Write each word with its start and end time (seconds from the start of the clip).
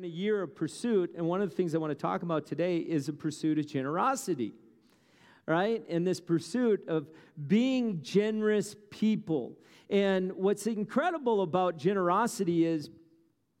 in 0.00 0.04
a 0.04 0.08
year 0.08 0.40
of 0.40 0.56
pursuit, 0.56 1.12
and 1.14 1.26
one 1.26 1.42
of 1.42 1.50
the 1.50 1.54
things 1.54 1.74
I 1.74 1.78
want 1.78 1.90
to 1.90 1.94
talk 1.94 2.22
about 2.22 2.46
today 2.46 2.78
is 2.78 3.10
a 3.10 3.12
pursuit 3.12 3.58
of 3.58 3.66
generosity, 3.66 4.54
right? 5.46 5.84
And 5.90 6.06
this 6.06 6.22
pursuit 6.22 6.88
of 6.88 7.10
being 7.48 8.00
generous 8.00 8.74
people. 8.88 9.58
And 9.90 10.32
what's 10.32 10.66
incredible 10.66 11.42
about 11.42 11.76
generosity 11.76 12.64
is 12.64 12.88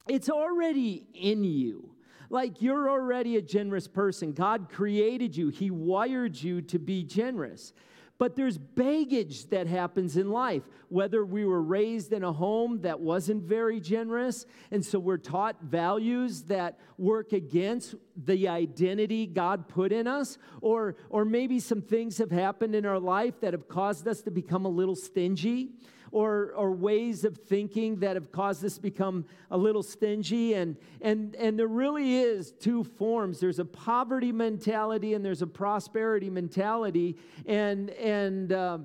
it's 0.08 0.30
already 0.30 1.08
in 1.12 1.44
you. 1.44 1.90
Like 2.30 2.62
you're 2.62 2.88
already 2.88 3.36
a 3.36 3.42
generous 3.42 3.86
person. 3.86 4.32
God 4.32 4.70
created 4.72 5.36
you, 5.36 5.50
He 5.50 5.70
wired 5.70 6.42
you 6.42 6.62
to 6.62 6.78
be 6.78 7.02
generous. 7.02 7.74
But 8.20 8.36
there's 8.36 8.58
baggage 8.58 9.46
that 9.46 9.66
happens 9.66 10.18
in 10.18 10.28
life, 10.28 10.64
whether 10.90 11.24
we 11.24 11.46
were 11.46 11.62
raised 11.62 12.12
in 12.12 12.22
a 12.22 12.30
home 12.30 12.82
that 12.82 13.00
wasn't 13.00 13.44
very 13.44 13.80
generous, 13.80 14.44
and 14.70 14.84
so 14.84 14.98
we're 14.98 15.16
taught 15.16 15.56
values 15.62 16.42
that 16.42 16.78
work 16.98 17.32
against 17.32 17.94
the 18.22 18.46
identity 18.46 19.26
God 19.26 19.68
put 19.68 19.90
in 19.90 20.06
us, 20.06 20.36
or, 20.60 20.96
or 21.08 21.24
maybe 21.24 21.58
some 21.60 21.80
things 21.80 22.18
have 22.18 22.30
happened 22.30 22.74
in 22.74 22.84
our 22.84 22.98
life 22.98 23.40
that 23.40 23.54
have 23.54 23.68
caused 23.68 24.06
us 24.06 24.20
to 24.20 24.30
become 24.30 24.66
a 24.66 24.68
little 24.68 24.96
stingy 24.96 25.70
or, 26.12 26.52
or 26.56 26.72
ways 26.72 27.24
of 27.24 27.36
thinking 27.36 27.96
that 28.00 28.16
have 28.16 28.32
caused 28.32 28.64
us 28.64 28.74
to 28.74 28.80
become 28.80 29.24
a 29.50 29.56
little 29.56 29.82
stingy. 29.82 30.54
And, 30.54 30.76
and, 31.00 31.34
and 31.36 31.58
there 31.58 31.68
really 31.68 32.16
is 32.16 32.52
two 32.52 32.84
forms 32.84 33.40
there's 33.40 33.58
a 33.58 33.64
poverty 33.64 34.32
mentality 34.32 35.14
and 35.14 35.24
there's 35.24 35.42
a 35.42 35.46
prosperity 35.46 36.30
mentality. 36.30 37.16
And, 37.46 37.90
and 37.90 38.52
uh, 38.52 38.78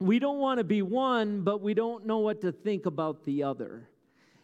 we 0.00 0.18
don't 0.18 0.38
want 0.38 0.58
to 0.58 0.64
be 0.64 0.82
one, 0.82 1.42
but 1.42 1.60
we 1.60 1.74
don't 1.74 2.06
know 2.06 2.18
what 2.18 2.40
to 2.40 2.52
think 2.52 2.86
about 2.86 3.24
the 3.24 3.42
other. 3.42 3.88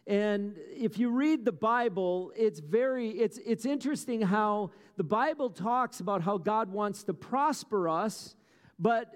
And 0.07 0.57
if 0.73 0.99
you 0.99 1.11
read 1.11 1.45
the 1.45 1.53
Bible, 1.53 2.33
it's 2.37 2.61
very 2.61 3.11
it's 3.11 3.39
it's 3.39 3.67
interesting 3.67 4.23
how 4.23 4.71
the 4.97 5.03
Bible 5.03 5.51
talks 5.51 5.99
about 5.99 6.23
how 6.23 6.39
God 6.39 6.71
wants 6.71 7.03
to 7.05 7.15
prosper 7.15 7.89
us, 7.89 8.37
but 8.79 9.13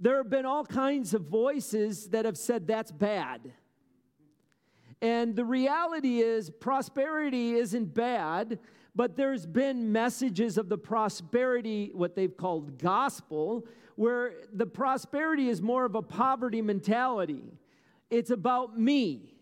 there 0.00 0.16
have 0.16 0.30
been 0.30 0.46
all 0.46 0.64
kinds 0.64 1.12
of 1.12 1.22
voices 1.22 2.08
that 2.08 2.24
have 2.24 2.38
said 2.38 2.66
that's 2.66 2.90
bad. 2.90 3.52
And 5.02 5.36
the 5.36 5.44
reality 5.44 6.20
is, 6.20 6.50
prosperity 6.50 7.52
isn't 7.52 7.94
bad, 7.94 8.58
but 8.94 9.16
there's 9.16 9.46
been 9.46 9.92
messages 9.92 10.58
of 10.58 10.68
the 10.68 10.78
prosperity, 10.78 11.90
what 11.94 12.16
they've 12.16 12.36
called 12.36 12.78
gospel, 12.78 13.66
where 13.96 14.32
the 14.52 14.66
prosperity 14.66 15.48
is 15.48 15.62
more 15.62 15.84
of 15.84 15.94
a 15.94 16.02
poverty 16.02 16.62
mentality. 16.62 17.44
It's 18.10 18.30
about 18.30 18.78
me. 18.78 19.34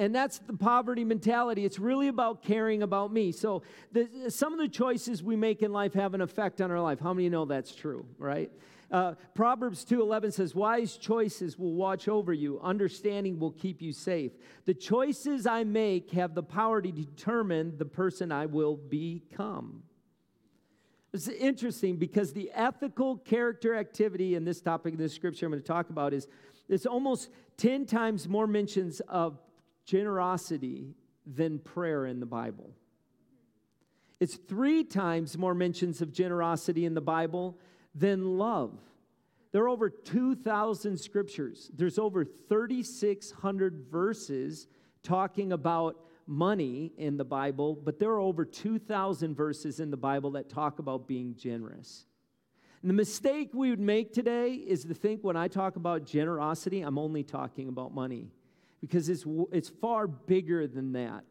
And 0.00 0.14
that's 0.14 0.38
the 0.38 0.52
poverty 0.52 1.04
mentality. 1.04 1.64
It's 1.64 1.80
really 1.80 2.06
about 2.06 2.42
caring 2.42 2.84
about 2.84 3.12
me. 3.12 3.32
So, 3.32 3.62
the, 3.90 4.08
some 4.28 4.52
of 4.52 4.60
the 4.60 4.68
choices 4.68 5.24
we 5.24 5.34
make 5.34 5.60
in 5.62 5.72
life 5.72 5.94
have 5.94 6.14
an 6.14 6.20
effect 6.20 6.60
on 6.60 6.70
our 6.70 6.80
life. 6.80 7.00
How 7.00 7.12
many 7.12 7.28
know 7.28 7.44
that's 7.44 7.74
true, 7.74 8.06
right? 8.16 8.50
Uh, 8.90 9.14
Proverbs 9.34 9.84
2:11 9.84 10.32
says, 10.32 10.54
"Wise 10.54 10.96
choices 10.96 11.58
will 11.58 11.74
watch 11.74 12.08
over 12.08 12.32
you; 12.32 12.58
understanding 12.60 13.38
will 13.38 13.52
keep 13.52 13.82
you 13.82 13.92
safe. 13.92 14.32
The 14.64 14.74
choices 14.74 15.46
I 15.46 15.64
make 15.64 16.10
have 16.12 16.34
the 16.34 16.42
power 16.42 16.80
to 16.80 16.90
determine 16.90 17.76
the 17.76 17.84
person 17.84 18.32
I 18.32 18.46
will 18.46 18.76
become." 18.76 19.82
It's 21.12 21.28
interesting 21.28 21.96
because 21.96 22.32
the 22.32 22.50
ethical 22.52 23.16
character 23.18 23.74
activity 23.74 24.34
in 24.34 24.44
this 24.44 24.60
topic 24.60 24.94
in 24.94 24.98
this 24.98 25.14
scripture 25.14 25.46
I'm 25.46 25.52
going 25.52 25.62
to 25.62 25.66
talk 25.66 25.90
about 25.90 26.12
is 26.12 26.28
it's 26.68 26.86
almost 26.86 27.30
10 27.56 27.86
times 27.86 28.28
more 28.28 28.46
mentions 28.46 29.00
of 29.00 29.40
generosity 29.84 30.94
than 31.26 31.58
prayer 31.58 32.06
in 32.06 32.20
the 32.20 32.26
Bible. 32.26 32.74
It's 34.20 34.36
three 34.36 34.84
times 34.84 35.38
more 35.38 35.54
mentions 35.54 36.02
of 36.02 36.12
generosity 36.12 36.84
in 36.84 36.94
the 36.94 37.00
Bible 37.00 37.58
than 37.94 38.38
love. 38.38 38.78
There 39.52 39.62
are 39.64 39.68
over 39.68 39.88
2,000 39.88 40.98
scriptures. 40.98 41.70
There's 41.74 41.98
over 41.98 42.24
3,600 42.24 43.86
verses 43.90 44.66
talking 45.02 45.52
about 45.52 45.96
money 46.26 46.92
in 46.98 47.16
the 47.16 47.24
Bible, 47.24 47.74
but 47.74 47.98
there 47.98 48.10
are 48.10 48.20
over 48.20 48.44
2,000 48.44 49.34
verses 49.34 49.80
in 49.80 49.90
the 49.90 49.96
Bible 49.96 50.32
that 50.32 50.50
talk 50.50 50.78
about 50.78 51.08
being 51.08 51.34
generous. 51.34 52.04
And 52.82 52.90
the 52.90 52.94
mistake 52.94 53.50
we 53.54 53.70
would 53.70 53.80
make 53.80 54.12
today 54.12 54.52
is 54.52 54.84
to 54.84 54.94
think 54.94 55.24
when 55.24 55.36
I 55.36 55.48
talk 55.48 55.76
about 55.76 56.04
generosity, 56.04 56.82
I'm 56.82 56.98
only 56.98 57.24
talking 57.24 57.68
about 57.68 57.92
money 57.92 58.30
because 58.80 59.08
it's, 59.08 59.24
it's 59.50 59.68
far 59.68 60.06
bigger 60.06 60.66
than 60.66 60.92
that. 60.92 61.24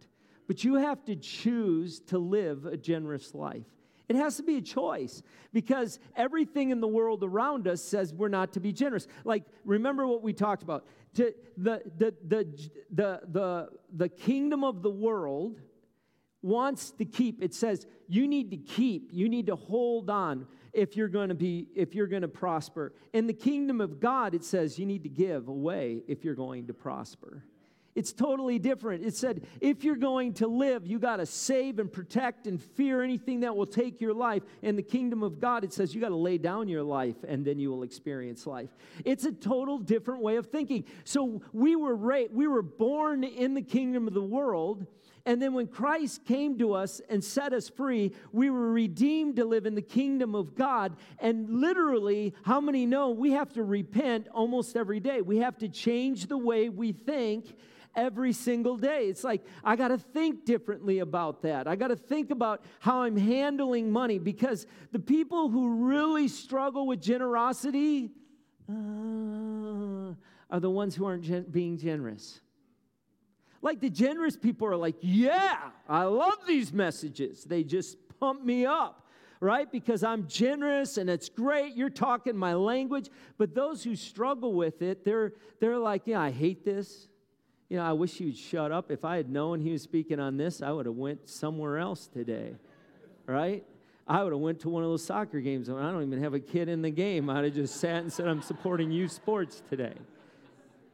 But 0.47 0.63
you 0.63 0.75
have 0.75 1.05
to 1.05 1.15
choose 1.15 1.99
to 2.07 2.17
live 2.17 2.65
a 2.65 2.75
generous 2.75 3.33
life. 3.33 3.65
It 4.09 4.15
has 4.15 4.37
to 4.37 4.43
be 4.43 4.57
a 4.57 4.61
choice 4.61 5.21
because 5.51 5.99
everything 6.15 6.69
in 6.69 6.79
the 6.79 6.87
world 6.87 7.23
around 7.23 7.67
us 7.67 7.81
says 7.81 8.13
we're 8.13 8.29
not 8.29 8.53
to 8.53 8.59
be 8.59 8.71
generous. 8.71 9.07
Like, 9.25 9.43
remember 9.65 10.07
what 10.07 10.23
we 10.23 10.33
talked 10.33 10.63
about. 10.63 10.85
To 11.15 11.33
the, 11.57 11.81
the, 11.97 12.13
the, 12.25 12.69
the, 12.91 13.21
the, 13.29 13.69
the 13.93 14.09
kingdom 14.09 14.63
of 14.63 14.81
the 14.81 14.89
world 14.89 15.59
wants 16.41 16.91
to 16.91 17.05
keep, 17.05 17.43
it 17.43 17.53
says 17.53 17.85
you 18.07 18.27
need 18.27 18.51
to 18.51 18.57
keep, 18.57 19.09
you 19.11 19.27
need 19.27 19.47
to 19.47 19.55
hold 19.55 20.09
on 20.09 20.47
if 20.73 20.95
you're 20.95 21.07
going 21.07 21.29
to 21.29 21.35
be 21.35 21.67
if 21.75 21.95
you're 21.95 22.07
going 22.07 22.21
to 22.21 22.27
prosper 22.27 22.93
in 23.11 23.25
the 23.25 23.33
kingdom 23.33 23.81
of 23.81 23.99
god 23.99 24.35
it 24.35 24.43
says 24.43 24.77
you 24.77 24.85
need 24.85 25.01
to 25.01 25.09
give 25.09 25.47
away 25.47 26.03
if 26.07 26.23
you're 26.23 26.35
going 26.35 26.67
to 26.67 26.73
prosper 26.73 27.43
it's 27.97 28.13
totally 28.13 28.59
different. 28.59 29.03
It 29.03 29.15
said, 29.15 29.41
if 29.59 29.83
you're 29.83 29.95
going 29.95 30.33
to 30.35 30.45
live, 30.47 30.85
you 30.85 30.99
got 30.99 31.15
to 31.15 31.25
save 31.25 31.79
and 31.79 31.91
protect 31.91 32.45
and 32.45 32.61
fear 32.61 33.01
anything 33.01 33.39
that 33.39 33.55
will 33.55 33.65
take 33.65 33.99
your 33.99 34.13
life. 34.13 34.43
In 34.61 34.75
the 34.75 34.83
kingdom 34.83 35.23
of 35.23 35.39
God, 35.39 35.63
it 35.63 35.73
says 35.73 35.95
you 35.95 35.99
got 35.99 36.09
to 36.09 36.15
lay 36.15 36.37
down 36.37 36.69
your 36.69 36.83
life 36.83 37.15
and 37.27 37.43
then 37.43 37.57
you 37.57 37.71
will 37.71 37.81
experience 37.81 38.45
life. 38.45 38.69
It's 39.03 39.25
a 39.25 39.31
total 39.31 39.79
different 39.79 40.21
way 40.21 40.35
of 40.35 40.45
thinking. 40.45 40.83
So 41.05 41.41
we 41.53 41.75
were 41.75 41.95
ra- 41.95 42.29
we 42.31 42.45
were 42.45 42.61
born 42.61 43.23
in 43.23 43.55
the 43.55 43.63
kingdom 43.63 44.07
of 44.07 44.13
the 44.13 44.21
world. 44.21 44.85
And 45.25 45.41
then 45.41 45.53
when 45.53 45.65
Christ 45.65 46.23
came 46.23 46.59
to 46.59 46.73
us 46.73 47.01
and 47.09 47.23
set 47.23 47.51
us 47.51 47.67
free, 47.67 48.13
we 48.31 48.51
were 48.51 48.71
redeemed 48.71 49.37
to 49.37 49.45
live 49.45 49.65
in 49.65 49.73
the 49.73 49.81
kingdom 49.81 50.35
of 50.35 50.53
God. 50.53 50.95
And 51.17 51.49
literally, 51.49 52.35
how 52.43 52.61
many 52.61 52.85
know 52.85 53.09
we 53.09 53.31
have 53.31 53.51
to 53.53 53.63
repent 53.63 54.27
almost 54.31 54.77
every 54.77 54.99
day? 54.99 55.21
We 55.21 55.37
have 55.39 55.57
to 55.57 55.67
change 55.67 56.27
the 56.27 56.37
way 56.37 56.69
we 56.69 56.91
think 56.91 57.55
every 57.95 58.33
single 58.33 58.77
day. 58.77 59.05
It's 59.05 59.23
like, 59.23 59.43
I 59.63 59.75
got 59.75 59.89
to 59.89 59.97
think 59.97 60.45
differently 60.45 60.99
about 60.99 61.41
that. 61.43 61.67
I 61.67 61.75
got 61.75 61.87
to 61.87 61.95
think 61.95 62.31
about 62.31 62.63
how 62.79 63.01
I'm 63.01 63.17
handling 63.17 63.91
money 63.91 64.19
because 64.19 64.67
the 64.91 64.99
people 64.99 65.49
who 65.49 65.87
really 65.87 66.27
struggle 66.27 66.87
with 66.87 67.01
generosity 67.01 68.11
uh, 68.69 70.13
are 70.49 70.59
the 70.59 70.69
ones 70.69 70.95
who 70.95 71.05
aren't 71.05 71.23
gen- 71.23 71.45
being 71.49 71.77
generous. 71.77 72.41
Like 73.61 73.79
the 73.79 73.89
generous 73.89 74.37
people 74.37 74.67
are 74.67 74.75
like, 74.75 74.95
yeah, 75.01 75.57
I 75.89 76.03
love 76.03 76.37
these 76.47 76.71
messages. 76.71 77.43
They 77.43 77.63
just 77.63 77.97
pump 78.19 78.43
me 78.43 78.65
up 78.65 79.03
right? 79.39 79.71
Because 79.71 80.03
I'm 80.03 80.27
generous 80.27 80.97
and 80.97 81.09
it's 81.09 81.29
great. 81.29 81.75
You're 81.75 81.89
talking 81.89 82.35
my 82.35 82.55
language. 82.55 83.09
But 83.37 83.53
those 83.53 83.83
who 83.83 83.95
struggle 83.95 84.53
with 84.53 84.81
it, 84.81 85.05
they're, 85.05 85.33
they're 85.59 85.77
like, 85.77 86.03
yeah, 86.05 86.21
I 86.21 86.31
hate 86.31 86.65
this 86.65 87.07
you 87.69 87.77
know, 87.77 87.83
I 87.83 87.93
wish 87.93 88.19
you'd 88.19 88.37
shut 88.37 88.71
up. 88.71 88.91
If 88.91 89.03
I 89.03 89.17
had 89.17 89.29
known 89.29 89.59
he 89.59 89.71
was 89.71 89.81
speaking 89.81 90.19
on 90.19 90.37
this, 90.37 90.61
I 90.61 90.71
would 90.71 90.85
have 90.85 90.95
went 90.95 91.29
somewhere 91.29 91.77
else 91.77 92.07
today, 92.07 92.55
right? 93.25 93.63
I 94.07 94.23
would 94.23 94.31
have 94.31 94.39
went 94.41 94.61
to 94.61 94.69
one 94.69 94.83
of 94.83 94.89
those 94.89 95.03
soccer 95.03 95.41
games. 95.41 95.69
I 95.69 95.73
don't 95.91 96.03
even 96.03 96.23
have 96.23 96.33
a 96.33 96.39
kid 96.39 96.69
in 96.69 96.81
the 96.81 96.89
game. 96.89 97.29
I'd 97.29 97.43
have 97.43 97.53
just 97.53 97.75
sat 97.75 98.03
and 98.03 98.11
said, 98.11 98.27
I'm 98.27 98.41
supporting 98.41 98.89
youth 98.89 99.11
sports 99.11 99.61
today, 99.69 99.95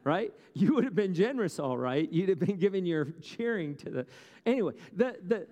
right? 0.03 0.33
You 0.53 0.73
would 0.73 0.83
have 0.83 0.95
been 0.95 1.13
generous, 1.13 1.59
all 1.59 1.77
right. 1.77 2.11
You'd 2.11 2.29
have 2.29 2.39
been 2.39 2.57
giving 2.57 2.85
your 2.85 3.05
cheering 3.21 3.75
to 3.77 3.89
the. 3.89 4.05
Anyway, 4.45 4.73
the 4.95 5.15
the. 5.27 5.47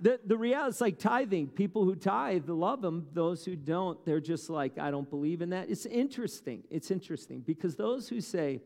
The, 0.00 0.20
the 0.24 0.36
reality 0.36 0.68
is 0.68 0.80
like 0.80 1.00
tithing. 1.00 1.48
People 1.48 1.84
who 1.84 1.96
tithe 1.96 2.48
love 2.48 2.82
them. 2.82 3.08
Those 3.14 3.44
who 3.44 3.56
don't, 3.56 3.98
they're 4.06 4.20
just 4.20 4.48
like, 4.48 4.78
I 4.78 4.92
don't 4.92 5.10
believe 5.10 5.42
in 5.42 5.50
that. 5.50 5.68
It's 5.68 5.86
interesting. 5.86 6.62
It's 6.70 6.92
interesting 6.92 7.40
because 7.40 7.74
those 7.74 8.08
who 8.08 8.20
say, 8.20 8.60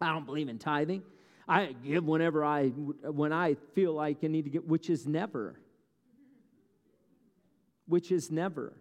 I 0.00 0.12
don't 0.12 0.26
believe 0.26 0.48
in 0.48 0.58
tithing. 0.58 1.02
I 1.48 1.74
give 1.84 2.04
whenever 2.04 2.44
I 2.44 2.68
when 2.68 3.32
I 3.32 3.54
feel 3.74 3.92
like 3.92 4.18
I 4.24 4.26
need 4.26 4.44
to 4.44 4.50
get, 4.50 4.66
which 4.66 4.90
is 4.90 5.06
never. 5.06 5.58
Which 7.86 8.10
is 8.10 8.30
never. 8.30 8.76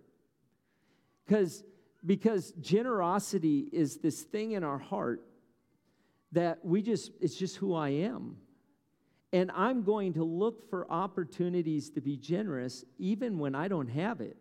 Because 1.25 1.63
because 2.05 2.51
generosity 2.59 3.69
is 3.71 3.97
this 3.97 4.21
thing 4.21 4.53
in 4.53 4.63
our 4.63 4.77
heart 4.77 5.23
that 6.31 6.63
we 6.65 6.81
just 6.81 7.11
it's 7.21 7.35
just 7.35 7.57
who 7.57 7.75
I 7.75 7.89
am. 7.89 8.37
And 9.31 9.51
I'm 9.53 9.83
going 9.83 10.13
to 10.13 10.23
look 10.23 10.69
for 10.69 10.89
opportunities 10.89 11.89
to 11.91 12.01
be 12.01 12.17
generous 12.17 12.85
even 12.97 13.37
when 13.37 13.53
I 13.53 13.67
don't 13.67 13.89
have 13.89 14.21
it. 14.21 14.37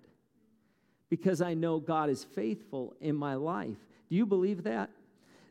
Because 1.11 1.43
I 1.43 1.55
know 1.55 1.79
God 1.79 2.11
is 2.11 2.25
faithful 2.25 2.95
in 3.01 3.17
my 3.17 3.35
life. 3.35 3.77
Do 4.09 4.17
you 4.17 4.25
believe 4.25 4.63
that? 4.65 4.91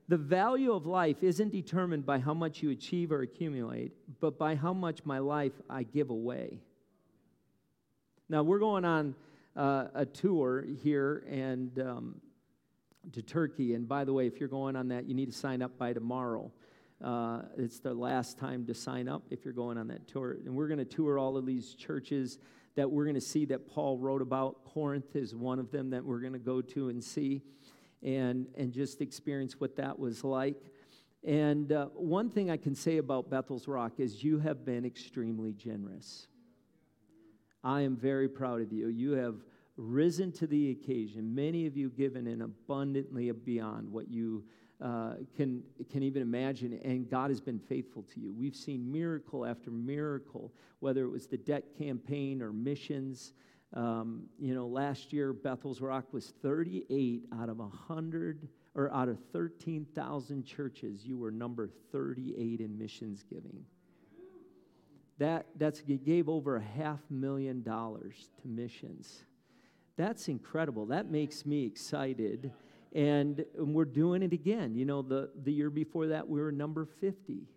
The 0.10 0.18
value 0.18 0.74
of 0.74 0.86
life 0.86 1.24
isn't 1.24 1.52
determined 1.52 2.06
by 2.06 2.20
how 2.20 2.34
much 2.34 2.62
you 2.62 2.72
achieve 2.72 3.12
or 3.12 3.22
accumulate, 3.22 3.94
but 4.20 4.38
by 4.38 4.56
how 4.56 4.74
much 4.74 5.06
my 5.06 5.20
life 5.20 5.54
I 5.70 5.84
give 5.84 6.10
away. 6.10 6.60
Now, 8.28 8.44
we're 8.44 8.60
going 8.60 8.84
on 8.84 9.16
uh, 9.56 9.86
a 9.94 10.06
tour 10.06 10.66
here 10.82 11.24
and 11.30 11.80
um, 11.80 12.22
to 13.12 13.22
Turkey. 13.22 13.76
And 13.76 13.88
by 13.88 14.04
the 14.04 14.14
way, 14.14 14.28
if 14.28 14.40
you're 14.40 14.50
going 14.50 14.76
on 14.76 14.90
that, 14.90 15.08
you 15.08 15.14
need 15.14 15.32
to 15.32 15.38
sign 15.38 15.62
up 15.62 15.78
by 15.78 15.94
tomorrow. 15.94 16.52
Uh, 17.04 17.42
it's 17.58 17.80
the 17.80 17.94
last 17.94 18.38
time 18.38 18.66
to 18.66 18.74
sign 18.74 19.08
up 19.08 19.24
if 19.30 19.44
you're 19.44 19.54
going 19.54 19.78
on 19.78 19.88
that 19.88 20.08
tour. 20.08 20.38
And 20.46 20.56
we're 20.56 20.68
going 20.68 20.80
to 20.80 20.86
tour 20.86 21.18
all 21.18 21.38
of 21.38 21.46
these 21.46 21.76
churches 21.76 22.40
that 22.76 22.90
we're 22.90 23.04
going 23.04 23.16
to 23.16 23.22
see 23.22 23.46
that 23.46 23.68
Paul 23.68 23.98
wrote 23.98 24.22
about. 24.22 24.64
Corinth 24.66 25.16
is 25.16 25.36
one 25.36 25.60
of 25.60 25.72
them 25.72 25.90
that 25.92 26.04
we're 26.04 26.20
going 26.20 26.34
to 26.34 26.40
go 26.40 26.62
to 26.62 26.90
and 26.90 27.04
see 27.04 27.42
and, 28.04 28.48
and 28.58 28.72
just 28.72 29.02
experience 29.02 29.60
what 29.60 29.76
that 29.78 29.98
was 29.98 30.24
like. 30.24 30.62
And 31.24 31.72
uh, 31.72 31.86
one 31.94 32.30
thing 32.30 32.52
I 32.52 32.58
can 32.58 32.76
say 32.76 32.98
about 32.98 33.30
Bethel's 33.30 33.68
Rock 33.68 33.94
is 33.98 34.24
you 34.24 34.40
have 34.40 34.66
been 34.66 34.86
extremely 34.86 35.54
generous. 35.54 36.28
I 37.64 37.82
am 37.82 37.96
very 37.96 38.28
proud 38.28 38.62
of 38.62 38.74
you. 38.74 38.88
You 38.88 39.12
have 39.14 39.36
risen 39.78 40.32
to 40.34 40.48
the 40.48 40.72
occasion. 40.72 41.34
Many 41.34 41.66
of 41.66 41.78
you 41.78 41.90
given 41.90 42.28
in 42.28 42.42
abundantly 42.42 43.32
beyond 43.32 43.90
what 43.90 44.10
you 44.10 44.44
uh, 44.82 45.14
can, 45.38 45.64
can 45.90 46.04
even 46.04 46.22
imagine, 46.22 46.78
and 46.84 47.10
God 47.10 47.30
has 47.30 47.40
been 47.40 47.60
faithful 47.60 48.04
to 48.14 48.20
you. 48.20 48.34
We've 48.34 48.56
seen 48.56 48.92
miracle 48.92 49.46
after 49.46 49.72
miracle, 49.72 50.52
whether 50.80 51.06
it 51.06 51.10
was 51.10 51.26
the 51.26 51.38
debt 51.38 51.64
campaign 51.78 52.42
or 52.42 52.52
missions. 52.52 53.32
Um, 53.74 54.24
you 54.40 54.54
know, 54.54 54.68
last 54.68 55.12
year, 55.12 55.34
Bethel's 55.34 55.82
Rock 55.82 56.06
was 56.12 56.34
38 56.42 57.26
out 57.40 57.50
of 57.50 57.58
100 57.58 58.48
or 58.76 58.94
out 58.94 59.10
of 59.10 59.18
13,000 59.32 60.44
churches. 60.46 61.06
You 61.06 61.18
were 61.18 61.32
number 61.32 61.70
38 61.92 62.60
in 62.60 62.78
missions 62.78 63.24
giving. 63.28 63.66
That 65.20 65.46
that's 65.58 65.82
gave 65.82 66.28
over 66.28 66.58
a 66.58 66.62
half 66.62 67.00
million 67.10 67.62
dollars 67.64 68.30
to 68.42 68.48
missions. 68.48 69.24
That's 69.96 70.28
incredible. 70.28 70.88
That 70.88 71.10
makes 71.10 71.46
me 71.46 71.66
excited. 71.66 72.52
And, 72.94 73.46
and 73.58 73.74
we're 73.74 73.86
doing 73.86 74.24
it 74.24 74.34
again. 74.34 74.76
You 74.76 74.86
know, 74.86 75.02
the, 75.02 75.30
the 75.44 75.52
year 75.52 75.70
before 75.70 76.08
that, 76.08 76.28
we 76.28 76.42
were 76.42 76.52
number 76.52 76.86
50 76.86 77.48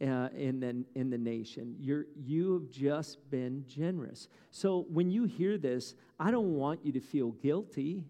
uh, 0.00 0.28
in, 0.36 0.60
the, 0.60 0.84
in 0.94 1.10
the 1.10 1.18
nation. 1.18 1.76
You're, 1.78 2.06
you 2.16 2.54
have 2.54 2.70
just 2.70 3.30
been 3.30 3.64
generous. 3.66 4.28
So 4.50 4.86
when 4.88 5.10
you 5.10 5.24
hear 5.24 5.58
this, 5.58 5.94
I 6.18 6.30
don't 6.30 6.54
want 6.54 6.84
you 6.84 6.92
to 6.92 7.00
feel 7.00 7.30
guilty 7.32 8.04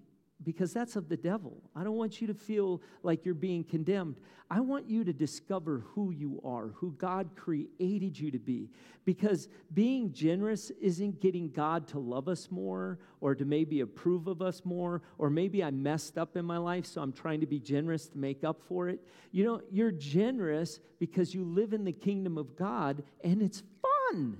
because 0.44 0.72
that's 0.72 0.96
of 0.96 1.08
the 1.08 1.16
devil. 1.16 1.62
I 1.74 1.84
don't 1.84 1.96
want 1.96 2.20
you 2.20 2.26
to 2.26 2.34
feel 2.34 2.82
like 3.02 3.24
you're 3.24 3.34
being 3.34 3.64
condemned. 3.64 4.16
I 4.50 4.60
want 4.60 4.88
you 4.88 5.04
to 5.04 5.12
discover 5.12 5.84
who 5.94 6.10
you 6.10 6.40
are, 6.44 6.68
who 6.74 6.92
God 6.92 7.30
created 7.36 8.18
you 8.18 8.30
to 8.30 8.38
be. 8.38 8.68
Because 9.04 9.48
being 9.72 10.12
generous 10.12 10.70
isn't 10.80 11.20
getting 11.20 11.50
God 11.50 11.88
to 11.88 11.98
love 11.98 12.28
us 12.28 12.50
more 12.50 12.98
or 13.20 13.34
to 13.34 13.44
maybe 13.44 13.80
approve 13.80 14.26
of 14.26 14.42
us 14.42 14.62
more, 14.64 15.02
or 15.18 15.30
maybe 15.30 15.64
I 15.64 15.70
messed 15.70 16.18
up 16.18 16.36
in 16.36 16.44
my 16.44 16.58
life, 16.58 16.86
so 16.86 17.00
I'm 17.00 17.12
trying 17.12 17.40
to 17.40 17.46
be 17.46 17.58
generous 17.58 18.08
to 18.08 18.18
make 18.18 18.44
up 18.44 18.60
for 18.68 18.88
it. 18.88 19.00
You 19.30 19.44
know, 19.44 19.60
you're 19.70 19.90
generous 19.92 20.80
because 20.98 21.34
you 21.34 21.44
live 21.44 21.72
in 21.72 21.84
the 21.84 21.92
kingdom 21.92 22.36
of 22.36 22.56
God 22.56 23.02
and 23.24 23.42
it's 23.42 23.62
fun. 23.80 24.38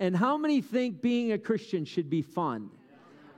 And 0.00 0.16
how 0.16 0.38
many 0.38 0.62
think 0.62 1.02
being 1.02 1.32
a 1.32 1.38
Christian 1.38 1.84
should 1.84 2.08
be 2.08 2.22
fun? 2.22 2.70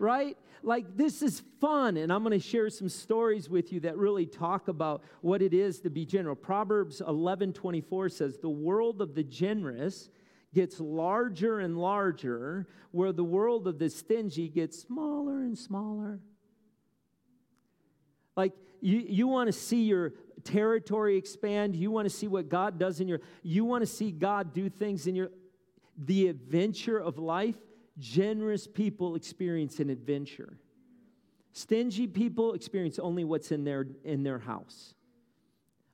Right? 0.03 0.37
like 0.63 0.97
this 0.97 1.23
is 1.23 1.43
fun 1.61 1.97
and 1.97 2.13
i'm 2.13 2.23
going 2.23 2.39
to 2.39 2.45
share 2.45 2.71
some 2.71 2.89
stories 2.89 3.49
with 3.49 3.73
you 3.73 3.81
that 3.81 3.97
really 3.97 4.27
talk 4.27 4.69
about 4.69 5.03
what 5.21 5.43
it 5.43 5.53
is 5.53 5.81
to 5.81 5.91
be 5.91 6.07
generous 6.07 6.39
proverbs 6.41 7.03
11 7.07 7.53
24 7.53 8.09
says 8.09 8.39
the 8.39 8.49
world 8.49 9.01
of 9.01 9.15
the 9.15 9.23
generous 9.23 10.09
gets 10.55 10.79
larger 10.81 11.61
and 11.61 11.79
larger 11.79 12.67
where 12.93 13.13
the 13.13 13.25
world 13.25 13.67
of 13.67 13.79
the 13.79 13.89
stingy 13.89 14.49
gets 14.49 14.79
smaller 14.79 15.43
and 15.43 15.59
smaller 15.59 16.21
like 18.37 18.53
you, 18.81 18.99
you 18.99 19.27
want 19.27 19.49
to 19.49 19.53
see 19.53 19.85
your 19.85 20.13
territory 20.45 21.17
expand 21.17 21.75
you 21.75 21.91
want 21.91 22.09
to 22.09 22.15
see 22.15 22.29
what 22.29 22.49
god 22.49 22.79
does 22.79 23.01
in 23.01 23.09
your 23.09 23.21
you 23.43 23.65
want 23.65 23.83
to 23.83 23.87
see 23.87 24.11
god 24.11 24.53
do 24.53 24.69
things 24.69 25.07
in 25.07 25.15
your 25.15 25.31
the 25.97 26.29
adventure 26.29 26.99
of 26.99 27.19
life 27.19 27.57
Generous 27.99 28.67
people 28.67 29.15
experience 29.15 29.79
an 29.79 29.91
adventure. 29.91 30.59
Stingy 31.53 32.07
people 32.07 32.55
experience 32.55 32.99
only 32.99 33.25
what's 33.25 33.53
in 33.53 33.65
their, 33.65 33.87
in 34.05 34.23
their 34.23 34.39
house, 34.39 34.95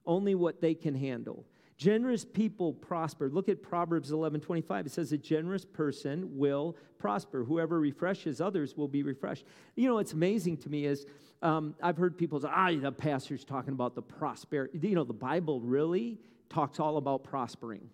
only 0.07 0.35
what 0.35 0.61
they 0.61 0.75
can 0.75 0.95
handle. 0.95 1.45
Generous 1.77 2.25
people 2.25 2.73
prosper. 2.73 3.29
Look 3.29 3.49
at 3.49 3.63
Proverbs 3.63 4.11
11 4.11 4.41
25. 4.41 4.87
It 4.87 4.93
says, 4.93 5.13
A 5.13 5.19
generous 5.19 5.65
person 5.65 6.37
will 6.37 6.77
prosper. 6.99 7.45
Whoever 7.45 7.79
refreshes 7.79 8.41
others 8.41 8.77
will 8.77 8.89
be 8.89 9.05
refreshed. 9.05 9.45
You 9.77 9.89
know, 9.89 9.95
what's 9.95 10.13
amazing 10.13 10.57
to 10.59 10.69
me 10.69 10.87
is 10.87 11.07
um, 11.41 11.77
I've 11.81 11.97
heard 11.97 12.19
people 12.19 12.41
say, 12.41 12.49
Ah, 12.51 12.73
the 12.73 12.91
pastor's 12.91 13.45
talking 13.45 13.73
about 13.73 13.95
the 13.95 14.03
prosperity. 14.03 14.79
You 14.89 14.97
know, 14.97 15.05
the 15.05 15.13
Bible 15.13 15.61
really 15.61 16.19
talks 16.49 16.81
all 16.81 16.97
about 16.97 17.23
prospering. 17.23 17.89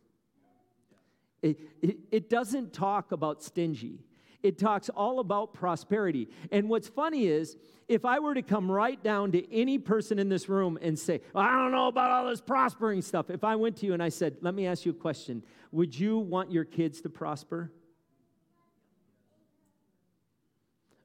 It, 1.45 1.99
it, 2.11 2.31
doesn't 2.31 2.73
talk 2.73 3.13
about 3.13 3.43
stingy. 3.43 3.99
It 4.43 4.59
talks 4.59 4.89
all 4.89 5.21
about 5.21 5.53
prosperity. 5.53 6.31
And 6.51 6.71
what's 6.71 6.89
funny 6.89 7.27
is, 7.27 7.59
if 7.87 8.07
I 8.07 8.19
were 8.19 8.33
to 8.33 8.41
come 8.41 8.71
right 8.71 9.03
down 9.03 9.33
to 9.33 9.53
any 9.55 9.79
person 9.79 10.19
in 10.19 10.31
this 10.31 10.49
room 10.49 10.79
and 10.81 10.99
say, 10.99 11.21
well, 11.35 11.45
I 11.45 11.51
don't 11.53 11.71
know 11.71 11.89
about 11.89 12.11
all 12.11 12.31
this 12.31 12.41
prospering 12.41 13.03
stuff, 13.03 13.29
if 13.29 13.45
I 13.45 13.57
went 13.57 13.77
to 13.79 13.87
you 13.87 13.93
and 13.93 14.03
I 14.03 14.09
said, 14.09 14.39
Let 14.41 14.55
me 14.55 14.67
ask 14.67 14.87
you 14.87 14.93
a 14.93 14.95
question, 14.95 15.43
would 15.71 15.99
you 15.99 16.19
want 16.19 16.51
your 16.51 16.65
kids 16.65 17.03
to 17.03 17.11
prosper? 17.11 17.71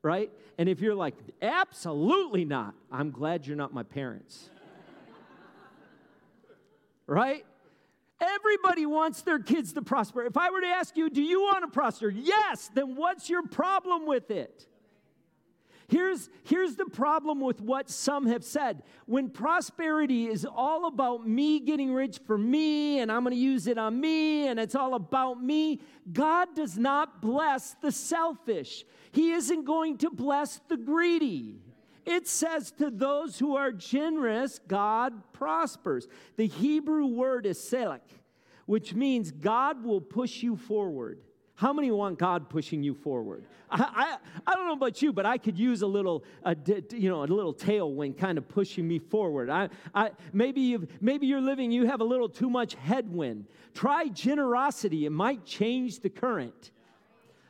Right? 0.01 0.31
And 0.57 0.69
if 0.69 0.79
you're 0.79 0.95
like, 0.95 1.15
Absolutely 1.41 2.45
not, 2.45 2.75
I'm 2.89 3.11
glad 3.11 3.45
you're 3.45 3.57
not 3.57 3.73
my 3.73 3.83
parents. 3.83 4.49
right? 7.07 7.45
Everybody 8.21 8.85
wants 8.85 9.21
their 9.21 9.39
kids 9.39 9.73
to 9.73 9.81
prosper. 9.81 10.25
If 10.25 10.35
I 10.35 10.49
were 10.49 10.61
to 10.61 10.67
ask 10.67 10.97
you, 10.97 11.09
do 11.09 11.21
you 11.21 11.41
want 11.41 11.63
to 11.63 11.69
prosper? 11.69 12.09
Yes, 12.09 12.69
then 12.73 12.95
what's 12.95 13.29
your 13.29 13.43
problem 13.43 14.05
with 14.05 14.29
it? 14.29 14.67
Here's, 15.89 16.29
here's 16.43 16.75
the 16.75 16.85
problem 16.85 17.39
with 17.39 17.61
what 17.61 17.89
some 17.89 18.27
have 18.27 18.43
said. 18.43 18.83
When 19.07 19.31
prosperity 19.31 20.27
is 20.27 20.45
all 20.45 20.85
about 20.85 21.27
me 21.27 21.59
getting 21.59 21.91
rich 21.91 22.19
for 22.27 22.37
me, 22.37 22.99
and 22.99 23.11
I'm 23.11 23.23
going 23.23 23.35
to 23.35 23.41
use 23.41 23.65
it 23.65 23.79
on 23.79 23.99
me, 23.99 24.47
and 24.47 24.59
it's 24.59 24.75
all 24.75 24.93
about 24.93 25.41
me, 25.41 25.81
God 26.13 26.49
does 26.55 26.77
not 26.77 27.23
bless 27.23 27.73
the 27.81 27.91
selfish. 27.91 28.85
He 29.11 29.31
isn't 29.31 29.65
going 29.65 29.97
to 29.99 30.11
bless 30.11 30.59
the 30.67 30.77
greedy. 30.77 31.59
It 32.05 32.27
says 32.27 32.71
to 32.73 32.91
those 32.91 33.39
who 33.39 33.55
are 33.55 33.71
generous, 33.71 34.59
God 34.67 35.13
prospers. 35.33 36.07
The 36.37 36.47
Hebrew 36.47 37.07
word 37.07 37.47
is 37.47 37.57
selek, 37.57 38.01
which 38.69 38.93
means 38.93 39.31
God 39.31 39.83
will 39.83 39.99
push 39.99 40.43
you 40.43 40.55
forward. 40.55 41.17
How 41.55 41.73
many 41.73 41.89
want 41.89 42.19
God 42.19 42.51
pushing 42.51 42.83
you 42.83 42.93
forward? 42.93 43.45
I, 43.71 43.81
I, 44.45 44.51
I 44.51 44.53
don't 44.53 44.67
know 44.67 44.73
about 44.73 45.01
you, 45.01 45.11
but 45.11 45.25
I 45.25 45.39
could 45.39 45.57
use 45.57 45.81
a 45.81 45.87
little, 45.87 46.23
a, 46.43 46.55
you 46.91 47.09
know, 47.09 47.23
a 47.23 47.25
little 47.25 47.51
tailwind 47.51 48.19
kind 48.19 48.37
of 48.37 48.47
pushing 48.47 48.87
me 48.87 48.99
forward. 48.99 49.49
I, 49.49 49.69
I, 49.95 50.11
maybe, 50.33 50.61
you've, 50.61 50.85
maybe 51.01 51.25
you're 51.25 51.41
living, 51.41 51.71
you 51.71 51.87
have 51.87 51.99
a 51.99 52.03
little 52.03 52.29
too 52.29 52.47
much 52.47 52.75
headwind. 52.75 53.47
Try 53.73 54.07
generosity, 54.09 55.07
it 55.07 55.11
might 55.11 55.45
change 55.45 56.01
the 56.01 56.09
current 56.11 56.69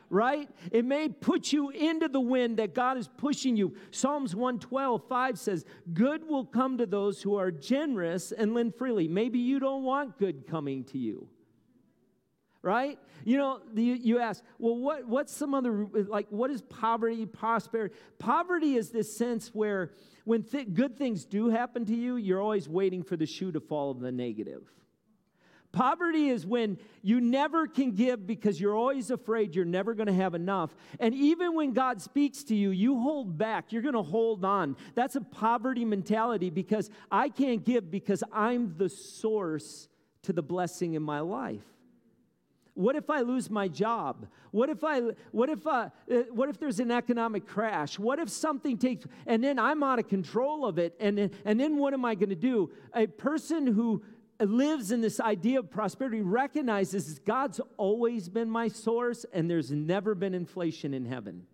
right? 0.09 0.49
It 0.71 0.85
may 0.85 1.09
put 1.09 1.53
you 1.53 1.69
into 1.69 2.07
the 2.07 2.19
wind 2.19 2.57
that 2.57 2.73
God 2.73 2.97
is 2.97 3.07
pushing 3.07 3.55
you. 3.55 3.75
Psalms 3.91 4.35
112, 4.35 5.07
5 5.07 5.39
says, 5.39 5.65
Good 5.93 6.27
will 6.27 6.45
come 6.45 6.77
to 6.79 6.85
those 6.85 7.21
who 7.21 7.35
are 7.35 7.51
generous 7.51 8.31
and 8.31 8.53
lend 8.53 8.75
freely. 8.75 9.07
Maybe 9.07 9.39
you 9.39 9.59
don't 9.59 9.83
want 9.83 10.17
good 10.17 10.47
coming 10.47 10.83
to 10.85 10.97
you. 10.97 11.27
Right? 12.61 12.99
You 13.23 13.37
know, 13.37 13.61
you, 13.73 13.93
you 13.93 14.19
ask, 14.19 14.43
well, 14.57 14.75
what, 14.75 15.07
what's 15.07 15.33
some 15.33 15.53
other, 15.53 15.87
like, 15.93 16.27
what 16.29 16.51
is 16.51 16.61
poverty, 16.61 17.25
prosperity? 17.25 17.95
Poverty 18.17 18.75
is 18.75 18.89
this 18.89 19.15
sense 19.15 19.49
where 19.53 19.91
when 20.25 20.43
th- 20.43 20.73
good 20.73 20.97
things 20.97 21.23
do 21.23 21.49
happen 21.49 21.85
to 21.85 21.95
you, 21.95 22.17
you're 22.17 22.41
always 22.41 22.67
waiting 22.67 23.01
for 23.01 23.15
the 23.15 23.25
shoe 23.25 23.53
to 23.53 23.61
fall 23.61 23.91
of 23.91 24.01
the 24.01 24.11
negative. 24.11 24.63
Poverty 25.71 26.29
is 26.29 26.47
when 26.47 26.79
you 27.03 27.21
never 27.21 27.67
can 27.67 27.91
give 27.91 28.25
because 28.25 28.59
you're 28.59 28.75
always 28.75 29.11
afraid 29.11 29.55
you're 29.55 29.65
never 29.65 29.93
going 29.93 30.07
to 30.07 30.13
have 30.13 30.33
enough. 30.33 30.75
And 30.99 31.13
even 31.13 31.53
when 31.53 31.73
God 31.73 32.01
speaks 32.01 32.43
to 32.45 32.55
you, 32.55 32.71
you 32.71 32.99
hold 32.99 33.37
back. 33.37 33.71
You're 33.71 33.83
going 33.83 33.93
to 33.93 34.01
hold 34.01 34.43
on. 34.43 34.75
That's 34.95 35.15
a 35.15 35.21
poverty 35.21 35.85
mentality 35.85 36.49
because 36.49 36.89
I 37.11 37.29
can't 37.29 37.63
give 37.63 37.91
because 37.91 38.23
I'm 38.33 38.75
the 38.77 38.89
source 38.89 39.87
to 40.23 40.33
the 40.33 40.41
blessing 40.41 40.95
in 40.95 41.03
my 41.03 41.19
life. 41.19 41.63
What 42.73 42.95
if 42.95 43.09
I 43.09 43.21
lose 43.21 43.49
my 43.49 43.67
job? 43.67 44.25
What 44.51 44.69
if 44.69 44.83
I 44.83 45.01
what 45.31 45.49
if 45.49 45.67
uh, 45.67 45.89
uh, 46.09 46.15
what 46.31 46.49
if 46.49 46.59
there's 46.59 46.79
an 46.79 46.91
economic 46.91 47.45
crash? 47.45 47.99
What 47.99 48.19
if 48.19 48.29
something 48.29 48.77
takes 48.77 49.05
and 49.27 49.43
then 49.43 49.59
I'm 49.59 49.83
out 49.83 49.99
of 49.99 50.07
control 50.07 50.65
of 50.65 50.79
it 50.79 50.95
and 50.99 51.17
then, 51.17 51.31
and 51.45 51.59
then 51.59 51.77
what 51.77 51.93
am 51.93 52.05
I 52.05 52.15
going 52.15 52.29
to 52.29 52.35
do? 52.35 52.71
A 52.93 53.05
person 53.05 53.67
who 53.67 54.01
lives 54.39 54.91
in 54.91 55.01
this 55.01 55.19
idea 55.19 55.59
of 55.59 55.69
prosperity 55.69 56.21
recognizes 56.21 57.19
God's 57.19 57.59
always 57.77 58.29
been 58.29 58.49
my 58.49 58.67
source 58.69 59.25
and 59.33 59.49
there's 59.49 59.71
never 59.71 60.15
been 60.15 60.33
inflation 60.33 60.93
in 60.93 61.05
heaven. 61.05 61.45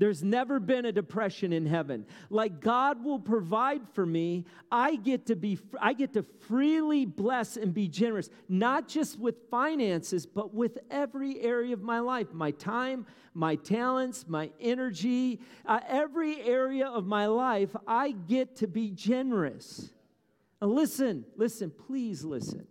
There's 0.00 0.22
never 0.22 0.58
been 0.58 0.86
a 0.86 0.92
depression 0.92 1.52
in 1.52 1.66
heaven. 1.66 2.06
Like 2.30 2.60
God 2.60 3.04
will 3.04 3.18
provide 3.18 3.82
for 3.92 4.06
me, 4.06 4.46
I 4.72 4.96
get 4.96 5.26
to 5.26 5.36
be 5.36 5.58
I 5.78 5.92
get 5.92 6.14
to 6.14 6.22
freely 6.48 7.04
bless 7.04 7.58
and 7.58 7.74
be 7.74 7.86
generous, 7.86 8.30
not 8.48 8.88
just 8.88 9.18
with 9.18 9.34
finances, 9.50 10.24
but 10.24 10.54
with 10.54 10.78
every 10.90 11.38
area 11.42 11.74
of 11.74 11.82
my 11.82 12.00
life, 12.00 12.32
my 12.32 12.50
time, 12.52 13.04
my 13.34 13.56
talents, 13.56 14.24
my 14.26 14.50
energy, 14.58 15.38
uh, 15.66 15.80
every 15.86 16.40
area 16.40 16.86
of 16.86 17.06
my 17.06 17.26
life, 17.26 17.76
I 17.86 18.12
get 18.12 18.56
to 18.56 18.66
be 18.66 18.92
generous. 18.92 19.90
Now 20.60 20.68
listen, 20.68 21.24
listen, 21.36 21.70
please 21.70 22.24
listen. 22.24 22.66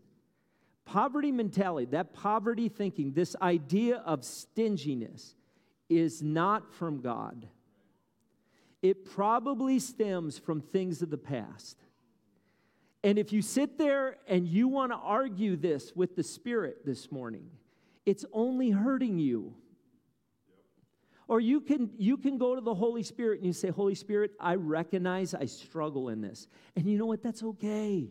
Poverty 0.85 1.31
mentality, 1.31 1.85
that 1.91 2.13
poverty 2.13 2.69
thinking, 2.69 3.13
this 3.13 3.35
idea 3.41 3.97
of 3.97 4.23
stinginess 4.23 5.35
is 5.87 6.21
not 6.21 6.73
from 6.73 7.01
God. 7.01 7.47
It 8.81 9.05
probably 9.05 9.79
stems 9.79 10.37
from 10.37 10.61
things 10.61 11.01
of 11.01 11.09
the 11.09 11.17
past. 11.17 11.77
And 13.03 13.17
if 13.17 13.31
you 13.31 13.41
sit 13.41 13.77
there 13.77 14.17
and 14.27 14.47
you 14.47 14.67
want 14.67 14.91
to 14.91 14.97
argue 14.97 15.55
this 15.55 15.93
with 15.95 16.15
the 16.15 16.23
Spirit 16.23 16.85
this 16.85 17.11
morning, 17.11 17.49
it's 18.05 18.25
only 18.33 18.71
hurting 18.71 19.19
you. 19.19 19.53
Or 21.29 21.39
you 21.39 21.61
can, 21.61 21.91
you 21.99 22.17
can 22.17 22.39
go 22.39 22.55
to 22.55 22.61
the 22.61 22.73
Holy 22.73 23.03
Spirit 23.03 23.37
and 23.37 23.45
you 23.45 23.53
say, 23.53 23.69
Holy 23.69 23.93
Spirit, 23.93 24.31
I 24.39 24.55
recognize 24.55 25.35
I 25.35 25.45
struggle 25.45 26.09
in 26.09 26.21
this. 26.21 26.47
And 26.75 26.87
you 26.87 26.97
know 26.97 27.05
what? 27.05 27.21
That's 27.21 27.43
okay. 27.43 28.09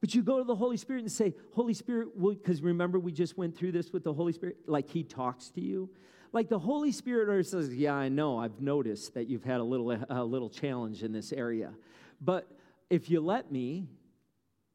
But 0.00 0.14
you 0.14 0.22
go 0.22 0.38
to 0.38 0.44
the 0.44 0.54
Holy 0.54 0.78
Spirit 0.78 1.02
and 1.02 1.12
say, 1.12 1.34
Holy 1.54 1.74
Spirit, 1.74 2.08
because 2.18 2.62
remember 2.62 2.98
we 2.98 3.12
just 3.12 3.36
went 3.36 3.54
through 3.54 3.72
this 3.72 3.92
with 3.92 4.04
the 4.04 4.12
Holy 4.12 4.32
Spirit, 4.32 4.56
like 4.66 4.88
He 4.88 5.02
talks 5.02 5.50
to 5.50 5.60
you. 5.60 5.90
Like 6.32 6.48
the 6.48 6.58
Holy 6.58 6.92
Spirit 6.92 7.46
says, 7.46 7.74
Yeah, 7.74 7.92
I 7.92 8.08
know, 8.08 8.38
I've 8.38 8.58
noticed 8.58 9.12
that 9.12 9.28
you've 9.28 9.44
had 9.44 9.60
a 9.60 9.64
little, 9.64 9.92
a 10.08 10.24
little 10.24 10.48
challenge 10.48 11.02
in 11.02 11.12
this 11.12 11.30
area. 11.30 11.74
But 12.22 12.50
if 12.88 13.10
you 13.10 13.20
let 13.20 13.52
me, 13.52 13.86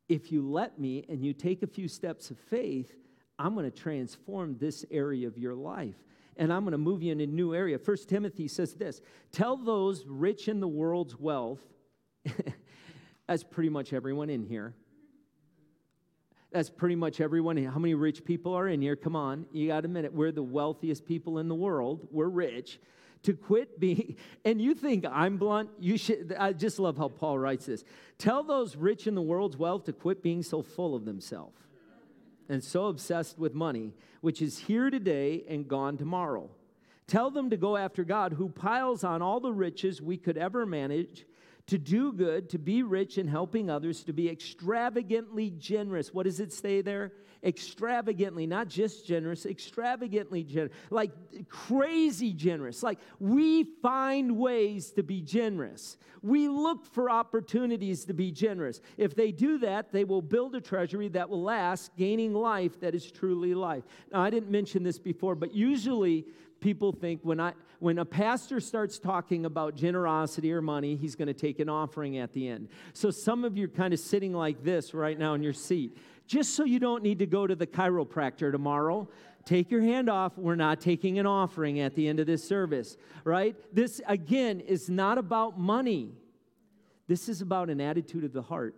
if 0.07 0.31
you 0.31 0.47
let 0.47 0.79
me 0.79 1.03
and 1.09 1.25
you 1.25 1.33
take 1.33 1.63
a 1.63 1.67
few 1.67 1.87
steps 1.87 2.29
of 2.29 2.37
faith, 2.37 2.95
I'm 3.39 3.55
going 3.55 3.69
to 3.69 3.75
transform 3.75 4.57
this 4.59 4.85
area 4.91 5.27
of 5.27 5.39
your 5.39 5.55
life. 5.55 5.95
And 6.37 6.53
I'm 6.53 6.61
going 6.61 6.71
to 6.73 6.77
move 6.77 7.01
you 7.01 7.11
in 7.11 7.19
a 7.19 7.25
new 7.25 7.53
area. 7.53 7.77
First 7.79 8.09
Timothy 8.09 8.47
says 8.47 8.73
this 8.73 9.01
Tell 9.31 9.57
those 9.57 10.05
rich 10.05 10.47
in 10.47 10.59
the 10.59 10.67
world's 10.67 11.19
wealth, 11.19 11.59
that's 13.27 13.43
pretty 13.43 13.69
much 13.69 13.93
everyone 13.93 14.29
in 14.29 14.43
here, 14.43 14.73
that's 16.51 16.69
pretty 16.69 16.95
much 16.95 17.19
everyone. 17.19 17.57
How 17.63 17.79
many 17.79 17.93
rich 17.93 18.23
people 18.23 18.53
are 18.53 18.67
in 18.67 18.81
here? 18.81 18.95
Come 18.95 19.15
on, 19.15 19.45
you 19.51 19.67
got 19.67 19.85
a 19.85 19.87
minute. 19.87 20.13
We're 20.13 20.31
the 20.31 20.43
wealthiest 20.43 21.05
people 21.05 21.39
in 21.39 21.47
the 21.47 21.55
world. 21.55 22.07
We're 22.11 22.29
rich. 22.29 22.79
To 23.23 23.33
quit 23.33 23.79
being, 23.79 24.15
and 24.45 24.61
you 24.61 24.75
think 24.75 25.05
I'm 25.05 25.37
blunt, 25.37 25.69
you 25.79 25.97
should. 25.97 26.35
I 26.37 26.53
just 26.53 26.77
love 26.79 26.97
how 26.97 27.09
Paul 27.09 27.39
writes 27.39 27.65
this. 27.65 27.83
Tell 28.17 28.43
those 28.43 28.75
rich 28.75 29.07
in 29.07 29.15
the 29.15 29.21
world's 29.21 29.57
wealth 29.57 29.85
to 29.85 29.93
quit 29.93 30.21
being 30.21 30.43
so 30.43 30.61
full 30.61 30.95
of 30.95 31.03
themselves 31.03 31.66
and 32.49 32.63
so 32.63 32.85
obsessed 32.87 33.37
with 33.37 33.53
money, 33.53 33.93
which 34.21 34.41
is 34.41 34.59
here 34.59 34.89
today 34.89 35.43
and 35.47 35.67
gone 35.67 35.97
tomorrow. 35.97 36.49
Tell 37.07 37.31
them 37.31 37.49
to 37.49 37.57
go 37.57 37.77
after 37.77 38.03
God, 38.03 38.33
who 38.33 38.49
piles 38.49 39.03
on 39.03 39.21
all 39.21 39.39
the 39.39 39.53
riches 39.53 40.01
we 40.01 40.17
could 40.17 40.37
ever 40.37 40.65
manage 40.65 41.25
to 41.67 41.77
do 41.77 42.13
good, 42.13 42.49
to 42.49 42.57
be 42.57 42.81
rich 42.81 43.17
in 43.17 43.27
helping 43.27 43.69
others, 43.69 44.03
to 44.05 44.13
be 44.13 44.29
extravagantly 44.29 45.49
generous. 45.51 46.13
What 46.13 46.23
does 46.23 46.39
it 46.39 46.53
say 46.53 46.81
there? 46.81 47.11
Extravagantly, 47.43 48.47
not 48.47 48.67
just 48.67 49.05
generous, 49.05 49.45
extravagantly 49.45 50.43
generous, 50.43 50.73
like 50.89 51.11
crazy 51.49 52.33
generous. 52.33 52.81
Like 52.81 52.99
we 53.19 53.65
find 53.81 54.37
ways 54.37 54.91
to 54.91 55.03
be 55.03 55.21
generous. 55.21 55.97
We 56.23 56.47
look 56.47 56.85
for 56.85 57.09
opportunities 57.09 58.05
to 58.05 58.13
be 58.13 58.31
generous. 58.31 58.81
If 58.97 59.13
they 59.13 59.31
do 59.31 59.59
that, 59.59 59.91
they 59.91 60.03
will 60.03 60.21
build 60.21 60.55
a 60.55 60.61
treasury 60.61 61.09
that 61.09 61.29
will 61.29 61.43
last, 61.43 61.95
gaining 61.95 62.33
life 62.33 62.79
that 62.79 62.95
is 62.95 63.11
truly 63.11 63.53
life. 63.53 63.83
Now, 64.11 64.21
I 64.21 64.29
didn't 64.29 64.49
mention 64.49 64.83
this 64.83 64.97
before, 64.97 65.35
but 65.35 65.53
usually 65.53 66.25
people 66.67 66.91
think 66.91 67.21
when 67.23 67.39
I 67.39 67.53
when 67.79 67.97
a 67.97 68.03
pastor 68.03 68.59
starts 68.59 68.99
talking 68.99 69.45
about 69.45 69.73
generosity 69.73 70.51
or 70.51 70.61
money, 70.61 70.97
he's 70.97 71.15
going 71.15 71.29
to 71.29 71.33
take 71.33 71.61
an 71.61 71.69
offering 71.69 72.17
at 72.17 72.33
the 72.33 72.45
end. 72.45 72.67
So 72.91 73.09
some 73.09 73.45
of 73.45 73.55
you 73.55 73.65
are 73.67 73.69
kind 73.69 73.93
of 73.93 74.01
sitting 74.01 74.33
like 74.33 74.65
this 74.65 74.93
right 74.93 75.17
now 75.17 75.33
in 75.33 75.41
your 75.41 75.53
seat. 75.53 75.97
Just 76.25 76.55
so 76.55 76.65
you 76.65 76.77
don't 76.77 77.03
need 77.03 77.19
to 77.19 77.25
go 77.25 77.47
to 77.47 77.55
the 77.55 77.65
chiropractor 77.65 78.51
tomorrow, 78.51 79.07
take 79.45 79.71
your 79.71 79.79
hand 79.79 80.09
off. 80.09 80.37
We're 80.37 80.55
not 80.55 80.81
taking 80.81 81.19
an 81.19 81.25
offering 81.25 81.79
at 81.79 81.95
the 81.95 82.05
end 82.05 82.19
of 82.19 82.27
this 82.27 82.45
service, 82.45 82.97
right? 83.23 83.55
This 83.73 84.01
again 84.05 84.59
is 84.59 84.89
not 84.89 85.17
about 85.17 85.57
money. 85.57 86.11
This 87.07 87.29
is 87.29 87.39
about 87.39 87.69
an 87.69 87.79
attitude 87.79 88.25
of 88.25 88.33
the 88.33 88.41
heart. 88.41 88.75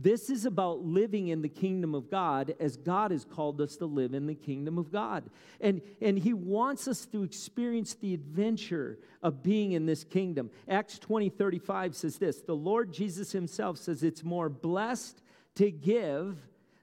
This 0.00 0.30
is 0.30 0.44
about 0.44 0.84
living 0.84 1.28
in 1.28 1.42
the 1.42 1.48
kingdom 1.48 1.92
of 1.92 2.08
God 2.08 2.54
as 2.60 2.76
God 2.76 3.10
has 3.10 3.24
called 3.24 3.60
us 3.60 3.76
to 3.78 3.86
live 3.86 4.14
in 4.14 4.28
the 4.28 4.34
kingdom 4.34 4.78
of 4.78 4.92
God. 4.92 5.24
And, 5.60 5.82
and 6.00 6.16
He 6.16 6.32
wants 6.32 6.86
us 6.86 7.04
to 7.06 7.24
experience 7.24 7.94
the 7.94 8.14
adventure 8.14 9.00
of 9.24 9.42
being 9.42 9.72
in 9.72 9.86
this 9.86 10.04
kingdom. 10.04 10.50
Acts 10.68 11.00
20 11.00 11.30
35 11.30 11.96
says 11.96 12.16
this 12.16 12.42
The 12.42 12.54
Lord 12.54 12.92
Jesus 12.92 13.32
Himself 13.32 13.76
says 13.76 14.04
it's 14.04 14.22
more 14.22 14.48
blessed 14.48 15.20
to 15.56 15.72
give 15.72 16.38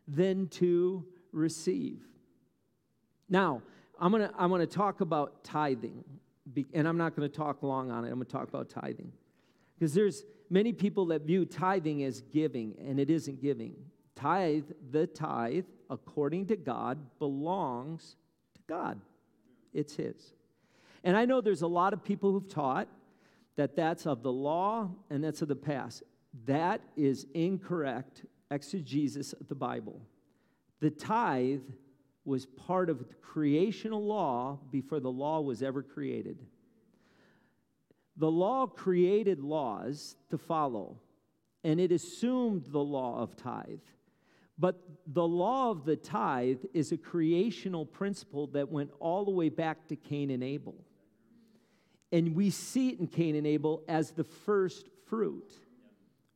than 0.06 0.48
to 0.50 1.06
receive. 1.32 2.02
Now, 3.30 3.62
I'm 3.98 4.12
gonna, 4.12 4.32
I'm 4.38 4.50
gonna 4.50 4.68
talk 4.68 5.00
about 5.00 5.42
tithing, 5.46 6.04
and 6.74 6.86
I'm 6.86 6.98
not 6.98 7.16
gonna 7.16 7.30
talk 7.30 7.64
long 7.64 7.92
on 7.92 8.04
it. 8.04 8.10
I'm 8.10 8.16
gonna 8.16 8.26
talk 8.26 8.50
about 8.50 8.70
tithing. 8.70 9.14
Because 9.80 9.94
there's 9.94 10.26
many 10.50 10.74
people 10.74 11.08
that 11.08 11.22
view 11.22 11.46
tithing 11.46 12.04
as 12.04 12.22
giving, 12.22 12.76
and 12.80 13.00
it 13.00 13.10
isn't 13.10 13.42
giving. 13.42 13.76
Tithe, 14.16 14.66
the 14.92 15.08
tithe, 15.08 15.66
according 15.90 16.48
to 16.48 16.56
God, 16.56 16.98
belongs 17.20 18.16
to 18.56 18.62
God. 18.68 19.00
It's 19.74 19.96
His. 19.96 20.34
And 21.04 21.16
I 21.16 21.26
know 21.26 21.42
there's 21.42 21.62
a 21.62 21.68
lot 21.68 21.94
of 21.94 22.04
people 22.04 22.32
who've 22.32 22.48
taught 22.48 22.88
that 23.56 23.76
that's 23.76 24.06
of 24.06 24.24
the 24.24 24.32
law 24.32 24.90
and 25.10 25.24
that's 25.24 25.42
of 25.42 25.48
the 25.48 25.56
past. 25.56 26.04
That 26.46 26.82
is 26.98 27.28
incorrect 27.34 28.26
exegesis 28.52 29.34
of 29.34 29.48
the 29.48 29.56
Bible. 29.56 30.02
The 30.80 30.90
tithe 30.90 31.62
was 32.26 32.46
part 32.46 32.90
of 32.90 33.00
the 33.00 33.14
creational 33.22 34.04
law 34.04 34.60
before 34.72 35.00
the 35.00 35.12
law 35.12 35.42
was 35.42 35.62
ever 35.62 35.84
created. 35.84 36.40
The 38.18 38.32
law 38.32 38.66
created 38.68 39.42
laws 39.42 40.16
to 40.30 40.38
follow, 40.38 40.98
and 41.64 41.80
it 41.80 41.92
assumed 41.92 42.66
the 42.68 42.84
law 42.84 43.22
of 43.22 43.36
tithe. 43.36 43.80
But 44.58 44.82
the 45.06 45.28
law 45.28 45.72
of 45.72 45.84
the 45.84 45.98
tithe 45.98 46.64
is 46.74 46.92
a 46.92 46.98
creational 46.98 47.86
principle 47.86 48.48
that 48.48 48.72
went 48.72 48.92
all 49.00 49.26
the 49.26 49.32
way 49.32 49.50
back 49.50 49.88
to 49.88 49.98
Cain 49.98 50.32
and 50.32 50.44
Abel. 50.44 50.76
And 52.12 52.36
we 52.36 52.50
see 52.50 52.90
it 52.90 53.00
in 53.00 53.08
Cain 53.08 53.36
and 53.36 53.46
Abel 53.46 53.84
as 53.90 54.12
the 54.12 54.24
first 54.24 54.88
fruit, 55.08 55.52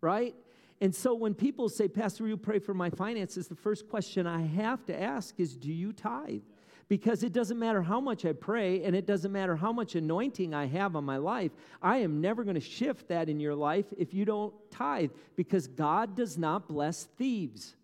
right? 0.02 0.36
And 0.82 0.94
so 0.94 1.14
when 1.14 1.34
people 1.34 1.70
say, 1.70 1.88
Pastor, 1.88 2.24
will 2.24 2.32
you 2.32 2.38
pray 2.38 2.60
for 2.60 2.74
my 2.74 2.90
finances? 2.90 3.48
The 3.48 3.56
first 3.56 3.88
question 3.88 4.28
I 4.28 4.42
have 4.42 4.86
to 4.86 5.02
ask 5.02 5.40
is, 5.40 5.56
Do 5.56 5.72
you 5.72 5.94
tithe? 5.94 6.42
Because 6.90 7.22
it 7.22 7.32
doesn't 7.32 7.60
matter 7.60 7.84
how 7.84 8.02
much 8.02 8.26
I 8.26 8.34
pray 8.34 8.84
and 8.84 8.96
it 8.96 9.06
doesn't 9.06 9.32
matter 9.32 9.56
how 9.56 9.72
much 9.72 9.96
anointing 9.96 10.56
I 10.56 10.66
have 10.66 10.96
on 10.96 11.06
my 11.06 11.18
life. 11.18 11.52
I 11.82 12.00
am 12.00 12.20
never 12.20 12.44
going 12.44 12.56
to 12.56 12.62
shift 12.62 13.08
that 13.10 13.30
in 13.30 13.40
your 13.40 13.54
life 13.56 13.86
if 13.98 14.14
you 14.14 14.26
don't 14.26 14.54
tithe 14.72 15.12
because 15.36 15.68
God 15.68 16.16
does 16.16 16.38
not 16.38 16.68
bless 16.68 17.04
thieves. 17.04 17.76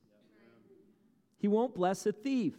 He 1.38 1.48
won't 1.48 1.76
bless 1.76 2.08
a 2.08 2.12
thief. 2.12 2.56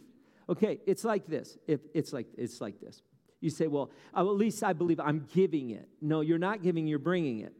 Okay, 0.49 0.79
it's 0.85 1.03
like 1.03 1.27
this. 1.27 1.57
If 1.67 1.81
it's 1.93 2.13
like 2.13 2.27
it's 2.37 2.61
like 2.61 2.79
this. 2.79 3.01
You 3.41 3.49
say, 3.49 3.67
"Well, 3.67 3.91
at 4.15 4.21
least 4.21 4.63
I 4.63 4.71
believe 4.71 5.01
I'm 5.01 5.27
giving 5.33 5.71
it." 5.71 5.89
No, 6.01 6.21
you're 6.21 6.37
not 6.37 6.63
giving, 6.63 6.87
you're 6.87 6.97
bringing 6.97 7.41
it. 7.41 7.53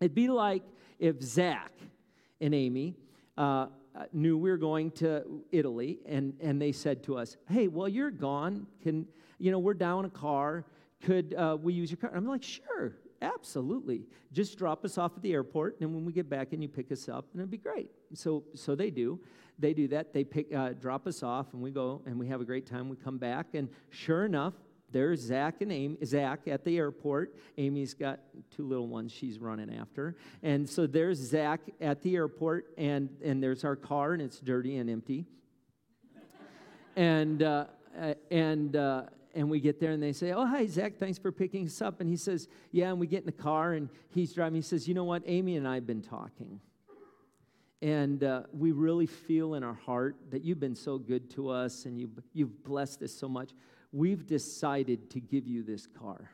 It'd 0.00 0.14
be 0.14 0.28
like 0.28 0.62
if 0.98 1.22
Zach 1.22 1.72
and 2.38 2.54
Amy 2.54 2.96
uh, 3.38 3.68
knew 4.12 4.36
we 4.36 4.50
were 4.50 4.56
going 4.56 4.90
to 4.92 5.42
Italy, 5.52 5.98
and, 6.06 6.34
and 6.40 6.60
they 6.60 6.72
said 6.72 7.02
to 7.04 7.16
us, 7.16 7.36
Hey, 7.48 7.68
well, 7.68 7.88
you're 7.88 8.10
gone. 8.10 8.66
Can, 8.82 9.06
you 9.38 9.50
know, 9.50 9.58
we're 9.58 9.74
down 9.74 10.04
a 10.04 10.10
car. 10.10 10.64
Could 11.02 11.34
uh, 11.34 11.56
we 11.60 11.72
use 11.72 11.90
your 11.90 11.98
car? 11.98 12.10
I'm 12.14 12.26
like, 12.26 12.42
Sure. 12.42 12.96
Absolutely. 13.22 14.02
Just 14.32 14.58
drop 14.58 14.84
us 14.84 14.98
off 14.98 15.12
at 15.16 15.22
the 15.22 15.32
airport, 15.32 15.80
and 15.80 15.94
when 15.94 16.04
we 16.04 16.12
get 16.12 16.28
back 16.28 16.52
and 16.52 16.62
you 16.62 16.68
pick 16.68 16.92
us 16.92 17.08
up, 17.08 17.26
and 17.32 17.40
it'd 17.40 17.50
be 17.50 17.56
great. 17.56 17.90
So, 18.14 18.44
so 18.54 18.74
they 18.74 18.90
do. 18.90 19.20
They 19.58 19.72
do 19.72 19.88
that. 19.88 20.12
They 20.12 20.22
pick, 20.22 20.54
uh, 20.54 20.70
drop 20.74 21.06
us 21.06 21.22
off, 21.22 21.54
and 21.54 21.62
we 21.62 21.70
go, 21.70 22.02
and 22.06 22.18
we 22.18 22.28
have 22.28 22.40
a 22.40 22.44
great 22.44 22.66
time. 22.66 22.88
We 22.88 22.96
come 22.96 23.16
back, 23.16 23.54
and 23.54 23.68
sure 23.90 24.24
enough, 24.26 24.52
there's 24.92 25.20
Zach 25.20 25.60
and 25.60 25.72
Amy, 25.72 25.96
Zach 26.04 26.46
at 26.46 26.64
the 26.64 26.78
airport. 26.78 27.34
Amy's 27.58 27.94
got 27.94 28.20
two 28.54 28.66
little 28.66 28.86
ones 28.86 29.12
she's 29.12 29.38
running 29.38 29.74
after. 29.74 30.16
And 30.42 30.68
so 30.68 30.86
there's 30.86 31.18
Zach 31.18 31.60
at 31.80 32.02
the 32.02 32.14
airport, 32.16 32.66
and, 32.78 33.08
and 33.22 33.42
there's 33.42 33.64
our 33.64 33.76
car, 33.76 34.12
and 34.12 34.22
it's 34.22 34.38
dirty 34.38 34.76
and 34.76 34.88
empty. 34.88 35.26
and, 36.96 37.42
uh, 37.42 37.66
and, 38.30 38.76
uh, 38.76 39.02
and 39.34 39.50
we 39.50 39.60
get 39.60 39.80
there 39.80 39.92
and 39.92 40.02
they 40.02 40.12
say, 40.12 40.32
Oh, 40.32 40.46
hi, 40.46 40.66
Zach, 40.66 40.96
thanks 40.98 41.18
for 41.18 41.30
picking 41.30 41.66
us 41.66 41.82
up. 41.82 42.00
And 42.00 42.08
he 42.08 42.16
says, 42.16 42.48
Yeah, 42.72 42.90
and 42.90 42.98
we 42.98 43.06
get 43.06 43.20
in 43.20 43.26
the 43.26 43.32
car 43.32 43.74
and 43.74 43.90
he's 44.08 44.32
driving. 44.32 44.56
He 44.56 44.62
says, 44.62 44.88
You 44.88 44.94
know 44.94 45.04
what? 45.04 45.22
Amy 45.26 45.56
and 45.56 45.68
I 45.68 45.74
have 45.74 45.86
been 45.86 46.02
talking. 46.02 46.60
And 47.82 48.24
uh, 48.24 48.44
we 48.52 48.72
really 48.72 49.06
feel 49.06 49.54
in 49.54 49.62
our 49.62 49.74
heart 49.74 50.16
that 50.30 50.42
you've 50.42 50.58
been 50.58 50.74
so 50.74 50.96
good 50.96 51.30
to 51.32 51.50
us 51.50 51.84
and 51.84 51.98
you've, 51.98 52.18
you've 52.32 52.64
blessed 52.64 53.02
us 53.02 53.12
so 53.12 53.28
much. 53.28 53.50
We've 53.92 54.26
decided 54.26 55.10
to 55.10 55.20
give 55.20 55.46
you 55.46 55.62
this 55.62 55.86
car. 55.86 56.30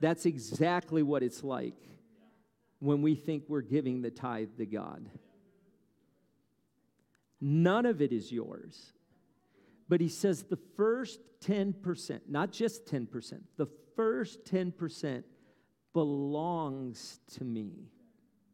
That's 0.00 0.26
exactly 0.26 1.02
what 1.02 1.22
it's 1.22 1.44
like 1.44 1.76
when 2.80 3.02
we 3.02 3.14
think 3.14 3.44
we're 3.46 3.60
giving 3.60 4.02
the 4.02 4.10
tithe 4.10 4.56
to 4.58 4.66
God. 4.66 5.08
None 7.40 7.86
of 7.86 8.02
it 8.02 8.12
is 8.12 8.32
yours. 8.32 8.92
But 9.88 10.00
he 10.00 10.08
says 10.08 10.42
the 10.42 10.58
first 10.76 11.20
10%, 11.44 12.20
not 12.28 12.50
just 12.50 12.86
10%, 12.86 13.40
the 13.56 13.68
first 13.94 14.44
10% 14.44 15.22
belongs 15.92 17.20
to 17.34 17.44
me. 17.44 17.90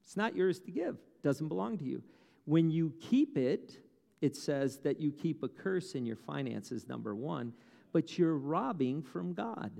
It's 0.03 0.17
not 0.17 0.35
yours 0.35 0.61
to 0.61 0.71
give, 0.71 0.99
doesn't 1.23 1.49
belong 1.49 1.79
to 1.79 1.85
you. 1.85 2.03
When 2.49 2.71
you 2.71 2.95
keep 2.99 3.37
it, 3.37 3.77
it 4.23 4.35
says 4.35 4.79
that 4.79 4.99
you 4.99 5.13
keep 5.13 5.43
a 5.43 5.49
curse 5.49 5.95
in 5.95 6.07
your 6.07 6.17
finances, 6.17 6.89
number 6.89 7.15
one, 7.15 7.53
but 7.93 8.17
you're 8.17 8.39
robbing 8.39 9.03
from 9.03 9.35
God. 9.35 9.71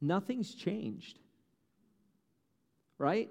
Nothing's 0.00 0.54
changed. 0.54 1.18
Right? 2.96 3.28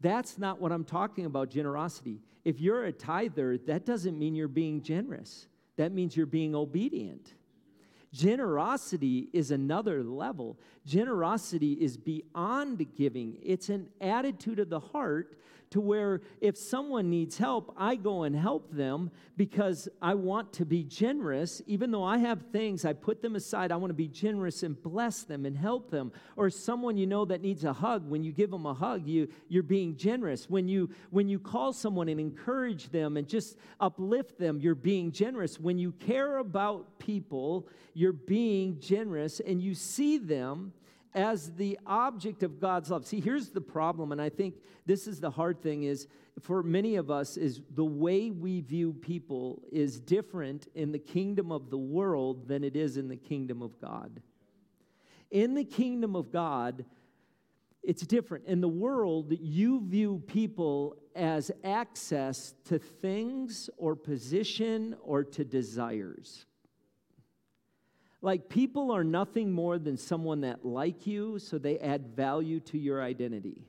That's 0.00 0.38
not 0.38 0.60
what 0.60 0.70
I'm 0.70 0.84
talking 0.84 1.26
about, 1.26 1.50
generosity. 1.50 2.20
If 2.44 2.60
you're 2.60 2.84
a 2.84 2.92
tither, 2.92 3.58
that 3.66 3.84
doesn't 3.84 4.16
mean 4.16 4.36
you're 4.36 4.46
being 4.46 4.80
generous, 4.80 5.48
that 5.76 5.90
means 5.90 6.16
you're 6.16 6.24
being 6.24 6.54
obedient. 6.54 7.34
Generosity 8.14 9.28
is 9.32 9.50
another 9.50 10.04
level. 10.04 10.56
Generosity 10.86 11.72
is 11.72 11.96
beyond 11.96 12.86
giving, 12.94 13.36
it's 13.42 13.70
an 13.70 13.88
attitude 14.00 14.60
of 14.60 14.70
the 14.70 14.78
heart 14.78 15.36
to 15.74 15.80
where 15.80 16.20
if 16.40 16.56
someone 16.56 17.10
needs 17.10 17.36
help, 17.36 17.74
I 17.76 17.96
go 17.96 18.22
and 18.22 18.36
help 18.36 18.72
them 18.72 19.10
because 19.36 19.88
I 20.00 20.14
want 20.14 20.52
to 20.52 20.64
be 20.64 20.84
generous. 20.84 21.60
Even 21.66 21.90
though 21.90 22.04
I 22.04 22.18
have 22.18 22.42
things, 22.52 22.84
I 22.84 22.92
put 22.92 23.20
them 23.20 23.34
aside. 23.34 23.72
I 23.72 23.76
want 23.76 23.90
to 23.90 23.94
be 23.94 24.06
generous 24.06 24.62
and 24.62 24.80
bless 24.80 25.24
them 25.24 25.44
and 25.44 25.56
help 25.56 25.90
them. 25.90 26.12
Or 26.36 26.48
someone 26.48 26.96
you 26.96 27.08
know 27.08 27.24
that 27.24 27.40
needs 27.40 27.64
a 27.64 27.72
hug, 27.72 28.08
when 28.08 28.22
you 28.22 28.30
give 28.30 28.52
them 28.52 28.66
a 28.66 28.72
hug, 28.72 29.04
you, 29.04 29.26
you're 29.48 29.64
being 29.64 29.96
generous. 29.96 30.48
When 30.48 30.68
you, 30.68 30.90
when 31.10 31.28
you 31.28 31.40
call 31.40 31.72
someone 31.72 32.08
and 32.08 32.20
encourage 32.20 32.90
them 32.90 33.16
and 33.16 33.26
just 33.26 33.58
uplift 33.80 34.38
them, 34.38 34.60
you're 34.60 34.76
being 34.76 35.10
generous. 35.10 35.58
When 35.58 35.76
you 35.76 35.90
care 35.90 36.36
about 36.36 37.00
people, 37.00 37.66
you're 37.94 38.03
being 38.12 38.78
generous 38.80 39.40
and 39.40 39.60
you 39.60 39.74
see 39.74 40.18
them 40.18 40.72
as 41.14 41.52
the 41.54 41.78
object 41.86 42.42
of 42.42 42.60
God's 42.60 42.90
love. 42.90 43.06
See, 43.06 43.20
here's 43.20 43.50
the 43.50 43.60
problem, 43.60 44.10
and 44.10 44.20
I 44.20 44.28
think 44.28 44.56
this 44.84 45.06
is 45.06 45.20
the 45.20 45.30
hard 45.30 45.62
thing 45.62 45.84
is 45.84 46.08
for 46.40 46.62
many 46.62 46.96
of 46.96 47.10
us 47.10 47.36
is 47.36 47.60
the 47.70 47.84
way 47.84 48.30
we 48.30 48.60
view 48.60 48.92
people 48.92 49.62
is 49.70 50.00
different 50.00 50.66
in 50.74 50.90
the 50.90 50.98
kingdom 50.98 51.52
of 51.52 51.70
the 51.70 51.78
world 51.78 52.48
than 52.48 52.64
it 52.64 52.74
is 52.74 52.96
in 52.96 53.08
the 53.08 53.16
kingdom 53.16 53.62
of 53.62 53.80
God. 53.80 54.20
In 55.30 55.54
the 55.54 55.64
kingdom 55.64 56.16
of 56.16 56.32
God, 56.32 56.84
it's 57.82 58.02
different. 58.02 58.46
In 58.46 58.60
the 58.60 58.68
world, 58.68 59.32
you 59.40 59.80
view 59.84 60.22
people 60.26 60.96
as 61.14 61.50
access 61.62 62.54
to 62.64 62.78
things 62.78 63.70
or 63.76 63.94
position 63.94 64.96
or 65.02 65.22
to 65.22 65.44
desires. 65.44 66.46
Like 68.24 68.48
people 68.48 68.90
are 68.90 69.04
nothing 69.04 69.52
more 69.52 69.78
than 69.78 69.98
someone 69.98 70.40
that 70.40 70.64
like 70.64 71.06
you, 71.06 71.38
so 71.38 71.58
they 71.58 71.78
add 71.78 72.16
value 72.16 72.58
to 72.60 72.78
your 72.78 73.02
identity. 73.02 73.66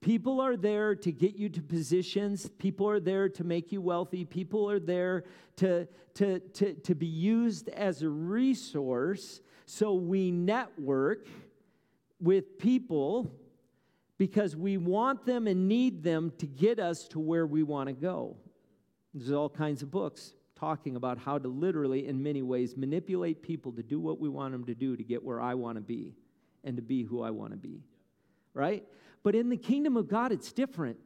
People 0.00 0.40
are 0.40 0.56
there 0.56 0.94
to 0.94 1.12
get 1.12 1.36
you 1.36 1.50
to 1.50 1.60
positions. 1.60 2.48
People 2.58 2.88
are 2.88 2.98
there 2.98 3.28
to 3.28 3.44
make 3.44 3.72
you 3.72 3.82
wealthy. 3.82 4.24
People 4.24 4.70
are 4.70 4.80
there 4.80 5.24
to, 5.56 5.86
to, 6.14 6.38
to, 6.38 6.72
to 6.76 6.94
be 6.94 7.04
used 7.04 7.68
as 7.68 8.00
a 8.00 8.08
resource. 8.08 9.42
So 9.66 9.92
we 9.92 10.30
network 10.30 11.26
with 12.18 12.56
people 12.56 13.34
because 14.16 14.56
we 14.56 14.78
want 14.78 15.26
them 15.26 15.46
and 15.46 15.68
need 15.68 16.02
them 16.02 16.32
to 16.38 16.46
get 16.46 16.78
us 16.78 17.06
to 17.08 17.20
where 17.20 17.44
we 17.46 17.62
want 17.62 17.88
to 17.88 17.92
go. 17.92 18.38
There's 19.12 19.30
all 19.30 19.50
kinds 19.50 19.82
of 19.82 19.90
books 19.90 20.32
talking 20.56 20.96
about 20.96 21.18
how 21.18 21.38
to 21.38 21.48
literally, 21.48 22.06
in 22.06 22.22
many 22.22 22.42
ways, 22.42 22.76
manipulate 22.76 23.42
people 23.42 23.72
to 23.72 23.82
do 23.82 24.00
what 24.00 24.18
we 24.18 24.28
want 24.28 24.52
them 24.52 24.64
to 24.64 24.74
do 24.74 24.96
to 24.96 25.04
get 25.04 25.22
where 25.22 25.40
I 25.40 25.54
want 25.54 25.76
to 25.76 25.82
be 25.82 26.14
and 26.64 26.76
to 26.76 26.82
be 26.82 27.04
who 27.04 27.22
I 27.22 27.30
want 27.30 27.52
to 27.52 27.58
be. 27.58 27.82
Right? 28.54 28.84
But 29.22 29.34
in 29.34 29.50
the 29.50 29.56
kingdom 29.56 29.96
of 29.96 30.08
God, 30.08 30.32
it's 30.32 30.52
different. 30.52 30.98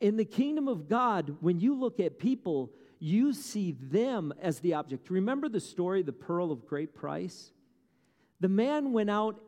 In 0.00 0.16
the 0.16 0.24
kingdom 0.24 0.68
of 0.68 0.88
God, 0.88 1.36
when 1.40 1.58
you 1.58 1.74
look 1.74 1.98
at 1.98 2.18
people, 2.18 2.70
you 2.98 3.32
see 3.32 3.72
them 3.72 4.32
as 4.40 4.60
the 4.60 4.74
object. 4.74 5.10
Remember 5.10 5.48
the 5.48 5.60
story, 5.60 6.02
the 6.02 6.12
pearl 6.12 6.52
of 6.52 6.66
great 6.66 6.94
price? 6.94 7.50
The 8.40 8.48
man 8.48 8.92
went 8.92 9.10
out, 9.10 9.40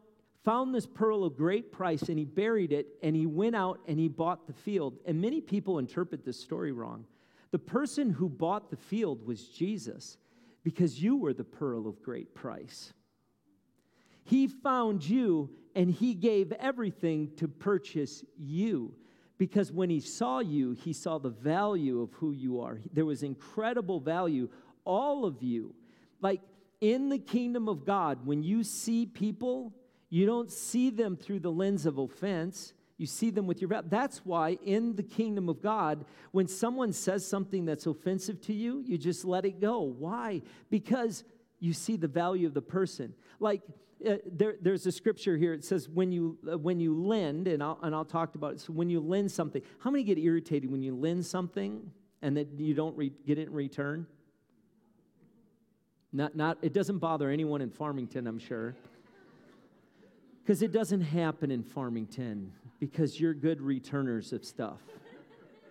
found 0.45 0.75
this 0.75 0.87
pearl 0.87 1.25
of 1.25 1.37
great 1.37 1.71
price, 1.71 2.03
and 2.09 2.19
he 2.19 2.25
buried 2.25 2.73
it, 2.73 2.89
and 3.03 3.15
he 3.15 3.27
went 3.27 3.55
out 3.55 3.81
and 3.87 3.99
he 3.99 4.09
bought 4.09 4.47
the 4.47 4.53
field. 4.53 4.97
And 5.07 5.21
many 5.21 5.41
people 5.41 5.79
interpret 5.79 6.25
this 6.25 6.41
story 6.41 6.73
wrong. 6.73 7.05
The 7.51 7.59
person 7.59 8.11
who 8.11 8.29
bought 8.29 8.71
the 8.71 8.77
field 8.77 9.27
was 9.27 9.49
Jesus 9.49 10.17
because 10.63 11.03
you 11.03 11.17
were 11.17 11.33
the 11.33 11.45
pearl 11.45 11.87
of 11.87 12.03
great 12.03 12.35
price. 12.35 12.93
He 14.25 14.47
found 14.47 15.09
you 15.09 15.51
and 15.75 15.91
he 15.91 16.13
gave 16.15 16.53
everything 16.53 17.31
to 17.37 17.49
purchase 17.49 18.25
you 18.37 18.95
because 19.39 19.73
when 19.73 19.89
he 19.89 20.01
saw 20.01 20.41
you, 20.41 20.73
he 20.73 20.93
saw 20.93 21.19
the 21.19 21.31
value 21.31 22.03
of 22.03 22.13
who 22.15 22.33
you 22.33 22.61
are. 22.61 22.81
There 22.93 23.07
was 23.07 23.23
incredible 23.23 24.01
value. 24.01 24.51
All 24.85 25.25
of 25.25 25.43
you, 25.43 25.75
like 26.21 26.43
in 26.81 27.09
the 27.09 27.19
kingdom 27.19 27.69
of 27.69 27.85
God, 27.87 28.27
when 28.27 28.43
you 28.43 28.65
see 28.65 29.07
people, 29.07 29.73
you 30.11 30.27
don't 30.27 30.51
see 30.51 30.91
them 30.91 31.17
through 31.17 31.41
the 31.41 31.53
lens 31.53 31.87
of 31.87 31.99
offense. 31.99 32.73
You 32.99 33.07
see 33.07 33.31
them 33.31 33.47
with 33.47 33.61
your 33.61 33.69
value. 33.69 33.89
That's 33.89 34.19
why 34.19 34.59
in 34.65 34.97
the 34.97 35.05
kingdom 35.05 35.49
of 35.49 35.63
God, 35.63 36.05
when 36.33 36.49
someone 36.49 36.93
says 36.93 37.25
something 37.25 37.65
that's 37.65 37.87
offensive 37.87 38.41
to 38.43 38.53
you, 38.53 38.83
you 38.85 38.99
just 38.99 39.25
let 39.25 39.45
it 39.45 39.61
go. 39.61 39.81
Why? 39.81 40.43
Because 40.69 41.23
you 41.61 41.73
see 41.73 41.97
the 41.97 42.09
value 42.09 42.49
of 42.49 42.55
the 42.55 42.61
person. 42.63 43.15
Like 43.39 43.63
uh, 44.05 44.17
there, 44.27 44.57
there's 44.61 44.85
a 44.87 44.93
scripture 44.93 45.37
here. 45.37 45.55
It 45.55 45.65
says 45.65 45.89
when 45.89 46.11
you 46.11 46.39
uh, 46.51 46.59
when 46.59 46.81
you 46.81 47.01
lend, 47.01 47.47
and 47.47 47.63
I'll 47.63 47.79
and 47.83 47.95
I'll 47.95 48.05
talk 48.05 48.35
about 48.35 48.55
it. 48.55 48.61
So 48.61 48.73
when 48.73 48.91
you 48.91 48.99
lend 48.99 49.31
something, 49.31 49.63
how 49.79 49.91
many 49.91 50.03
get 50.03 50.19
irritated 50.19 50.71
when 50.71 50.83
you 50.83 50.97
lend 50.97 51.25
something 51.25 51.93
and 52.21 52.37
that 52.37 52.49
you 52.59 52.75
don't 52.75 52.97
re- 52.97 53.13
get 53.27 53.39
it 53.39 53.47
in 53.47 53.55
return? 53.55 54.09
Not 56.13 56.35
not. 56.35 56.59
It 56.63 56.73
doesn't 56.73 56.99
bother 56.99 57.31
anyone 57.31 57.61
in 57.61 57.71
Farmington, 57.71 58.27
I'm 58.27 58.41
sure. 58.41 58.75
Because 60.43 60.63
it 60.63 60.73
doesn't 60.73 61.03
happen 61.03 61.53
in 61.53 61.63
Farmington 61.63 62.53
because 62.79 63.19
you're 63.19 63.35
good 63.35 63.61
returners 63.61 64.33
of 64.33 64.45
stuff. 64.45 64.81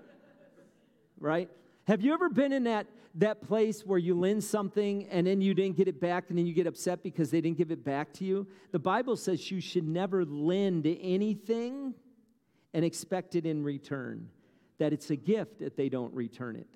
right? 1.20 1.50
Have 1.86 2.02
you 2.02 2.14
ever 2.14 2.30
been 2.30 2.52
in 2.52 2.66
that, 2.66 2.88
that 3.16 3.42
place 3.42 3.86
where 3.86 3.98
you 3.98 4.14
lend 4.14 4.44
something 4.44 5.08
and 5.10 5.26
then 5.26 5.42
you 5.42 5.54
didn't 5.54 5.78
get 5.78 5.88
it 5.88 6.02
back 6.02 6.26
and 6.30 6.38
then 6.38 6.46
you 6.46 6.54
get 6.54 6.68
upset 6.68 7.02
because 7.02 7.32
they 7.32 7.40
didn't 7.40 7.58
give 7.58 7.72
it 7.72 7.84
back 7.84 8.14
to 8.14 8.26
you? 8.26 8.48
The 8.72 8.80
Bible 8.80 9.16
says 9.16 9.50
you 9.50 9.62
should 9.62 9.88
never 9.88 10.26
lend 10.26 10.86
anything 10.86 11.94
and 12.74 12.84
expect 12.84 13.36
it 13.36 13.46
in 13.46 13.64
return, 13.64 14.30
that 14.78 14.94
it's 14.94 15.10
a 15.10 15.16
gift 15.16 15.60
that 15.60 15.78
they 15.78 15.90
don't 15.90 16.14
return 16.14 16.56
it. 16.56 16.68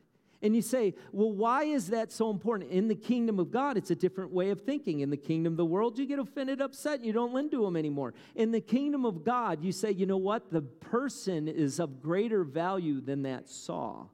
And 0.44 0.56
you 0.56 0.62
say, 0.62 0.96
well, 1.12 1.32
why 1.32 1.66
is 1.66 1.88
that 1.88 2.12
so 2.12 2.32
important? 2.32 2.72
In 2.72 2.88
the 2.88 2.96
kingdom 2.96 3.40
of 3.40 3.52
God, 3.52 3.78
it's 3.78 3.92
a 3.92 3.96
different 3.96 4.32
way 4.32 4.50
of 4.50 4.62
thinking. 4.62 5.02
In 5.02 5.12
the 5.12 5.18
kingdom 5.18 5.54
of 5.54 5.58
the 5.58 5.66
world, 5.66 6.00
you 6.00 6.08
get 6.08 6.18
offended, 6.18 6.62
upset, 6.62 6.96
and 6.96 7.06
you 7.06 7.14
don't 7.14 7.34
lend 7.34 7.52
to 7.52 7.64
them 7.64 7.76
anymore. 7.76 8.16
In 8.36 8.52
the 8.52 8.62
kingdom 8.62 9.06
of 9.06 9.24
God, 9.24 9.64
you 9.64 9.72
say, 9.72 9.92
you 9.92 10.08
know 10.08 10.18
what? 10.18 10.52
The 10.52 10.62
person 10.62 11.48
is 11.48 11.80
of 11.80 12.02
greater 12.02 12.44
value 12.44 13.02
than 13.02 13.22
that 13.24 13.50
saw. 13.50 14.06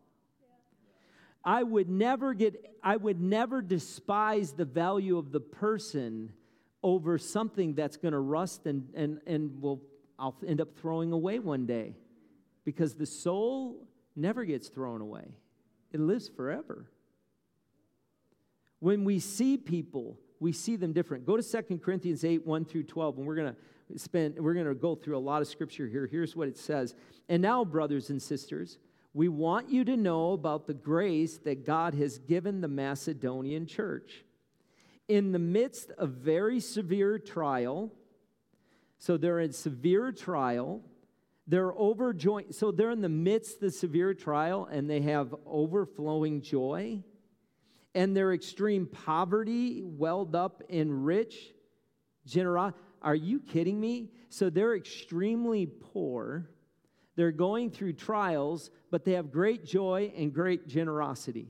I 1.45 1.63
would 1.63 1.87
never 1.87 2.33
get, 2.33 2.75
I 2.83 2.97
would 2.97 3.21
never 3.21 3.61
despise 3.61 4.51
the 4.51 4.65
value 4.65 5.17
of 5.17 5.31
the 5.31 5.39
person 5.39 6.33
over 6.83 7.17
something 7.17 7.73
that's 7.73 7.95
going 7.95 8.11
to 8.11 8.19
rust 8.19 8.65
and, 8.65 8.89
and, 8.93 9.21
and 9.25 9.61
will, 9.61 9.81
I'll 10.19 10.35
end 10.45 10.59
up 10.59 10.75
throwing 10.75 11.13
away 11.13 11.39
one 11.39 11.65
day. 11.65 11.95
Because 12.65 12.95
the 12.95 13.05
soul 13.05 13.87
never 14.13 14.43
gets 14.43 14.67
thrown 14.67 14.99
away, 14.99 15.37
it 15.91 15.99
lives 15.99 16.29
forever. 16.29 16.89
When 18.79 19.03
we 19.03 19.19
see 19.19 19.57
people, 19.57 20.19
we 20.39 20.51
see 20.51 20.75
them 20.75 20.93
different. 20.93 21.25
Go 21.25 21.37
to 21.37 21.63
2 21.63 21.79
Corinthians 21.79 22.23
8, 22.23 22.45
1 22.45 22.65
through 22.65 22.83
12, 22.83 23.17
and 23.17 23.25
we're 23.25 23.35
going 23.35 23.53
to 23.53 23.99
spend, 23.99 24.39
we're 24.39 24.53
going 24.53 24.67
to 24.67 24.75
go 24.75 24.95
through 24.95 25.17
a 25.17 25.19
lot 25.19 25.41
of 25.41 25.47
scripture 25.47 25.87
here. 25.87 26.07
Here's 26.09 26.35
what 26.35 26.47
it 26.47 26.57
says. 26.57 26.93
And 27.29 27.41
now, 27.41 27.65
brothers 27.65 28.09
and 28.09 28.21
sisters, 28.21 28.77
we 29.13 29.29
want 29.29 29.69
you 29.69 29.83
to 29.85 29.97
know 29.97 30.33
about 30.33 30.67
the 30.67 30.73
grace 30.73 31.37
that 31.39 31.65
God 31.65 31.95
has 31.95 32.19
given 32.19 32.61
the 32.61 32.67
Macedonian 32.67 33.65
church. 33.65 34.23
In 35.07 35.31
the 35.31 35.39
midst 35.39 35.89
of 35.97 36.09
very 36.09 36.59
severe 36.59 37.17
trial, 37.17 37.91
so 38.99 39.17
they're 39.17 39.39
in 39.39 39.53
severe 39.53 40.11
trial, 40.11 40.81
they're 41.47 41.71
overjoyed. 41.71 42.53
So 42.53 42.71
they're 42.71 42.91
in 42.91 43.01
the 43.01 43.09
midst 43.09 43.55
of 43.55 43.61
the 43.61 43.71
severe 43.71 44.13
trial 44.13 44.67
and 44.71 44.89
they 44.89 45.01
have 45.01 45.33
overflowing 45.45 46.41
joy. 46.41 47.03
And 47.95 48.15
their 48.15 48.33
extreme 48.33 48.85
poverty 48.85 49.81
welled 49.83 50.35
up 50.35 50.61
in 50.69 51.03
rich 51.03 51.53
generosity. 52.25 52.77
Are 53.01 53.15
you 53.15 53.39
kidding 53.39 53.79
me? 53.79 54.11
So 54.29 54.49
they're 54.49 54.75
extremely 54.75 55.65
poor 55.65 56.49
they're 57.17 57.31
going 57.31 57.71
through 57.71 57.93
trials, 57.93 58.69
but 58.91 59.03
they 59.03 59.13
have 59.13 59.31
great 59.31 59.65
joy 59.65 60.13
and 60.15 60.31
great 60.31 60.67
generosity. 60.67 61.49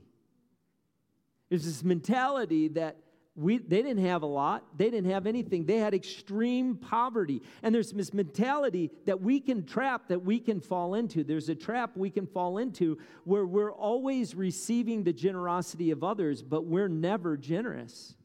There's 1.50 1.66
this 1.66 1.84
mentality 1.84 2.68
that 2.68 2.96
we, 3.38 3.58
they 3.58 3.82
didn't 3.82 4.04
have 4.04 4.22
a 4.22 4.26
lot. 4.26 4.64
They 4.76 4.90
didn't 4.90 5.10
have 5.10 5.24
anything. 5.24 5.64
They 5.64 5.76
had 5.76 5.94
extreme 5.94 6.74
poverty. 6.74 7.40
And 7.62 7.72
there's 7.72 7.92
this 7.92 8.12
mentality 8.12 8.90
that 9.06 9.20
we 9.20 9.38
can 9.38 9.64
trap, 9.64 10.08
that 10.08 10.24
we 10.24 10.40
can 10.40 10.60
fall 10.60 10.94
into. 10.94 11.22
There's 11.22 11.48
a 11.48 11.54
trap 11.54 11.96
we 11.96 12.10
can 12.10 12.26
fall 12.26 12.58
into 12.58 12.98
where 13.22 13.46
we're 13.46 13.72
always 13.72 14.34
receiving 14.34 15.04
the 15.04 15.12
generosity 15.12 15.92
of 15.92 16.02
others, 16.02 16.42
but 16.42 16.66
we're 16.66 16.88
never 16.88 17.36
generous. 17.36 18.16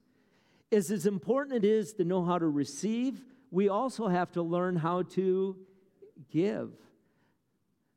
As, 0.72 0.90
as 0.90 1.06
important 1.06 1.64
it 1.64 1.68
is 1.68 1.94
to 1.94 2.04
know 2.04 2.26
how 2.26 2.40
to 2.40 2.48
receive, 2.48 3.22
we 3.52 3.70
also 3.70 4.08
have 4.08 4.32
to 4.32 4.42
learn 4.42 4.76
how 4.76 5.04
to 5.04 5.56
give 6.32 6.72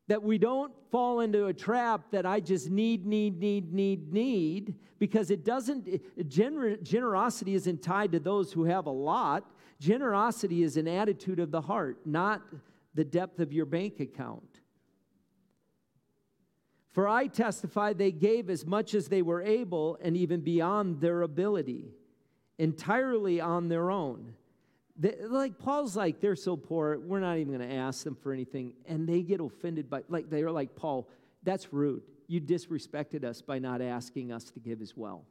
that 0.09 0.23
we 0.23 0.39
don't 0.39 0.73
fall 0.91 1.21
into 1.21 1.47
a 1.47 1.53
trap 1.53 2.11
that 2.13 2.25
I 2.25 2.41
just 2.41 2.71
need, 2.71 3.07
need, 3.07 3.41
need, 3.41 3.73
need, 3.73 4.13
need, 4.13 4.75
because 4.99 5.31
it 5.31 5.45
doesn't, 5.45 5.87
gener- 6.29 6.81
generosity 6.83 7.55
isn't 7.55 7.83
tied 7.83 8.13
to 8.13 8.21
those 8.21 8.53
who 8.53 8.65
have 8.65 8.87
a 8.87 8.91
lot. 8.91 9.51
Generosity 9.81 10.63
is 10.63 10.77
an 10.77 10.87
attitude 10.87 11.41
of 11.41 11.51
the 11.51 11.61
heart, 11.61 11.99
not 12.07 12.43
the 12.95 13.05
depth 13.05 13.41
of 13.41 13.53
your 13.53 13.67
bank 13.67 14.01
account. 14.01 14.61
For 16.93 17.09
I 17.09 17.27
testify 17.27 17.93
they 17.93 18.13
gave 18.13 18.49
as 18.49 18.65
much 18.65 18.95
as 18.95 19.09
they 19.09 19.21
were 19.21 19.43
able 19.43 19.99
and 20.01 20.17
even 20.17 20.41
beyond 20.41 21.01
their 21.01 21.23
ability, 21.23 21.91
entirely 22.59 23.39
on 23.41 23.69
their 23.69 23.91
own 23.91 24.35
they, 24.99 25.17
like 25.29 25.59
Paul's 25.59 25.97
like, 25.97 26.21
they're 26.21 26.37
so 26.37 26.57
poor, 26.57 26.99
we're 26.99 27.21
not 27.21 27.39
even 27.39 27.57
going 27.57 27.69
to 27.69 27.75
ask 27.75 28.05
them 28.05 28.15
for 28.15 28.33
anything. 28.33 28.73
And 28.87 29.09
they 29.09 29.23
get 29.23 29.41
offended 29.41 29.91
by, 29.91 30.03
like, 30.09 30.31
they're 30.31 30.51
like, 30.51 30.75
Paul, 30.75 31.09
that's 31.43 31.73
rude. 31.73 32.03
You 32.29 32.41
disrespected 32.41 33.25
us 33.25 33.43
by 33.43 33.59
not 33.59 33.81
asking 33.81 34.33
us 34.33 34.45
to 34.51 34.61
give 34.61 34.81
as 34.81 34.97
well. 34.97 35.25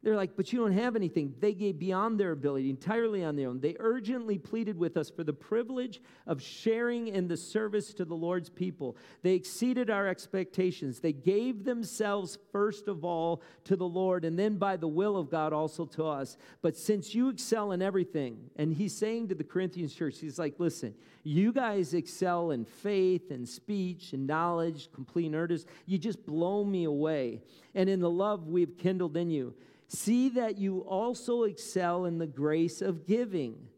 They're 0.00 0.14
like, 0.14 0.36
but 0.36 0.52
you 0.52 0.60
don't 0.60 0.72
have 0.72 0.94
anything. 0.94 1.34
They 1.40 1.54
gave 1.54 1.80
beyond 1.80 2.20
their 2.20 2.30
ability, 2.30 2.70
entirely 2.70 3.24
on 3.24 3.34
their 3.34 3.48
own. 3.48 3.58
They 3.58 3.74
urgently 3.80 4.38
pleaded 4.38 4.78
with 4.78 4.96
us 4.96 5.10
for 5.10 5.24
the 5.24 5.32
privilege 5.32 6.00
of 6.24 6.40
sharing 6.40 7.08
in 7.08 7.26
the 7.26 7.36
service 7.36 7.92
to 7.94 8.04
the 8.04 8.14
Lord's 8.14 8.48
people. 8.48 8.96
They 9.22 9.34
exceeded 9.34 9.90
our 9.90 10.06
expectations. 10.06 11.00
They 11.00 11.12
gave 11.12 11.64
themselves 11.64 12.38
first 12.52 12.86
of 12.86 13.04
all 13.04 13.42
to 13.64 13.74
the 13.74 13.88
Lord, 13.88 14.24
and 14.24 14.38
then 14.38 14.56
by 14.56 14.76
the 14.76 14.86
will 14.86 15.16
of 15.16 15.30
God 15.30 15.52
also 15.52 15.84
to 15.86 16.04
us. 16.04 16.36
But 16.62 16.76
since 16.76 17.12
you 17.12 17.28
excel 17.28 17.72
in 17.72 17.82
everything, 17.82 18.38
and 18.54 18.72
he's 18.72 18.96
saying 18.96 19.28
to 19.28 19.34
the 19.34 19.42
Corinthians 19.42 19.92
church, 19.92 20.20
he's 20.20 20.38
like, 20.38 20.54
listen, 20.58 20.94
you 21.24 21.52
guys 21.52 21.92
excel 21.92 22.52
in 22.52 22.64
faith 22.64 23.32
and 23.32 23.48
speech 23.48 24.12
and 24.12 24.28
knowledge, 24.28 24.90
complete 24.92 25.34
earnest. 25.34 25.66
You 25.86 25.98
just 25.98 26.24
blow 26.24 26.64
me 26.64 26.84
away. 26.84 27.42
And 27.74 27.90
in 27.90 27.98
the 27.98 28.08
love 28.08 28.46
we've 28.46 28.78
kindled 28.78 29.16
in 29.16 29.30
you. 29.30 29.54
See 29.88 30.28
that 30.30 30.58
you 30.58 30.80
also 30.80 31.44
excel 31.44 32.04
in 32.04 32.18
the 32.18 32.26
grace 32.26 32.82
of 32.82 33.06
giving. 33.06 33.68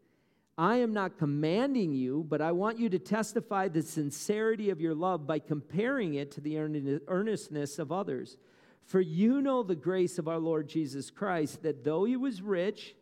I 0.57 0.75
am 0.75 0.93
not 0.93 1.17
commanding 1.17 1.93
you, 1.93 2.25
but 2.27 2.41
I 2.41 2.51
want 2.51 2.77
you 2.77 2.89
to 2.89 2.99
testify 2.99 3.69
the 3.69 3.81
sincerity 3.81 4.69
of 4.69 4.81
your 4.81 4.93
love 4.93 5.25
by 5.25 5.39
comparing 5.39 6.15
it 6.15 6.29
to 6.31 6.41
the 6.41 6.57
earnestness 7.07 7.79
of 7.79 7.91
others. 7.91 8.37
For 8.83 8.99
you 8.99 9.41
know 9.41 9.63
the 9.63 9.75
grace 9.75 10.19
of 10.19 10.27
our 10.27 10.37
Lord 10.37 10.67
Jesus 10.67 11.09
Christ, 11.09 11.63
that 11.63 11.83
though 11.83 12.03
he 12.03 12.17
was 12.17 12.41
rich, 12.41 12.93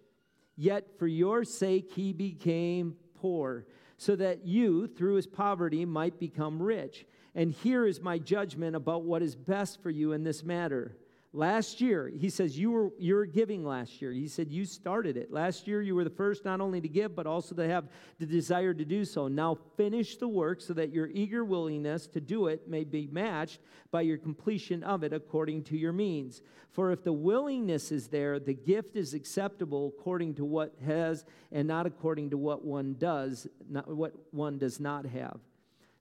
yet 0.56 1.00
for 1.00 1.08
your 1.08 1.44
sake 1.44 1.92
he 1.96 2.14
became 2.14 2.96
poor, 3.16 3.66
so 3.98 4.16
that 4.16 4.46
you, 4.46 4.88
through 4.88 5.16
his 5.16 5.28
poverty, 5.28 5.84
might 5.84 6.20
become 6.20 6.62
rich. 6.62 7.06
And 7.34 7.52
here 7.52 7.88
is 7.88 8.02
my 8.02 8.20
judgment 8.20 8.76
about 8.76 9.04
what 9.04 9.24
is 9.24 9.36
best 9.36 9.82
for 9.82 9.90
you 9.90 10.14
in 10.14 10.24
this 10.24 10.44
matter. 10.44 10.96
Last 11.32 11.80
year, 11.80 12.08
he 12.08 12.28
says, 12.28 12.58
you 12.58 12.72
were, 12.72 12.90
you 12.98 13.14
were 13.14 13.28
giving 13.28 13.64
last 13.64 14.02
year. 14.02 14.12
He 14.12 14.28
said, 14.28 14.50
You 14.50 14.66
started 14.66 15.16
it. 15.16 15.32
Last 15.32 15.68
year, 15.68 15.80
you 15.80 15.94
were 15.94 16.04
the 16.04 16.10
first 16.10 16.44
not 16.44 16.60
only 16.60 16.82
to 16.82 16.88
give, 16.88 17.16
but 17.16 17.28
also 17.28 17.54
to 17.54 17.68
have 17.68 17.88
the 18.18 18.26
desire 18.26 18.74
to 18.74 18.84
do 18.84 19.06
so. 19.06 19.28
Now 19.28 19.56
finish 19.78 20.18
the 20.18 20.28
work 20.28 20.60
so 20.60 20.74
that 20.74 20.92
your 20.92 21.06
eager 21.06 21.46
willingness 21.46 22.08
to 22.08 22.20
do 22.20 22.48
it 22.48 22.68
may 22.68 22.84
be 22.84 23.08
matched 23.12 23.60
by 23.92 24.02
your 24.02 24.18
completion 24.18 24.84
of 24.84 25.04
it 25.04 25.14
according 25.14 25.66
to 25.66 25.78
your 25.78 25.94
means. 25.94 26.42
For 26.72 26.92
if 26.92 27.04
the 27.04 27.14
willingness 27.14 27.92
is 27.92 28.08
there, 28.08 28.40
the 28.40 28.56
gift 28.56 28.96
is 28.96 29.14
acceptable 29.14 29.94
according 30.00 30.34
to 30.36 30.46
what 30.46 30.74
has 30.84 31.26
and 31.52 31.68
not 31.68 31.86
according 31.86 32.32
to 32.32 32.38
what 32.38 32.66
one 32.66 32.96
does, 32.98 33.46
not 33.70 33.88
what 33.88 34.16
one 34.32 34.58
does 34.58 34.80
not 34.80 35.06
have. 35.06 35.40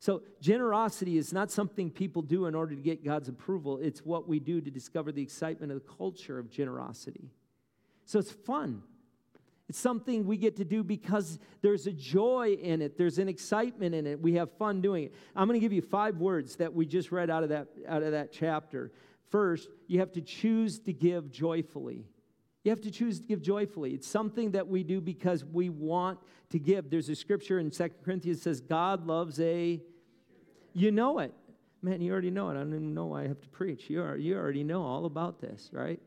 So, 0.00 0.22
generosity 0.40 1.18
is 1.18 1.32
not 1.32 1.50
something 1.50 1.90
people 1.90 2.22
do 2.22 2.46
in 2.46 2.54
order 2.54 2.76
to 2.76 2.80
get 2.80 3.04
God's 3.04 3.28
approval. 3.28 3.78
It's 3.78 4.04
what 4.04 4.28
we 4.28 4.38
do 4.38 4.60
to 4.60 4.70
discover 4.70 5.10
the 5.10 5.22
excitement 5.22 5.72
of 5.72 5.82
the 5.82 5.92
culture 5.96 6.38
of 6.38 6.50
generosity. 6.50 7.30
So, 8.04 8.20
it's 8.20 8.30
fun. 8.30 8.82
It's 9.68 9.78
something 9.78 10.24
we 10.24 10.36
get 10.36 10.56
to 10.56 10.64
do 10.64 10.82
because 10.82 11.38
there's 11.60 11.86
a 11.86 11.92
joy 11.92 12.56
in 12.60 12.80
it, 12.80 12.96
there's 12.96 13.18
an 13.18 13.28
excitement 13.28 13.94
in 13.94 14.06
it. 14.06 14.20
We 14.20 14.34
have 14.34 14.50
fun 14.52 14.80
doing 14.80 15.04
it. 15.04 15.14
I'm 15.36 15.46
going 15.46 15.60
to 15.60 15.64
give 15.64 15.72
you 15.72 15.82
five 15.82 16.16
words 16.16 16.56
that 16.56 16.72
we 16.72 16.86
just 16.86 17.12
read 17.12 17.28
out 17.28 17.42
of 17.42 17.50
that, 17.50 17.68
out 17.86 18.02
of 18.02 18.12
that 18.12 18.32
chapter. 18.32 18.92
First, 19.28 19.68
you 19.86 19.98
have 19.98 20.12
to 20.12 20.22
choose 20.22 20.78
to 20.80 20.92
give 20.92 21.30
joyfully. 21.30 22.06
You 22.64 22.70
have 22.70 22.80
to 22.82 22.90
choose 22.90 23.20
to 23.20 23.26
give 23.26 23.42
joyfully. 23.42 23.92
It's 23.92 24.08
something 24.08 24.52
that 24.52 24.68
we 24.68 24.82
do 24.82 25.00
because 25.00 25.44
we 25.44 25.68
want 25.68 26.18
to 26.50 26.58
give. 26.58 26.88
There's 26.88 27.08
a 27.08 27.14
scripture 27.14 27.58
in 27.58 27.70
Second 27.70 27.98
Corinthians 28.04 28.42
says, 28.42 28.60
God 28.60 29.06
loves 29.06 29.38
a, 29.40 29.82
you 30.78 30.90
know 30.90 31.18
it. 31.18 31.32
Man, 31.82 32.00
you 32.00 32.12
already 32.12 32.30
know 32.30 32.48
it. 32.48 32.52
I 32.52 32.58
don't 32.58 32.70
even 32.70 32.94
know 32.94 33.06
why 33.06 33.24
I 33.24 33.28
have 33.28 33.40
to 33.40 33.48
preach. 33.48 33.88
You, 33.88 34.02
are, 34.02 34.16
you 34.16 34.36
already 34.36 34.64
know 34.64 34.82
all 34.82 35.04
about 35.04 35.40
this, 35.40 35.70
right? 35.72 36.00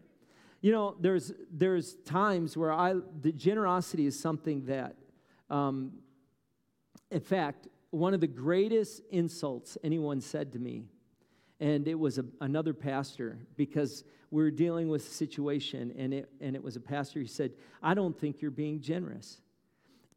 You 0.61 0.71
know, 0.71 0.95
there's, 0.99 1.33
there's 1.51 1.95
times 2.05 2.57
where 2.57 2.73
I, 2.73 2.95
the 3.21 3.31
generosity 3.31 4.05
is 4.05 4.19
something 4.19 4.65
that, 4.65 4.95
um, 5.49 5.93
in 7.09 7.21
fact, 7.21 7.67
one 7.89 8.13
of 8.13 8.21
the 8.21 8.27
greatest 8.27 9.01
insults 9.11 9.77
anyone 9.83 10.21
said 10.21 10.53
to 10.53 10.59
me, 10.59 10.85
and 11.59 11.87
it 11.87 11.97
was 11.97 12.17
a, 12.17 12.25
another 12.41 12.73
pastor, 12.73 13.39
because 13.55 14.03
we 14.29 14.43
were 14.43 14.51
dealing 14.51 14.87
with 14.87 15.07
a 15.07 15.13
situation, 15.13 15.93
and 15.97 16.13
it, 16.13 16.29
and 16.39 16.55
it 16.55 16.63
was 16.63 16.75
a 16.75 16.79
pastor 16.81 17.19
who 17.19 17.27
said, 17.27 17.51
I 17.81 17.93
don't 17.93 18.17
think 18.17 18.41
you're 18.41 18.51
being 18.51 18.81
generous. 18.81 19.41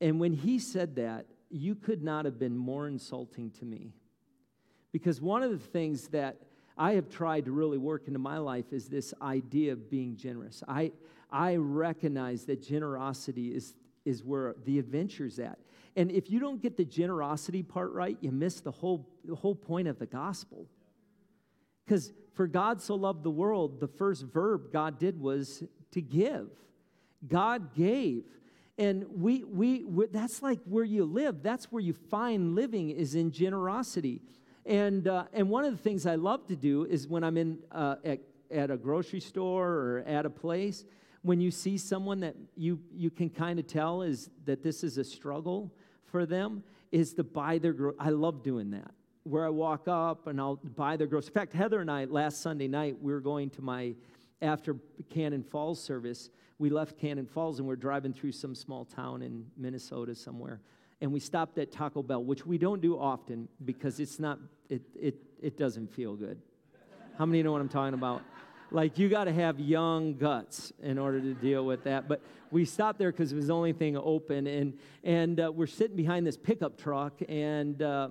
And 0.01 0.21
when 0.21 0.33
he 0.33 0.59
said 0.59 0.97
that, 0.97 1.27
you 1.51 1.75
could 1.75 2.03
not 2.03 2.25
have 2.25 2.39
been 2.39 2.57
more 2.57 2.87
insulting 2.89 3.51
to 3.53 3.65
me. 3.65 3.93
Because 4.95 5.21
one 5.21 5.43
of 5.43 5.51
the 5.51 5.59
things 5.59 6.07
that 6.11 6.37
I 6.79 6.93
have 6.93 7.09
tried 7.09 7.47
to 7.47 7.51
really 7.51 7.79
work 7.79 8.07
into 8.07 8.21
my 8.21 8.39
life 8.39 8.67
is 8.73 8.87
this 8.87 9.13
idea 9.21 9.73
of 9.73 9.91
being 9.91 10.15
generous. 10.15 10.63
I, 10.69 10.93
I 11.33 11.57
recognize 11.57 12.45
that 12.45 12.63
generosity 12.63 13.49
is, 13.49 13.75
is 14.05 14.23
where 14.23 14.55
the 14.65 14.79
adventure's 14.79 15.41
at. 15.41 15.59
And 15.97 16.13
if 16.13 16.31
you 16.31 16.39
don't 16.39 16.63
get 16.63 16.77
the 16.77 16.85
generosity 16.85 17.61
part 17.61 17.93
right, 17.93 18.17
you 18.21 18.31
miss 18.31 18.61
the 18.61 18.71
whole, 18.71 19.09
the 19.25 19.35
whole 19.35 19.57
point 19.57 19.89
of 19.89 19.99
the 19.99 20.07
gospel. 20.07 20.69
Because 21.85 22.13
for 22.35 22.47
God 22.47 22.81
so 22.81 22.95
loved 22.95 23.25
the 23.25 23.33
world, 23.33 23.81
the 23.81 23.89
first 23.89 24.23
verb 24.23 24.73
God 24.73 25.01
did 25.01 25.21
was 25.21 25.65
to 25.91 26.01
give. 26.01 26.51
God 27.27 27.75
gave. 27.75 28.23
And 28.79 29.07
we, 29.11 29.43
we, 29.43 29.83
we, 29.83 30.07
that's 30.07 30.41
like 30.41 30.61
where 30.67 30.85
you 30.85 31.05
live. 31.05 31.43
That's 31.43 31.73
where 31.73 31.83
you 31.83 31.95
find 31.95 32.55
living 32.55 32.91
is 32.91 33.17
in 33.17 33.33
generosity. 33.33 34.21
And, 34.67 35.07
uh, 35.09 35.25
and 35.33 35.51
one 35.51 35.65
of 35.65 35.73
the 35.73 35.83
things 35.83 36.07
I 36.07 36.15
love 36.15 36.47
to 36.49 36.57
do 36.57 36.85
is 36.85 37.07
when 37.07 37.23
I'm 37.23 37.37
in, 37.37 37.59
uh, 37.71 37.97
at, 38.05 38.21
at 38.51 38.71
a 38.71 38.77
grocery 38.77 39.21
store 39.21 39.69
or 39.69 40.05
at 40.07 40.25
a 40.25 40.31
place, 40.31 40.85
when 41.23 41.41
you 41.41 41.51
see 41.51 41.77
someone 41.79 42.21
that 42.21 42.35
you, 42.57 42.81
you 42.93 43.11
can 43.11 43.31
kind 43.31 43.59
of 43.59 43.67
tell 43.67 44.03
is 44.03 44.31
that 44.45 44.63
this 44.63 44.85
is 44.85 44.99
a 44.99 45.05
struggle 45.05 45.73
for 46.05 46.27
them, 46.27 46.63
is 46.93 47.15
to 47.15 47.25
buy 47.25 47.59
their 47.59 47.73
gro- 47.73 47.95
I 47.99 48.11
love 48.11 48.43
doing 48.43 48.71
that. 48.71 48.91
Where 49.25 49.47
I 49.47 49.49
walk 49.49 49.89
up 49.89 50.27
and 50.27 50.39
I'll 50.39 50.57
buy 50.57 50.97
their 50.97 51.07
groceries. 51.07 51.29
In 51.29 51.35
fact, 51.35 51.55
Heather 51.55 51.81
and 51.81 51.91
I, 51.91 52.05
last 52.05 52.43
Sunday 52.43 52.69
night, 52.69 52.97
we 53.01 53.13
were 53.13 53.21
going 53.21 53.51
to 53.51 53.63
my, 53.63 53.95
after 54.43 54.77
Cannon 55.09 55.43
Falls 55.43 55.83
service, 55.83 56.31
we 56.59 56.71
left 56.71 56.99
Cannon 56.99 57.27
Falls 57.27 57.59
and 57.59 57.67
we're 57.67 57.77
driving 57.77 58.13
through 58.13 58.33
some 58.33 58.55
small 58.55 58.85
town 58.85 59.23
in 59.23 59.47
Minnesota 59.57 60.15
somewhere. 60.15 60.61
And 61.01 61.13
we 61.13 61.21
stopped 61.21 61.59
at 61.59 61.73
Taco 61.73 62.03
Bell, 62.03 62.23
which 62.23 62.47
we 62.47 62.59
don't 62.59 62.81
do 62.81 62.99
often 62.99 63.49
because 63.65 64.01
it's 64.01 64.19
not, 64.19 64.39
it, 64.69 64.83
it, 64.95 65.17
it 65.43 65.59
doesn't 65.59 65.93
feel 65.93 66.15
good. 66.15 66.41
How 67.19 67.27
many 67.27 67.43
know 67.43 67.53
what 67.53 67.61
I'm 67.61 67.69
talking 67.69 67.95
about? 67.95 68.23
Like, 68.71 68.99
you 68.99 69.09
got 69.09 69.25
to 69.25 69.33
have 69.33 69.61
young 69.61 70.15
guts 70.15 70.73
in 70.83 70.99
order 70.99 71.21
to 71.21 71.35
deal 71.35 71.65
with 71.65 71.85
that. 71.85 72.09
But 72.09 72.21
we 72.51 72.65
stopped 72.65 72.99
there 72.99 73.13
because 73.13 73.33
it 73.33 73.37
was 73.37 73.47
the 73.47 73.55
only 73.55 73.73
thing 73.73 73.97
open. 73.97 74.47
And, 74.47 74.79
and 75.05 75.39
uh, 75.39 75.53
we're 75.53 75.67
sitting 75.67 75.97
behind 75.97 76.27
this 76.27 76.37
pickup 76.37 76.77
truck, 76.77 77.21
and, 77.29 77.81
uh, 77.83 78.09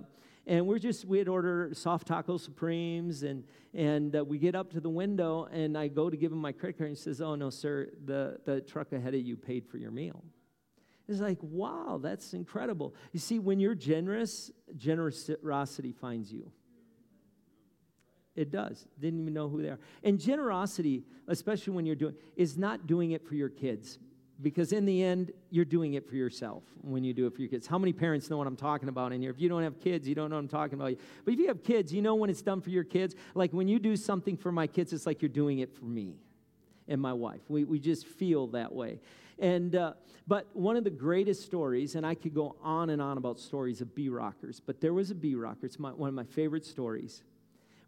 and 0.47 0.65
we're 0.65 0.79
just, 0.79 1.05
we 1.05 1.17
had 1.17 1.27
ordered 1.27 1.75
soft 1.75 2.07
taco 2.07 2.37
supremes, 2.37 3.23
and, 3.23 3.43
and 3.73 4.15
uh, 4.15 4.23
we 4.23 4.37
get 4.37 4.55
up 4.55 4.71
to 4.71 4.79
the 4.79 4.89
window, 4.89 5.49
and 5.51 5.77
I 5.77 5.87
go 5.87 6.09
to 6.09 6.15
give 6.15 6.31
him 6.31 6.39
my 6.39 6.51
credit 6.51 6.77
card, 6.77 6.89
and 6.89 6.97
he 6.97 7.01
says, 7.01 7.19
Oh, 7.19 7.35
no, 7.35 7.49
sir, 7.49 7.89
the, 8.05 8.37
the 8.45 8.61
truck 8.61 8.93
ahead 8.93 9.13
of 9.13 9.21
you 9.21 9.35
paid 9.35 9.65
for 9.67 9.77
your 9.77 9.91
meal. 9.91 10.23
It's 11.07 11.19
like, 11.19 11.37
wow, 11.41 11.99
that's 12.01 12.33
incredible. 12.33 12.95
You 13.11 13.19
see, 13.19 13.39
when 13.39 13.59
you're 13.59 13.75
generous, 13.75 14.51
generosity 14.77 15.91
finds 15.91 16.31
you. 16.31 16.51
It 18.35 18.51
does. 18.51 18.87
Didn't 18.99 19.19
even 19.19 19.33
know 19.33 19.49
who 19.49 19.61
they 19.61 19.69
are. 19.69 19.79
And 20.03 20.19
generosity, 20.19 21.03
especially 21.27 21.73
when 21.73 21.85
you're 21.85 21.95
doing, 21.95 22.15
is 22.35 22.57
not 22.57 22.87
doing 22.87 23.11
it 23.11 23.27
for 23.27 23.35
your 23.35 23.49
kids. 23.49 23.99
Because 24.41 24.73
in 24.73 24.85
the 24.85 25.03
end, 25.03 25.31
you're 25.51 25.65
doing 25.65 25.93
it 25.93 26.09
for 26.09 26.15
yourself 26.15 26.63
when 26.81 27.03
you 27.03 27.13
do 27.13 27.27
it 27.27 27.35
for 27.35 27.41
your 27.41 27.49
kids. 27.49 27.67
How 27.67 27.77
many 27.77 27.93
parents 27.93 28.29
know 28.29 28.37
what 28.37 28.47
I'm 28.47 28.55
talking 28.55 28.89
about 28.89 29.13
in 29.13 29.21
here? 29.21 29.29
If 29.29 29.39
you 29.39 29.47
don't 29.47 29.61
have 29.61 29.79
kids, 29.79 30.07
you 30.07 30.15
don't 30.15 30.31
know 30.31 30.37
what 30.37 30.41
I'm 30.41 30.47
talking 30.47 30.79
about. 30.79 30.95
But 31.23 31.33
if 31.33 31.39
you 31.39 31.47
have 31.47 31.63
kids, 31.63 31.93
you 31.93 32.01
know 32.01 32.15
when 32.15 32.29
it's 32.29 32.41
done 32.41 32.59
for 32.59 32.71
your 32.71 32.83
kids. 32.83 33.13
Like 33.35 33.51
when 33.51 33.67
you 33.67 33.77
do 33.77 33.95
something 33.95 34.35
for 34.35 34.51
my 34.51 34.67
kids, 34.67 34.93
it's 34.93 35.05
like 35.05 35.21
you're 35.21 35.29
doing 35.29 35.59
it 35.59 35.75
for 35.75 35.85
me 35.85 36.15
and 36.87 37.01
my 37.01 37.13
wife. 37.13 37.41
We, 37.49 37.63
we 37.63 37.79
just 37.79 38.05
feel 38.05 38.47
that 38.47 38.73
way. 38.73 38.99
And, 39.39 39.75
uh, 39.75 39.93
but 40.27 40.47
one 40.53 40.77
of 40.77 40.83
the 40.83 40.89
greatest 40.89 41.43
stories, 41.43 41.95
and 41.95 42.05
I 42.05 42.15
could 42.15 42.33
go 42.33 42.55
on 42.61 42.89
and 42.91 43.01
on 43.01 43.17
about 43.17 43.39
stories 43.39 43.81
of 43.81 43.93
B 43.95 44.09
rockers, 44.09 44.59
but 44.59 44.79
there 44.79 44.93
was 44.93 45.11
a 45.11 45.15
B 45.15 45.35
rocker. 45.35 45.65
It's 45.65 45.79
my, 45.79 45.91
one 45.91 46.09
of 46.09 46.15
my 46.15 46.23
favorite 46.23 46.65
stories 46.65 47.23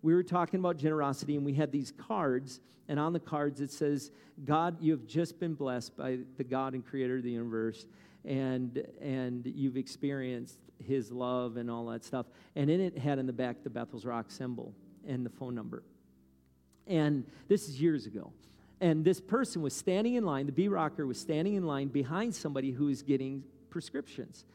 we 0.06 0.14
were 0.14 0.22
talking 0.22 0.60
about 0.60 0.78
generosity, 0.78 1.36
and 1.36 1.44
we 1.44 1.56
had 1.56 1.72
these 1.72 1.92
cards, 1.98 2.60
and 2.88 3.00
on 3.00 3.12
the 3.12 3.20
cards 3.20 3.60
it 3.60 3.72
says, 3.72 4.12
God, 4.46 4.80
you 4.80 4.92
have 4.92 5.08
just 5.08 5.40
been 5.40 5.56
blessed 5.56 5.98
by 5.98 6.20
the 6.38 6.44
God 6.44 6.76
and 6.76 6.86
creator 6.86 7.18
of 7.18 7.24
the 7.24 7.32
universe, 7.32 7.88
and, 8.24 8.86
and 9.02 9.48
you've 9.48 9.78
experienced 9.78 10.60
his 10.78 11.12
love 11.12 11.58
and 11.58 11.72
all 11.72 11.88
that 11.88 12.06
stuff. 12.06 12.28
And 12.56 12.70
in 12.70 12.82
it 12.82 12.96
had 12.96 13.18
in 13.18 13.26
the 13.26 13.34
back 13.34 13.64
the 13.64 13.70
Bethel's 13.72 14.06
Rock 14.06 14.30
symbol 14.30 14.76
and 15.08 15.26
the 15.26 15.30
phone 15.32 15.56
number. 15.56 15.82
And 16.86 17.26
this 17.48 17.68
is 17.68 17.82
years 17.82 18.06
ago. 18.06 18.32
And 18.86 19.04
this 19.04 19.20
person 19.20 19.64
was 19.64 19.76
standing 19.76 20.14
in 20.14 20.26
line, 20.26 20.46
the 20.46 20.52
B 20.52 20.68
rocker 20.68 21.08
was 21.08 21.20
standing 21.20 21.56
in 21.56 21.66
line 21.66 21.88
behind 21.88 22.36
somebody 22.36 22.72
who 22.72 22.86
was 22.86 23.02
getting 23.02 23.44
prescriptions 23.72 24.46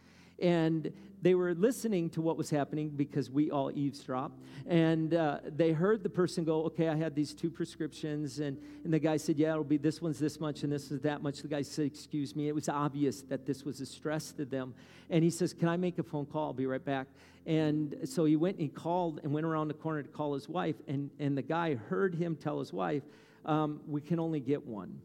and 0.40 0.90
they 1.22 1.34
were 1.34 1.54
listening 1.54 2.08
to 2.10 2.22
what 2.22 2.38
was 2.38 2.48
happening 2.48 2.88
because 2.88 3.30
we 3.30 3.50
all 3.50 3.70
eavesdropped. 3.70 4.38
And 4.66 5.12
uh, 5.12 5.40
they 5.44 5.72
heard 5.72 6.02
the 6.02 6.08
person 6.08 6.44
go, 6.44 6.64
Okay, 6.66 6.88
I 6.88 6.96
had 6.96 7.14
these 7.14 7.34
two 7.34 7.50
prescriptions. 7.50 8.40
And, 8.40 8.56
and 8.84 8.92
the 8.92 8.98
guy 8.98 9.18
said, 9.18 9.36
Yeah, 9.36 9.50
it'll 9.50 9.64
be 9.64 9.76
this 9.76 10.00
one's 10.00 10.18
this 10.18 10.40
much 10.40 10.62
and 10.62 10.72
this 10.72 10.90
is 10.90 11.00
that 11.02 11.22
much. 11.22 11.42
The 11.42 11.48
guy 11.48 11.62
said, 11.62 11.86
Excuse 11.86 12.34
me. 12.34 12.48
It 12.48 12.54
was 12.54 12.68
obvious 12.68 13.22
that 13.22 13.44
this 13.44 13.64
was 13.64 13.80
a 13.80 13.86
stress 13.86 14.32
to 14.32 14.46
them. 14.46 14.74
And 15.10 15.22
he 15.22 15.30
says, 15.30 15.52
Can 15.52 15.68
I 15.68 15.76
make 15.76 15.98
a 15.98 16.02
phone 16.02 16.24
call? 16.24 16.46
I'll 16.46 16.52
be 16.54 16.66
right 16.66 16.84
back. 16.84 17.06
And 17.46 17.96
so 18.04 18.24
he 18.24 18.36
went 18.36 18.56
and 18.56 18.62
he 18.62 18.68
called 18.68 19.20
and 19.22 19.32
went 19.32 19.44
around 19.44 19.68
the 19.68 19.74
corner 19.74 20.02
to 20.02 20.08
call 20.08 20.34
his 20.34 20.48
wife. 20.48 20.76
And, 20.88 21.10
and 21.18 21.36
the 21.36 21.42
guy 21.42 21.74
heard 21.74 22.14
him 22.14 22.36
tell 22.36 22.58
his 22.60 22.72
wife, 22.72 23.02
um, 23.44 23.80
We 23.86 24.00
can 24.00 24.18
only 24.18 24.40
get 24.40 24.66
one. 24.66 25.00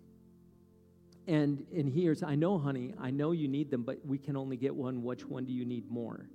And, 1.27 1.65
and 1.75 1.89
here's, 1.89 2.21
I 2.21 2.35
know, 2.35 2.59
honey, 2.59 2.93
I 2.99 3.09
know 3.09 3.31
you 3.31 3.47
need 3.47 3.71
them, 3.71 3.83
but 3.83 4.05
we 4.05 4.17
can 4.17 4.37
only 4.37 4.57
get 4.57 4.75
one. 4.75 5.03
Which 5.03 5.25
one 5.25 5.45
do 5.45 5.53
you 5.53 5.65
need 5.65 5.89
more? 5.89 6.29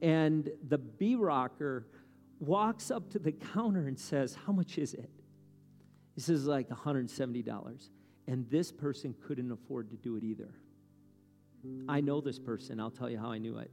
And 0.00 0.50
the 0.68 0.78
B 0.78 1.14
rocker 1.14 1.86
walks 2.40 2.90
up 2.90 3.10
to 3.10 3.18
the 3.18 3.32
counter 3.32 3.86
and 3.86 3.98
says, 3.98 4.36
How 4.46 4.52
much 4.52 4.78
is 4.78 4.94
it? 4.94 5.10
He 6.14 6.20
says, 6.20 6.46
Like 6.46 6.68
$170. 6.68 7.88
And 8.26 8.48
this 8.50 8.72
person 8.72 9.14
couldn't 9.26 9.52
afford 9.52 9.90
to 9.90 9.96
do 9.96 10.16
it 10.16 10.24
either. 10.24 10.54
I 11.88 12.00
know 12.00 12.20
this 12.20 12.38
person. 12.38 12.80
I'll 12.80 12.90
tell 12.90 13.10
you 13.10 13.18
how 13.18 13.30
I 13.30 13.38
knew 13.38 13.58
it. 13.58 13.70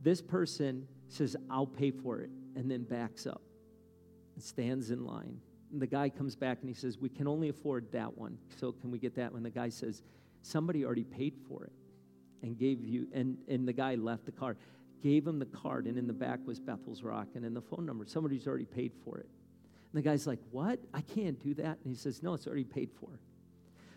This 0.00 0.20
person 0.20 0.86
says, 1.08 1.36
I'll 1.50 1.66
pay 1.66 1.90
for 1.90 2.20
it, 2.20 2.30
and 2.54 2.70
then 2.70 2.84
backs 2.84 3.26
up 3.26 3.42
and 4.34 4.42
stands 4.42 4.90
in 4.90 5.04
line. 5.04 5.40
The 5.78 5.86
guy 5.86 6.08
comes 6.08 6.36
back 6.36 6.58
and 6.60 6.68
he 6.68 6.74
says, 6.74 6.98
We 6.98 7.08
can 7.08 7.26
only 7.26 7.48
afford 7.48 7.90
that 7.92 8.16
one. 8.16 8.38
So 8.56 8.72
can 8.72 8.90
we 8.90 8.98
get 8.98 9.14
that 9.16 9.32
one? 9.32 9.42
The 9.42 9.50
guy 9.50 9.68
says, 9.68 10.02
Somebody 10.42 10.84
already 10.84 11.04
paid 11.04 11.34
for 11.48 11.64
it 11.64 11.72
and 12.42 12.58
gave 12.58 12.84
you, 12.84 13.08
and, 13.12 13.36
and 13.48 13.66
the 13.66 13.72
guy 13.72 13.96
left 13.96 14.26
the 14.26 14.32
card, 14.32 14.56
gave 15.02 15.26
him 15.26 15.38
the 15.38 15.46
card, 15.46 15.86
and 15.86 15.98
in 15.98 16.06
the 16.06 16.12
back 16.12 16.38
was 16.46 16.60
Bethel's 16.60 17.02
Rock 17.02 17.28
and 17.34 17.44
in 17.44 17.54
the 17.54 17.60
phone 17.60 17.84
number. 17.84 18.04
Somebody's 18.06 18.46
already 18.46 18.66
paid 18.66 18.92
for 19.04 19.18
it. 19.18 19.28
And 19.92 19.94
the 19.94 20.02
guy's 20.02 20.26
like, 20.26 20.40
What? 20.50 20.80
I 20.94 21.00
can't 21.00 21.38
do 21.42 21.54
that. 21.54 21.78
And 21.82 21.86
he 21.86 21.94
says, 21.94 22.22
No, 22.22 22.34
it's 22.34 22.46
already 22.46 22.64
paid 22.64 22.90
for. 23.00 23.18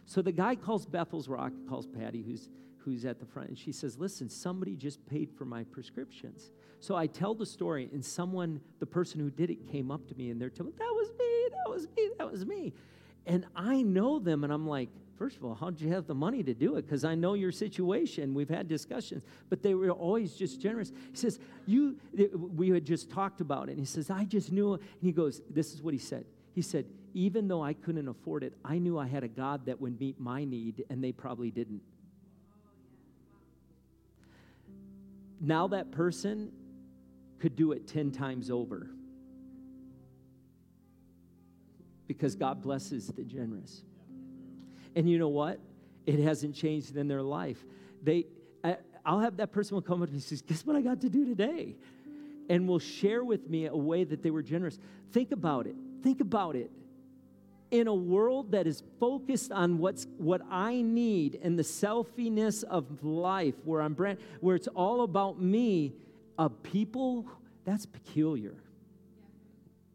So 0.06 0.22
the 0.22 0.32
guy 0.32 0.56
calls 0.56 0.86
Bethel's 0.86 1.28
Rock, 1.28 1.54
calls 1.68 1.86
Patty, 1.86 2.24
who's 2.24 2.50
who's 2.84 3.06
at 3.06 3.20
the 3.20 3.26
front, 3.26 3.50
and 3.50 3.58
she 3.58 3.72
says, 3.72 3.98
Listen, 3.98 4.30
somebody 4.30 4.76
just 4.76 5.06
paid 5.06 5.32
for 5.32 5.46
my 5.46 5.64
prescriptions. 5.66 6.52
So 6.80 6.96
I 6.96 7.08
tell 7.08 7.34
the 7.34 7.46
story, 7.46 7.90
and 7.92 8.04
someone, 8.04 8.62
the 8.80 8.86
person 8.86 9.20
who 9.20 9.30
did 9.30 9.50
it, 9.50 9.68
came 9.70 9.92
up 9.92 10.08
to 10.08 10.16
me, 10.16 10.30
and 10.30 10.42
they're 10.42 10.50
telling 10.50 10.74
That 10.78 10.94
was 10.94 11.10
me, 11.20 11.50
that 11.52 11.70
was 11.70 11.88
me, 11.96 12.10
that 12.18 12.32
was 12.32 12.46
me. 12.46 12.74
And 13.26 13.46
I 13.56 13.82
know 13.82 14.20
them, 14.20 14.44
and 14.44 14.52
I'm 14.52 14.68
like, 14.68 14.90
First 15.20 15.36
of 15.36 15.44
all, 15.44 15.54
how 15.54 15.70
did 15.70 15.82
you 15.82 15.92
have 15.92 16.08
the 16.08 16.16
money 16.16 16.44
to 16.44 16.54
do 16.54 16.78
it? 16.78 16.84
Because 16.84 17.04
I 17.04 17.14
know 17.14 17.34
your 17.34 17.52
situation. 17.52 18.34
We've 18.34 18.50
had 18.50 18.70
discussions, 18.70 19.22
but 19.50 19.62
they 19.62 19.74
were 19.74 19.92
always 19.92 20.34
just 20.34 20.62
generous. 20.62 20.94
He 21.12 21.18
says, 21.18 21.40
You, 21.66 21.98
we 22.56 22.70
had 22.70 22.86
just 22.86 23.12
talked 23.12 23.42
about 23.42 23.68
it. 23.68 23.72
And 23.72 23.80
he 23.82 23.86
says, 23.86 24.10
I 24.10 24.24
just 24.24 24.50
knew. 24.50 24.76
And 24.76 24.82
he 25.02 25.12
goes, 25.12 25.42
This 25.50 25.74
is 25.74 25.84
what 25.84 25.94
he 25.94 26.00
said. 26.00 26.24
He 26.54 26.62
said, 26.62 26.86
Even 27.14 27.50
though 27.50 27.62
I 27.62 27.74
couldn't 27.74 28.08
afford 28.08 28.44
it, 28.44 28.54
I 28.64 28.78
knew 28.78 28.98
I 28.98 29.08
had 29.08 29.26
a 29.26 29.28
God 29.28 29.66
that 29.66 29.82
would 29.82 30.00
meet 30.00 30.22
my 30.22 30.46
need, 30.46 30.86
and 30.90 31.04
they 31.04 31.12
probably 31.12 31.52
didn't. 31.52 31.82
Now 35.40 35.68
that 35.68 35.92
person 35.92 36.52
could 37.40 37.56
do 37.56 37.72
it 37.72 37.88
10 37.88 38.12
times 38.12 38.50
over. 38.50 38.90
Because 42.08 42.36
God 42.36 42.62
blesses 42.62 43.08
the 43.08 43.24
generous. 43.24 43.84
And 44.96 45.10
you 45.10 45.18
know 45.18 45.30
what? 45.30 45.60
It 46.06 46.20
hasn't 46.20 46.56
changed 46.56 46.98
in 46.98 47.08
their 47.08 47.22
life. 47.22 47.64
They, 48.04 48.26
I, 48.64 48.78
will 49.06 49.20
have 49.20 49.38
that 49.38 49.52
person 49.52 49.76
will 49.76 49.82
come 49.82 50.02
up 50.02 50.10
and 50.10 50.22
says, 50.22 50.42
Guess 50.42 50.66
what 50.66 50.76
I 50.76 50.82
got 50.82 51.02
to 51.02 51.10
do 51.10 51.26
today? 51.26 51.76
And 52.50 52.68
will 52.68 52.80
share 52.80 53.24
with 53.24 53.48
me 53.48 53.68
a 53.68 53.76
way 53.76 54.04
that 54.04 54.24
they 54.24 54.32
were 54.32 54.42
generous. 54.42 54.80
Think 55.12 55.32
about 55.32 55.68
it. 55.68 55.76
Think 56.02 56.20
about 56.20 56.56
it 56.56 56.72
in 57.72 57.88
a 57.88 57.94
world 57.94 58.52
that 58.52 58.68
is 58.68 58.84
focused 59.00 59.52
on 59.52 59.78
what's 59.78 60.08
what 60.18 60.42
I 60.50 60.82
need 60.82 61.40
and 61.44 61.58
the 61.58 61.64
selfiness 61.64 62.64
of 62.64 63.04
life, 63.04 63.56
where 63.64 63.82
I'm 63.82 63.94
brand, 63.94 64.20
where 64.40 64.56
it's 64.56 64.68
all 64.68 65.02
about 65.02 65.42
me, 65.42 65.94
a 66.38 66.50
people 66.50 67.28
that's 67.66 67.86
peculiar. 67.86 68.56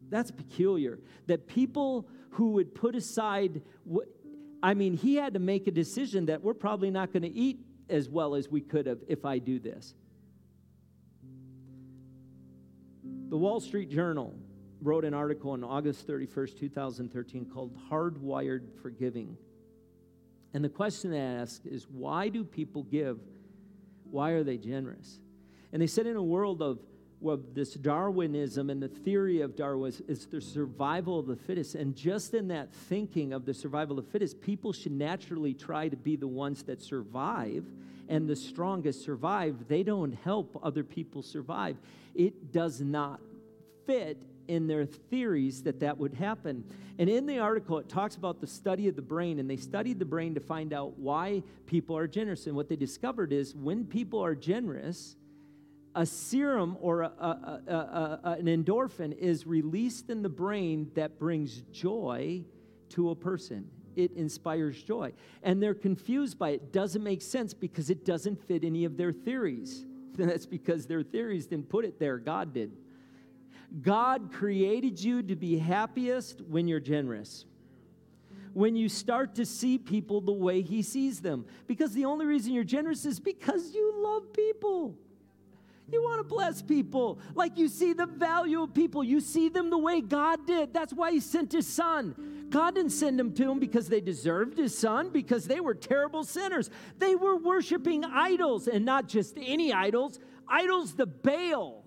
That's 0.09 0.31
peculiar. 0.31 0.99
That 1.27 1.47
people 1.47 2.07
who 2.31 2.51
would 2.51 2.75
put 2.75 2.95
aside 2.95 3.61
what 3.83 4.07
I 4.63 4.73
mean, 4.73 4.95
he 4.95 5.15
had 5.15 5.33
to 5.33 5.39
make 5.39 5.67
a 5.67 5.71
decision 5.71 6.25
that 6.27 6.41
we're 6.41 6.53
probably 6.53 6.89
not 6.89 7.11
going 7.13 7.23
to 7.23 7.31
eat 7.31 7.59
as 7.89 8.09
well 8.09 8.35
as 8.35 8.49
we 8.49 8.61
could 8.61 8.87
have 8.87 8.99
if 9.07 9.25
I 9.25 9.37
do 9.37 9.59
this. 9.59 9.93
The 13.29 13.37
Wall 13.37 13.59
Street 13.59 13.89
Journal 13.89 14.33
wrote 14.85 15.03
an 15.03 15.13
article 15.13 15.51
on 15.51 15.63
August 15.63 16.07
31st, 16.07 16.59
2013 16.59 17.45
called 17.45 17.75
Hardwired 17.89 18.61
for 18.81 18.91
Giving. 18.91 19.35
And 20.53 20.63
the 20.63 20.69
question 20.69 21.11
they 21.11 21.19
asked 21.19 21.65
is 21.65 21.87
why 21.89 22.29
do 22.29 22.43
people 22.43 22.83
give? 22.83 23.19
Why 24.09 24.31
are 24.31 24.43
they 24.43 24.57
generous? 24.57 25.19
And 25.73 25.81
they 25.81 25.87
said 25.87 26.05
in 26.05 26.15
a 26.15 26.23
world 26.23 26.61
of, 26.61 26.79
of 27.25 27.55
this 27.55 27.73
Darwinism 27.73 28.69
and 28.69 28.81
the 28.81 28.87
theory 28.87 29.41
of 29.41 29.55
Darwin 29.55 29.91
is 30.07 30.27
the 30.27 30.39
survival 30.39 31.19
of 31.19 31.25
the 31.25 31.35
fittest. 31.35 31.75
And 31.75 31.95
just 31.95 32.33
in 32.33 32.47
that 32.49 32.71
thinking 32.71 33.33
of 33.33 33.45
the 33.45 33.53
survival 33.53 33.97
of 33.97 34.05
the 34.05 34.11
fittest, 34.11 34.39
people 34.39 34.71
should 34.71 34.93
naturally 34.93 35.53
try 35.53 35.89
to 35.89 35.97
be 35.97 36.15
the 36.15 36.27
ones 36.27 36.63
that 36.63 36.81
survive 36.81 37.65
and 38.07 38.29
the 38.29 38.35
strongest 38.35 39.03
survive. 39.03 39.67
They 39.67 39.81
don't 39.81 40.13
help 40.13 40.59
other 40.63 40.83
people 40.83 41.23
survive. 41.23 41.75
It 42.13 42.51
does 42.51 42.79
not 42.79 43.19
fit 43.87 44.21
in 44.47 44.67
their 44.67 44.85
theories 44.85 45.63
that 45.63 45.79
that 45.79 45.97
would 45.97 46.13
happen. 46.13 46.63
And 46.97 47.09
in 47.09 47.25
the 47.25 47.39
article, 47.39 47.77
it 47.79 47.89
talks 47.89 48.15
about 48.15 48.39
the 48.39 48.47
study 48.47 48.87
of 48.87 48.95
the 48.95 49.01
brain, 49.01 49.39
and 49.39 49.49
they 49.49 49.57
studied 49.57 49.99
the 49.99 50.05
brain 50.05 50.33
to 50.35 50.39
find 50.39 50.73
out 50.73 50.97
why 50.97 51.43
people 51.65 51.97
are 51.97 52.07
generous. 52.07 52.47
And 52.47 52.55
what 52.55 52.69
they 52.69 52.75
discovered 52.75 53.33
is 53.33 53.53
when 53.55 53.85
people 53.85 54.23
are 54.23 54.35
generous, 54.35 55.15
a 55.95 56.05
serum 56.05 56.77
or 56.81 57.01
a, 57.01 57.07
a, 57.07 58.19
a, 58.23 58.31
an 58.39 58.45
endorphin 58.45 59.17
is 59.17 59.47
released 59.47 60.09
in 60.09 60.21
the 60.21 60.29
brain 60.29 60.91
that 60.95 61.19
brings 61.19 61.61
joy 61.71 62.43
to 62.89 63.09
a 63.09 63.15
person. 63.15 63.69
It 63.95 64.11
inspires 64.11 64.81
joy. 64.83 65.13
And 65.41 65.63
they're 65.63 65.73
confused 65.73 66.37
by 66.37 66.51
it. 66.51 66.73
Doesn't 66.73 67.03
make 67.03 67.21
sense 67.21 67.53
because 67.53 67.89
it 67.89 68.05
doesn't 68.05 68.43
fit 68.45 68.63
any 68.63 68.83
of 68.83 68.97
their 68.97 69.13
theories. 69.13 69.85
That's 70.17 70.45
because 70.45 70.85
their 70.85 71.01
theories 71.01 71.47
didn't 71.47 71.69
put 71.69 71.85
it 71.85 71.99
there, 71.99 72.17
God 72.17 72.53
did. 72.53 72.71
God 73.81 74.31
created 74.31 75.01
you 75.01 75.23
to 75.23 75.35
be 75.35 75.57
happiest 75.57 76.41
when 76.41 76.67
you're 76.67 76.79
generous. 76.79 77.45
When 78.53 78.75
you 78.75 78.87
start 78.87 79.35
to 79.35 79.45
see 79.45 79.77
people 79.77 80.21
the 80.21 80.31
way 80.31 80.61
He 80.61 80.81
sees 80.81 81.21
them. 81.21 81.45
Because 81.67 81.93
the 81.93 82.05
only 82.05 82.25
reason 82.25 82.53
you're 82.53 82.63
generous 82.63 83.05
is 83.05 83.19
because 83.19 83.73
you 83.73 83.93
love 83.97 84.31
people. 84.31 84.95
You 85.91 86.01
want 86.01 86.19
to 86.19 86.23
bless 86.23 86.61
people. 86.61 87.19
Like 87.35 87.57
you 87.57 87.67
see 87.67 87.93
the 87.93 88.07
value 88.07 88.63
of 88.63 88.73
people. 88.73 89.03
You 89.03 89.19
see 89.19 89.49
them 89.49 89.69
the 89.69 89.77
way 89.77 90.01
God 90.01 90.47
did. 90.47 90.73
That's 90.73 90.93
why 90.93 91.11
He 91.11 91.19
sent 91.19 91.51
His 91.51 91.67
Son. 91.67 92.47
God 92.49 92.75
didn't 92.75 92.91
send 92.91 93.19
Him 93.19 93.33
to 93.33 93.45
them 93.45 93.59
because 93.59 93.87
they 93.87 94.01
deserved 94.01 94.57
His 94.57 94.75
Son, 94.77 95.09
because 95.09 95.45
they 95.45 95.59
were 95.59 95.75
terrible 95.75 96.23
sinners. 96.23 96.69
They 96.97 97.15
were 97.15 97.37
worshiping 97.37 98.03
idols, 98.03 98.67
and 98.67 98.85
not 98.85 99.07
just 99.07 99.37
any 99.37 99.73
idols, 99.73 100.19
idols 100.47 100.95
the 100.95 101.05
Baal. 101.05 101.84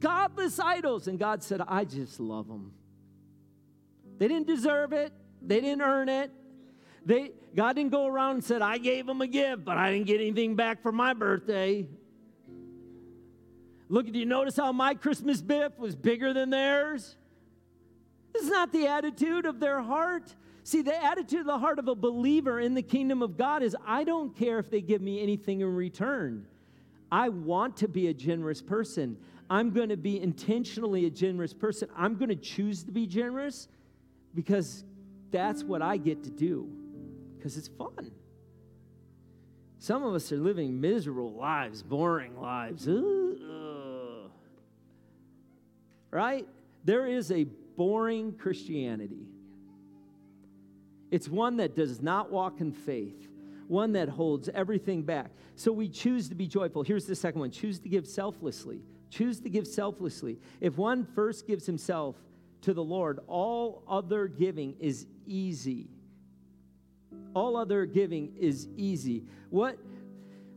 Godless 0.00 0.58
idols. 0.58 1.08
And 1.08 1.18
God 1.18 1.42
said, 1.42 1.60
I 1.66 1.84
just 1.84 2.20
love 2.20 2.48
them. 2.48 2.72
They 4.18 4.28
didn't 4.28 4.46
deserve 4.46 4.92
it, 4.92 5.12
they 5.42 5.60
didn't 5.60 5.82
earn 5.82 6.08
it. 6.08 6.30
They, 7.06 7.32
God 7.54 7.76
didn't 7.76 7.90
go 7.90 8.06
around 8.06 8.36
and 8.36 8.44
said, 8.44 8.62
I 8.62 8.78
gave 8.78 9.06
them 9.06 9.20
a 9.20 9.26
gift, 9.26 9.64
but 9.64 9.76
I 9.76 9.92
didn't 9.92 10.06
get 10.06 10.20
anything 10.20 10.56
back 10.56 10.82
for 10.82 10.90
my 10.90 11.12
birthday. 11.12 11.86
Look, 13.90 14.10
do 14.10 14.18
you 14.18 14.24
notice 14.24 14.56
how 14.56 14.72
my 14.72 14.94
Christmas 14.94 15.40
gift 15.42 15.78
was 15.78 15.94
bigger 15.94 16.32
than 16.32 16.48
theirs? 16.48 17.16
This 18.32 18.44
is 18.44 18.50
not 18.50 18.72
the 18.72 18.86
attitude 18.86 19.44
of 19.44 19.60
their 19.60 19.82
heart. 19.82 20.34
See, 20.64 20.80
the 20.80 21.04
attitude 21.04 21.40
of 21.40 21.46
the 21.46 21.58
heart 21.58 21.78
of 21.78 21.88
a 21.88 21.94
believer 21.94 22.58
in 22.58 22.74
the 22.74 22.82
kingdom 22.82 23.22
of 23.22 23.36
God 23.36 23.62
is 23.62 23.76
I 23.86 24.04
don't 24.04 24.34
care 24.34 24.58
if 24.58 24.70
they 24.70 24.80
give 24.80 25.02
me 25.02 25.22
anything 25.22 25.60
in 25.60 25.74
return. 25.74 26.46
I 27.14 27.28
want 27.28 27.76
to 27.76 27.86
be 27.86 28.08
a 28.08 28.12
generous 28.12 28.60
person. 28.60 29.16
I'm 29.48 29.70
going 29.70 29.90
to 29.90 29.96
be 29.96 30.20
intentionally 30.20 31.06
a 31.06 31.10
generous 31.10 31.54
person. 31.54 31.88
I'm 31.96 32.16
going 32.16 32.30
to 32.30 32.34
choose 32.34 32.82
to 32.82 32.90
be 32.90 33.06
generous 33.06 33.68
because 34.34 34.82
that's 35.30 35.62
what 35.62 35.80
I 35.80 35.96
get 35.96 36.24
to 36.24 36.30
do 36.30 36.68
because 37.36 37.56
it's 37.56 37.68
fun. 37.68 38.10
Some 39.78 40.02
of 40.02 40.12
us 40.12 40.32
are 40.32 40.38
living 40.38 40.80
miserable 40.80 41.34
lives, 41.34 41.84
boring 41.84 42.36
lives. 42.40 42.88
Ugh. 42.88 44.28
Right? 46.10 46.48
There 46.82 47.06
is 47.06 47.30
a 47.30 47.44
boring 47.76 48.32
Christianity. 48.32 49.28
It's 51.12 51.28
one 51.28 51.58
that 51.58 51.76
does 51.76 52.02
not 52.02 52.32
walk 52.32 52.60
in 52.60 52.72
faith, 52.72 53.28
one 53.68 53.92
that 53.92 54.08
holds 54.08 54.48
everything 54.50 55.02
back. 55.02 55.30
So 55.56 55.72
we 55.72 55.88
choose 55.88 56.28
to 56.28 56.34
be 56.34 56.46
joyful. 56.46 56.82
Here's 56.82 57.06
the 57.06 57.14
second 57.14 57.40
one 57.40 57.50
choose 57.50 57.78
to 57.80 57.88
give 57.88 58.06
selflessly. 58.06 58.80
Choose 59.10 59.40
to 59.40 59.48
give 59.48 59.66
selflessly. 59.66 60.38
If 60.60 60.76
one 60.76 61.06
first 61.14 61.46
gives 61.46 61.66
himself 61.66 62.16
to 62.62 62.74
the 62.74 62.82
Lord, 62.82 63.20
all 63.26 63.84
other 63.86 64.26
giving 64.26 64.74
is 64.80 65.06
easy. 65.26 65.88
All 67.34 67.56
other 67.56 67.86
giving 67.86 68.34
is 68.36 68.68
easy. 68.76 69.24
What, 69.50 69.78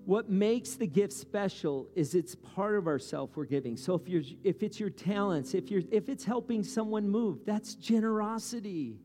what 0.06 0.30
makes 0.30 0.76
the 0.76 0.88
gift 0.88 1.14
special 1.14 1.88
is 1.96 2.16
it's 2.16 2.34
part 2.34 2.76
of 2.76 2.88
ourself 2.88 3.32
we're 3.36 3.46
giving. 3.46 3.78
So 3.78 3.94
if 3.94 4.08
you're 4.08 4.24
if 4.44 4.64
it's 4.64 4.80
your 4.80 4.90
talents, 4.90 5.54
if 5.54 5.70
you're 5.70 5.84
if 5.92 6.08
it's 6.10 6.24
helping 6.24 6.64
someone 6.64 7.10
move, 7.10 7.40
that's 7.46 7.76
generosity. 7.76 8.98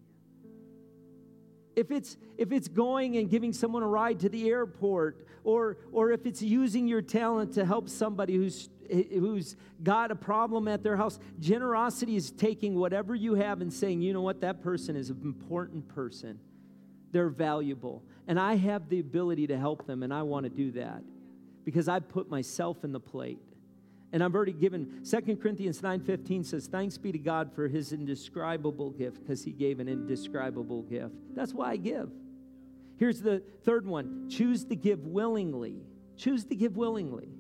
If 1.75 1.91
it's 1.91 2.17
if 2.37 2.53
it's 2.53 2.69
going 2.69 3.17
and 3.17 3.31
giving 3.31 3.53
someone 3.53 3.83
a 3.83 3.89
ride 3.89 4.21
to 4.21 4.29
the 4.29 4.49
airport 4.49 5.27
or 5.45 5.79
or 5.93 6.13
if 6.13 6.27
it's 6.27 6.43
using 6.43 6.87
your 6.87 7.03
talent 7.03 7.55
to 7.55 7.65
help 7.65 7.89
somebody 7.89 8.35
who's 8.37 8.69
who's 8.91 9.57
got 9.83 10.11
a 10.11 10.15
problem 10.15 10.69
at 10.69 10.83
their 10.83 10.97
house, 10.97 11.19
generosity 11.41 12.17
is 12.17 12.31
taking 12.31 12.75
whatever 12.75 13.15
you 13.15 13.35
have 13.35 13.61
and 13.61 13.73
saying, 13.73 14.03
"You 14.03 14.13
know 14.13 14.23
what? 14.23 14.41
That 14.43 14.63
person 14.63 14.97
is 14.97 15.11
an 15.11 15.21
important 15.23 15.89
person." 15.89 16.39
they're 17.13 17.29
valuable. 17.29 18.03
And 18.27 18.41
I 18.41 18.57
have 18.57 18.89
the 18.89 18.99
ability 18.99 19.47
to 19.49 19.59
help 19.59 19.87
them, 19.87 20.03
and 20.03 20.13
I 20.13 20.23
want 20.23 20.45
to 20.45 20.51
do 20.51 20.73
that 20.73 21.03
because 21.65 21.89
I 21.89 22.01
put 22.01 22.29
myself 22.31 22.83
in 22.83 22.93
the 22.93 23.01
plate. 23.01 23.39
And 24.13 24.23
I've 24.23 24.35
already 24.35 24.53
given 24.53 25.03
2 25.05 25.37
Corinthians 25.37 25.81
9:15 25.81 26.45
says, 26.45 26.67
Thanks 26.67 26.99
be 26.99 27.13
to 27.13 27.19
God 27.19 27.53
for 27.53 27.67
his 27.67 27.93
indescribable 27.93 28.91
gift, 28.91 29.21
because 29.21 29.43
he 29.43 29.53
gave 29.53 29.81
an 29.81 29.89
indescribable 29.89 30.83
gift. 30.83 31.15
That's 31.35 31.55
why 31.55 31.71
I 31.71 31.77
give. 31.77 32.11
Here's 32.99 33.21
the 33.21 33.43
third 33.65 33.87
one 33.87 34.29
choose 34.31 34.65
to 34.67 34.77
give 34.77 35.07
willingly. 35.07 35.83
Choose 36.17 36.45
to 36.47 36.55
give 36.55 36.77
willingly. 36.77 37.31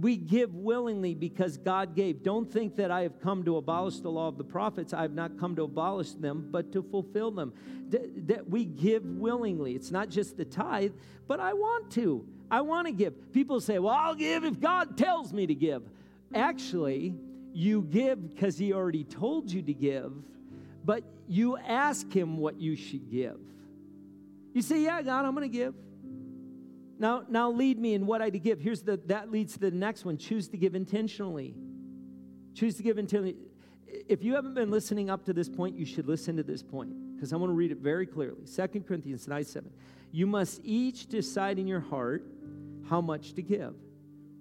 We 0.00 0.16
give 0.16 0.54
willingly 0.54 1.14
because 1.14 1.58
God 1.58 1.94
gave. 1.94 2.22
Don't 2.22 2.50
think 2.50 2.76
that 2.76 2.90
I 2.90 3.02
have 3.02 3.20
come 3.20 3.44
to 3.44 3.58
abolish 3.58 4.00
the 4.00 4.10
law 4.10 4.28
of 4.28 4.38
the 4.38 4.44
prophets. 4.44 4.94
I 4.94 5.02
have 5.02 5.12
not 5.12 5.38
come 5.38 5.54
to 5.56 5.64
abolish 5.64 6.12
them, 6.12 6.48
but 6.50 6.72
to 6.72 6.82
fulfill 6.82 7.30
them. 7.30 7.52
That 7.90 8.48
we 8.48 8.64
give 8.64 9.04
willingly. 9.04 9.74
It's 9.74 9.90
not 9.90 10.08
just 10.08 10.38
the 10.38 10.46
tithe, 10.46 10.92
but 11.26 11.40
I 11.40 11.52
want 11.52 11.90
to. 11.92 12.26
I 12.52 12.60
want 12.60 12.86
to 12.86 12.92
give. 12.92 13.32
People 13.32 13.62
say, 13.62 13.78
well, 13.78 13.94
I'll 13.94 14.14
give 14.14 14.44
if 14.44 14.60
God 14.60 14.98
tells 14.98 15.32
me 15.32 15.46
to 15.46 15.54
give. 15.54 15.82
Actually, 16.34 17.14
you 17.54 17.80
give 17.80 18.28
because 18.28 18.58
He 18.58 18.74
already 18.74 19.04
told 19.04 19.50
you 19.50 19.62
to 19.62 19.72
give, 19.72 20.12
but 20.84 21.02
you 21.26 21.56
ask 21.56 22.12
Him 22.12 22.36
what 22.36 22.60
you 22.60 22.76
should 22.76 23.10
give. 23.10 23.38
You 24.52 24.60
say, 24.60 24.82
Yeah, 24.82 25.00
God, 25.00 25.24
I'm 25.24 25.34
going 25.34 25.50
to 25.50 25.56
give. 25.56 25.74
Now, 26.98 27.24
now 27.26 27.50
lead 27.50 27.78
me 27.78 27.94
in 27.94 28.06
what 28.06 28.20
I 28.20 28.28
to 28.28 28.38
give. 28.38 28.60
Here's 28.60 28.82
the 28.82 28.98
that 29.06 29.30
leads 29.30 29.54
to 29.54 29.58
the 29.58 29.70
next 29.70 30.04
one. 30.04 30.18
Choose 30.18 30.46
to 30.48 30.58
give 30.58 30.74
intentionally. 30.74 31.54
Choose 32.54 32.76
to 32.76 32.82
give 32.82 32.98
intentionally. 32.98 33.36
If 33.86 34.22
you 34.22 34.34
haven't 34.34 34.54
been 34.54 34.70
listening 34.70 35.08
up 35.08 35.24
to 35.24 35.32
this 35.32 35.48
point, 35.48 35.74
you 35.76 35.86
should 35.86 36.06
listen 36.06 36.36
to 36.36 36.42
this 36.42 36.62
point 36.62 36.92
because 37.14 37.32
I 37.32 37.36
want 37.36 37.48
to 37.48 37.54
read 37.54 37.72
it 37.72 37.78
very 37.78 38.06
clearly. 38.06 38.42
2 38.44 38.80
Corinthians 38.86 39.26
9 39.26 39.42
7. 39.42 39.70
You 40.12 40.26
must 40.26 40.60
each 40.64 41.06
decide 41.06 41.58
in 41.58 41.66
your 41.66 41.80
heart 41.80 42.26
how 42.88 43.00
much 43.00 43.34
to 43.34 43.42
give. 43.42 43.74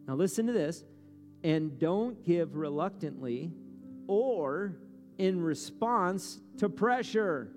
Now 0.08 0.16
listen 0.16 0.48
to 0.48 0.54
this. 0.54 0.84
And 1.44 1.80
don't 1.80 2.24
give 2.24 2.56
reluctantly 2.56 3.52
or 4.08 4.78
in 5.18 5.42
response 5.42 6.40
to 6.58 6.70
pressure. 6.70 7.52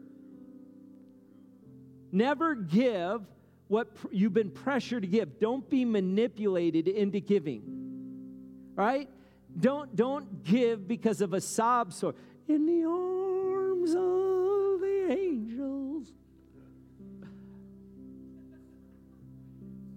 Never 2.13 2.55
give 2.55 3.23
what 3.69 3.89
you've 4.11 4.35
been 4.35 4.51
pressured 4.51 5.03
to 5.03 5.09
give. 5.09 5.41
Don't 5.41 5.69
be 5.69 5.85
manipulated 5.85 6.89
into 6.89 7.21
giving. 7.21 7.63
Right? 8.75 9.09
Don't 9.59 9.95
don't 9.95 10.45
give 10.45 10.87
because 10.89 11.21
of 11.21 11.33
a 11.33 11.41
sob 11.41 11.93
story. 11.93 12.15
In 12.49 12.67
the 12.67 12.85
arms 12.87 13.91
of 13.91 14.81
the 14.81 15.07
angels. 15.11 15.54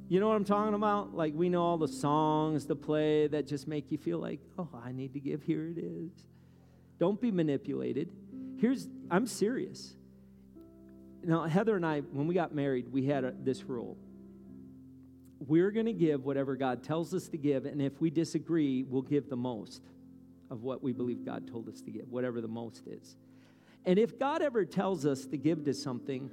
You 0.10 0.22
know 0.22 0.30
what 0.30 0.36
I'm 0.36 0.46
talking 0.46 0.74
about? 0.74 1.14
Like 1.16 1.34
we 1.36 1.50
know 1.50 1.62
all 1.64 1.78
the 1.78 1.88
songs 1.88 2.66
to 2.68 2.76
play 2.76 3.28
that 3.28 3.46
just 3.46 3.68
make 3.68 3.92
you 3.92 3.98
feel 3.98 4.20
like, 4.20 4.40
oh, 4.58 4.70
I 4.84 4.92
need 4.92 5.14
to 5.14 5.20
give. 5.20 5.44
Here 5.44 5.68
it 5.68 5.78
is. 5.78 6.12
Don't 6.98 7.20
be 7.20 7.32
manipulated. 7.32 8.10
Here's 8.58 8.88
I'm 9.12 9.28
serious. 9.28 9.96
Now, 11.24 11.44
Heather 11.44 11.76
and 11.76 11.86
I, 11.86 12.02
when 12.02 12.28
we 12.28 12.34
got 12.34 12.56
married, 12.56 12.92
we 12.92 13.06
had 13.06 13.26
a, 13.26 13.34
this 13.38 13.64
rule. 13.64 13.98
We're 15.46 15.72
going 15.72 15.86
to 15.88 15.94
give 15.94 16.24
whatever 16.24 16.56
God 16.56 16.84
tells 16.84 17.14
us 17.14 17.28
to 17.30 17.38
give, 17.38 17.66
and 17.66 17.82
if 17.82 18.00
we 18.00 18.10
disagree, 18.10 18.84
we'll 18.84 19.02
give 19.02 19.30
the 19.30 19.36
most 19.36 19.82
of 20.50 20.64
what 20.64 20.82
we 20.82 20.94
believe 20.94 21.26
God 21.26 21.48
told 21.48 21.68
us 21.68 21.82
to 21.82 21.92
give, 21.92 22.10
whatever 22.10 22.40
the 22.40 22.48
most 22.48 22.88
is. 22.88 23.18
And 23.86 24.00
if 24.00 24.18
God 24.18 24.42
ever 24.42 24.64
tells 24.66 25.06
us 25.06 25.26
to 25.26 25.38
give 25.38 25.66
to 25.66 25.74
something 25.74 26.32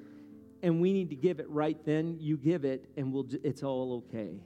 and 0.63 0.81
we 0.81 0.93
need 0.93 1.11
to 1.11 1.17
give 1.17 1.41
it 1.41 1.49
right 1.49 1.79
then, 1.85 2.17
you 2.21 2.37
give 2.37 2.65
it 2.65 2.87
and 2.97 3.13
we'll, 3.13 3.27
it's 3.43 3.63
all 3.63 4.05
okay. 4.09 4.41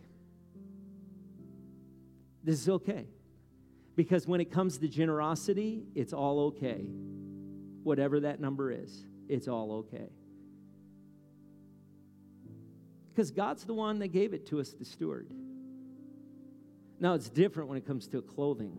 This 2.43 2.61
is 2.61 2.69
okay. 2.69 3.07
Because 3.97 4.27
when 4.27 4.41
it 4.41 4.51
comes 4.51 4.79
to 4.79 4.89
generosity, 4.89 5.85
it's 5.95 6.13
all 6.13 6.41
okay. 6.47 6.87
Whatever 7.83 8.21
that 8.21 8.41
number 8.41 8.71
is, 8.71 9.05
it's 9.29 9.49
all 9.49 9.73
okay 9.73 10.09
because 13.19 13.33
God's 13.33 13.65
the 13.65 13.75
one 13.75 13.99
that 13.99 14.09
gave 14.13 14.33
it 14.33 14.47
to 14.47 14.61
us 14.61 14.73
to 14.75 14.85
steward. 14.85 15.27
Now, 17.01 17.15
it's 17.15 17.29
different 17.29 17.69
when 17.69 17.77
it 17.77 17.85
comes 17.85 18.07
to 18.11 18.23
clothing. 18.23 18.79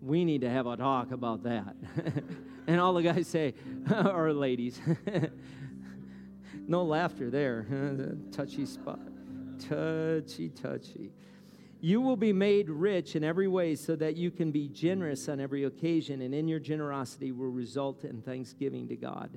We 0.00 0.24
need 0.24 0.42
to 0.42 0.50
have 0.50 0.66
a 0.66 0.76
talk 0.76 1.10
about 1.10 1.42
that. 1.42 1.74
and 2.66 2.80
all 2.80 2.94
the 2.94 3.02
guys 3.02 3.26
say, 3.26 3.54
or 4.04 4.32
ladies, 4.32 4.80
no 6.66 6.84
laughter 6.84 7.30
there. 7.30 7.66
touchy 8.30 8.66
spot. 8.66 9.00
Touchy, 9.58 10.50
touchy. 10.50 11.10
You 11.80 12.00
will 12.00 12.16
be 12.16 12.32
made 12.32 12.70
rich 12.70 13.14
in 13.14 13.22
every 13.22 13.46
way 13.46 13.76
so 13.76 13.94
that 13.96 14.16
you 14.16 14.30
can 14.30 14.50
be 14.50 14.68
generous 14.68 15.28
on 15.28 15.40
every 15.40 15.64
occasion, 15.64 16.22
and 16.22 16.34
in 16.34 16.48
your 16.48 16.58
generosity 16.58 17.30
will 17.30 17.50
result 17.50 18.04
in 18.04 18.20
thanksgiving 18.20 18.88
to 18.88 18.96
God. 18.96 19.30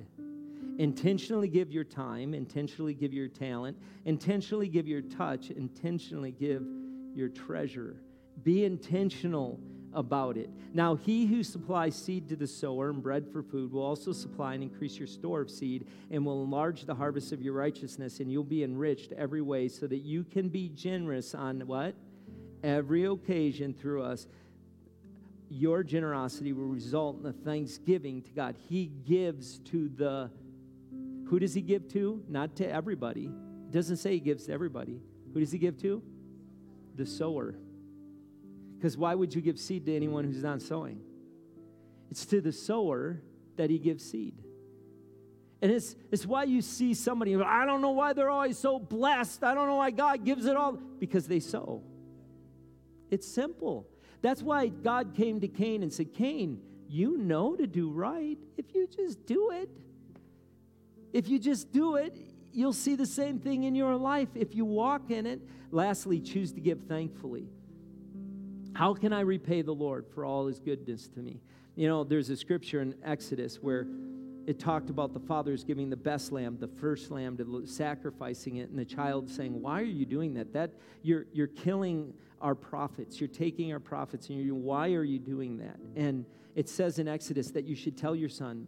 Intentionally 0.78 1.48
give 1.48 1.70
your 1.70 1.84
time, 1.84 2.34
intentionally 2.34 2.94
give 2.94 3.12
your 3.12 3.28
talent, 3.28 3.76
intentionally 4.06 4.68
give 4.68 4.88
your 4.88 5.02
touch, 5.02 5.50
intentionally 5.50 6.32
give 6.32 6.64
your 7.14 7.28
treasure. 7.28 7.96
Be 8.42 8.64
intentional 8.64 9.60
about 9.94 10.36
it. 10.36 10.50
Now, 10.72 10.94
he 10.94 11.26
who 11.26 11.42
supplies 11.42 11.94
seed 11.94 12.28
to 12.30 12.36
the 12.36 12.46
sower 12.46 12.90
and 12.90 13.02
bread 13.02 13.26
for 13.32 13.42
food 13.42 13.72
will 13.72 13.82
also 13.82 14.12
supply 14.12 14.54
and 14.54 14.62
increase 14.62 14.96
your 14.96 15.06
store 15.06 15.40
of 15.40 15.50
seed 15.50 15.86
and 16.10 16.24
will 16.24 16.42
enlarge 16.42 16.84
the 16.84 16.94
harvest 16.94 17.32
of 17.32 17.42
your 17.42 17.54
righteousness, 17.54 18.20
and 18.20 18.30
you'll 18.30 18.44
be 18.44 18.64
enriched 18.64 19.12
every 19.12 19.42
way 19.42 19.68
so 19.68 19.86
that 19.86 19.98
you 19.98 20.24
can 20.24 20.48
be 20.48 20.68
generous 20.68 21.34
on 21.34 21.60
what? 21.66 21.94
every 22.62 23.04
occasion 23.04 23.74
through 23.74 24.02
us, 24.02 24.26
your 25.48 25.82
generosity 25.82 26.52
will 26.52 26.66
result 26.66 27.20
in 27.20 27.26
a 27.26 27.32
thanksgiving 27.32 28.22
to 28.22 28.32
God. 28.32 28.56
He 28.68 28.86
gives 28.86 29.58
to 29.70 29.88
the, 29.88 30.30
who 31.28 31.38
does 31.38 31.54
He 31.54 31.60
give 31.60 31.88
to? 31.88 32.22
Not 32.28 32.56
to 32.56 32.68
everybody. 32.68 33.24
It 33.24 33.70
doesn't 33.70 33.98
say 33.98 34.12
He 34.12 34.20
gives 34.20 34.46
to 34.46 34.52
everybody. 34.52 35.00
Who 35.34 35.40
does 35.40 35.52
He 35.52 35.58
give 35.58 35.80
to? 35.82 36.02
The 36.96 37.06
sower. 37.06 37.54
Because 38.82 38.96
why 38.96 39.14
would 39.14 39.32
you 39.32 39.40
give 39.40 39.60
seed 39.60 39.86
to 39.86 39.94
anyone 39.94 40.24
who's 40.24 40.42
not 40.42 40.60
sowing? 40.60 40.98
It's 42.10 42.26
to 42.26 42.40
the 42.40 42.50
sower 42.50 43.22
that 43.54 43.70
He 43.70 43.78
gives 43.78 44.02
seed. 44.02 44.34
And 45.62 45.70
it's, 45.70 45.94
it's 46.10 46.26
why 46.26 46.42
you 46.42 46.60
see 46.60 46.92
somebody, 46.92 47.36
I 47.36 47.64
don't 47.64 47.80
know 47.80 47.92
why 47.92 48.12
they're 48.12 48.28
always 48.28 48.58
so 48.58 48.80
blessed. 48.80 49.44
I 49.44 49.54
don't 49.54 49.68
know 49.68 49.76
why 49.76 49.92
God 49.92 50.24
gives 50.24 50.46
it 50.46 50.56
all. 50.56 50.72
Because 50.98 51.28
they 51.28 51.38
sow. 51.38 51.84
It's 53.08 53.28
simple. 53.28 53.86
That's 54.20 54.42
why 54.42 54.66
God 54.66 55.14
came 55.14 55.38
to 55.42 55.46
Cain 55.46 55.84
and 55.84 55.92
said, 55.92 56.12
Cain, 56.12 56.60
you 56.88 57.16
know 57.18 57.54
to 57.54 57.68
do 57.68 57.88
right 57.88 58.36
if 58.56 58.74
you 58.74 58.88
just 58.88 59.24
do 59.26 59.52
it. 59.52 59.70
If 61.12 61.28
you 61.28 61.38
just 61.38 61.70
do 61.70 61.94
it, 61.94 62.16
you'll 62.52 62.72
see 62.72 62.96
the 62.96 63.06
same 63.06 63.38
thing 63.38 63.62
in 63.62 63.76
your 63.76 63.94
life 63.94 64.30
if 64.34 64.56
you 64.56 64.64
walk 64.64 65.12
in 65.12 65.24
it. 65.24 65.40
Lastly, 65.70 66.18
choose 66.18 66.50
to 66.54 66.60
give 66.60 66.80
thankfully. 66.88 67.46
How 68.82 68.94
can 68.94 69.12
I 69.12 69.20
repay 69.20 69.62
the 69.62 69.72
Lord 69.72 70.08
for 70.12 70.24
all 70.24 70.48
his 70.48 70.58
goodness 70.58 71.06
to 71.10 71.20
me? 71.20 71.40
You 71.76 71.86
know, 71.86 72.02
there's 72.02 72.30
a 72.30 72.36
scripture 72.36 72.82
in 72.82 72.96
Exodus 73.04 73.62
where 73.62 73.86
it 74.44 74.58
talked 74.58 74.90
about 74.90 75.14
the 75.14 75.20
fathers 75.20 75.62
giving 75.62 75.88
the 75.88 75.96
best 75.96 76.32
lamb, 76.32 76.56
the 76.58 76.66
first 76.66 77.12
lamb, 77.12 77.36
to 77.36 77.64
sacrificing 77.64 78.56
it, 78.56 78.70
and 78.70 78.76
the 78.76 78.84
child 78.84 79.30
saying, 79.30 79.62
"Why 79.62 79.80
are 79.80 79.84
you 79.84 80.04
doing 80.04 80.34
that? 80.34 80.52
That 80.52 80.72
you're 81.04 81.26
you're 81.32 81.46
killing 81.46 82.12
our 82.40 82.56
profits. 82.56 83.20
You're 83.20 83.28
taking 83.28 83.72
our 83.72 83.78
profits, 83.78 84.30
and 84.30 84.44
you're 84.44 84.56
why 84.56 84.94
are 84.94 85.04
you 85.04 85.20
doing 85.20 85.58
that?" 85.58 85.78
And 85.94 86.24
it 86.56 86.68
says 86.68 86.98
in 86.98 87.06
Exodus 87.06 87.52
that 87.52 87.64
you 87.64 87.76
should 87.76 87.96
tell 87.96 88.16
your 88.16 88.30
son 88.30 88.66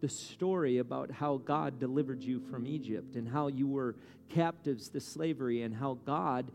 the 0.00 0.08
story 0.08 0.78
about 0.78 1.10
how 1.10 1.36
God 1.36 1.78
delivered 1.78 2.22
you 2.22 2.40
from 2.40 2.66
Egypt 2.66 3.14
and 3.14 3.28
how 3.28 3.48
you 3.48 3.68
were 3.68 3.96
captives 4.30 4.88
to 4.88 5.00
slavery 5.00 5.60
and 5.60 5.74
how 5.74 5.98
God 6.06 6.50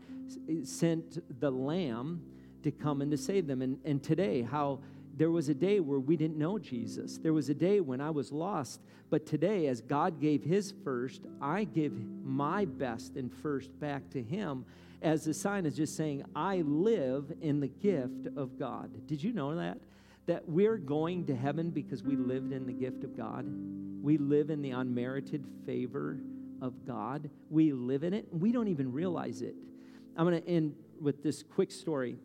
sent 0.64 1.20
the 1.38 1.52
lamb 1.52 2.32
to 2.66 2.70
come 2.70 3.00
and 3.00 3.10
to 3.10 3.16
save 3.16 3.46
them. 3.46 3.62
And, 3.62 3.78
and 3.84 4.02
today, 4.02 4.42
how 4.42 4.80
there 5.16 5.30
was 5.30 5.48
a 5.48 5.54
day 5.54 5.80
where 5.80 5.98
we 5.98 6.16
didn't 6.16 6.36
know 6.36 6.58
Jesus. 6.58 7.16
There 7.18 7.32
was 7.32 7.48
a 7.48 7.54
day 7.54 7.80
when 7.80 8.00
I 8.00 8.10
was 8.10 8.30
lost. 8.30 8.80
But 9.08 9.24
today, 9.24 9.68
as 9.68 9.80
God 9.80 10.20
gave 10.20 10.42
his 10.42 10.74
first, 10.84 11.22
I 11.40 11.64
give 11.64 11.92
my 12.24 12.66
best 12.66 13.16
and 13.16 13.32
first 13.32 13.78
back 13.80 14.10
to 14.10 14.22
him 14.22 14.66
as 15.00 15.26
a 15.26 15.34
sign 15.34 15.64
of 15.64 15.74
just 15.74 15.96
saying, 15.96 16.24
I 16.34 16.62
live 16.62 17.32
in 17.40 17.60
the 17.60 17.68
gift 17.68 18.28
of 18.36 18.58
God. 18.58 18.90
Did 19.06 19.22
you 19.22 19.32
know 19.32 19.56
that? 19.56 19.78
That 20.26 20.48
we're 20.48 20.76
going 20.76 21.26
to 21.26 21.36
heaven 21.36 21.70
because 21.70 22.02
we 22.02 22.16
lived 22.16 22.52
in 22.52 22.66
the 22.66 22.72
gift 22.72 23.04
of 23.04 23.16
God. 23.16 23.46
We 24.02 24.18
live 24.18 24.50
in 24.50 24.60
the 24.60 24.72
unmerited 24.72 25.44
favor 25.64 26.18
of 26.60 26.86
God. 26.86 27.30
We 27.48 27.72
live 27.72 28.02
in 28.02 28.12
it, 28.12 28.26
and 28.32 28.40
we 28.40 28.52
don't 28.52 28.68
even 28.68 28.92
realize 28.92 29.40
it. 29.40 29.54
I'm 30.16 30.26
going 30.26 30.42
to 30.42 30.48
end 30.48 30.74
with 31.00 31.22
this 31.22 31.42
quick 31.42 31.70
story. 31.70 32.16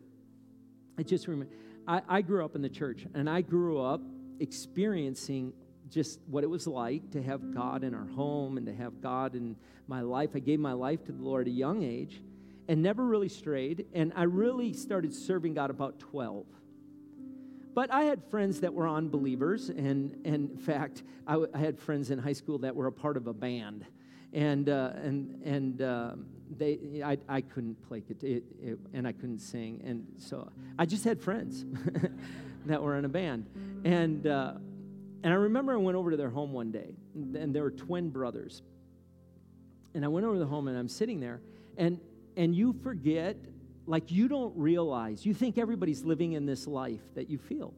I 0.98 1.02
just 1.02 1.26
remember 1.26 1.52
I, 1.86 2.02
I 2.08 2.22
grew 2.22 2.44
up 2.44 2.54
in 2.54 2.62
the 2.62 2.68
church, 2.68 3.06
and 3.14 3.28
I 3.28 3.40
grew 3.40 3.80
up 3.80 4.00
experiencing 4.40 5.52
just 5.90 6.20
what 6.26 6.42
it 6.42 6.46
was 6.46 6.66
like 6.66 7.10
to 7.10 7.22
have 7.22 7.54
God 7.54 7.84
in 7.84 7.94
our 7.94 8.06
home 8.06 8.56
and 8.56 8.66
to 8.66 8.74
have 8.74 9.00
God 9.00 9.34
in 9.34 9.56
my 9.86 10.00
life. 10.00 10.30
I 10.34 10.38
gave 10.38 10.58
my 10.58 10.72
life 10.72 11.04
to 11.04 11.12
the 11.12 11.22
Lord 11.22 11.46
at 11.46 11.52
a 11.52 11.54
young 11.54 11.82
age 11.82 12.22
and 12.66 12.82
never 12.82 13.04
really 13.04 13.28
strayed. 13.28 13.86
And 13.92 14.12
I 14.16 14.22
really 14.22 14.72
started 14.72 15.12
serving 15.12 15.54
God 15.54 15.70
about 15.70 15.98
12. 15.98 16.46
But 17.74 17.92
I 17.92 18.04
had 18.04 18.22
friends 18.30 18.60
that 18.60 18.72
were 18.72 18.88
unbelievers. 18.88 19.68
And, 19.68 20.16
and 20.24 20.50
in 20.50 20.56
fact, 20.56 21.02
I, 21.26 21.32
w- 21.32 21.50
I 21.54 21.58
had 21.58 21.78
friends 21.78 22.10
in 22.10 22.18
high 22.18 22.32
school 22.32 22.58
that 22.58 22.74
were 22.74 22.86
a 22.86 22.92
part 22.92 23.16
of 23.16 23.26
a 23.26 23.34
band. 23.34 23.84
And, 24.32 24.68
uh, 24.68 24.92
and, 25.02 25.42
and 25.44 25.82
um, 25.82 26.26
they, 26.58 27.02
I, 27.04 27.18
I 27.28 27.40
couldn't 27.40 27.82
play 27.88 28.02
it, 28.08 28.22
it, 28.22 28.44
it, 28.60 28.78
and 28.92 29.06
I 29.06 29.12
couldn't 29.12 29.40
sing, 29.40 29.80
and 29.84 30.06
so 30.18 30.50
I 30.78 30.86
just 30.86 31.04
had 31.04 31.20
friends 31.20 31.64
that 32.66 32.82
were 32.82 32.98
in 32.98 33.04
a 33.04 33.08
band, 33.08 33.46
and 33.84 34.26
uh, 34.26 34.54
and 35.22 35.32
I 35.32 35.36
remember 35.36 35.72
I 35.72 35.76
went 35.76 35.96
over 35.96 36.10
to 36.10 36.16
their 36.16 36.30
home 36.30 36.52
one 36.52 36.70
day, 36.70 36.94
and 37.14 37.54
they 37.54 37.60
were 37.60 37.70
twin 37.70 38.10
brothers, 38.10 38.62
and 39.94 40.04
I 40.04 40.08
went 40.08 40.26
over 40.26 40.34
to 40.34 40.40
the 40.40 40.46
home, 40.46 40.68
and 40.68 40.76
I'm 40.76 40.88
sitting 40.88 41.20
there, 41.20 41.40
and 41.76 41.98
and 42.36 42.54
you 42.54 42.74
forget, 42.82 43.36
like 43.86 44.10
you 44.10 44.28
don't 44.28 44.56
realize, 44.56 45.24
you 45.24 45.34
think 45.34 45.58
everybody's 45.58 46.02
living 46.02 46.32
in 46.32 46.46
this 46.46 46.66
life 46.66 47.02
that 47.14 47.28
you 47.28 47.38
feel, 47.38 47.74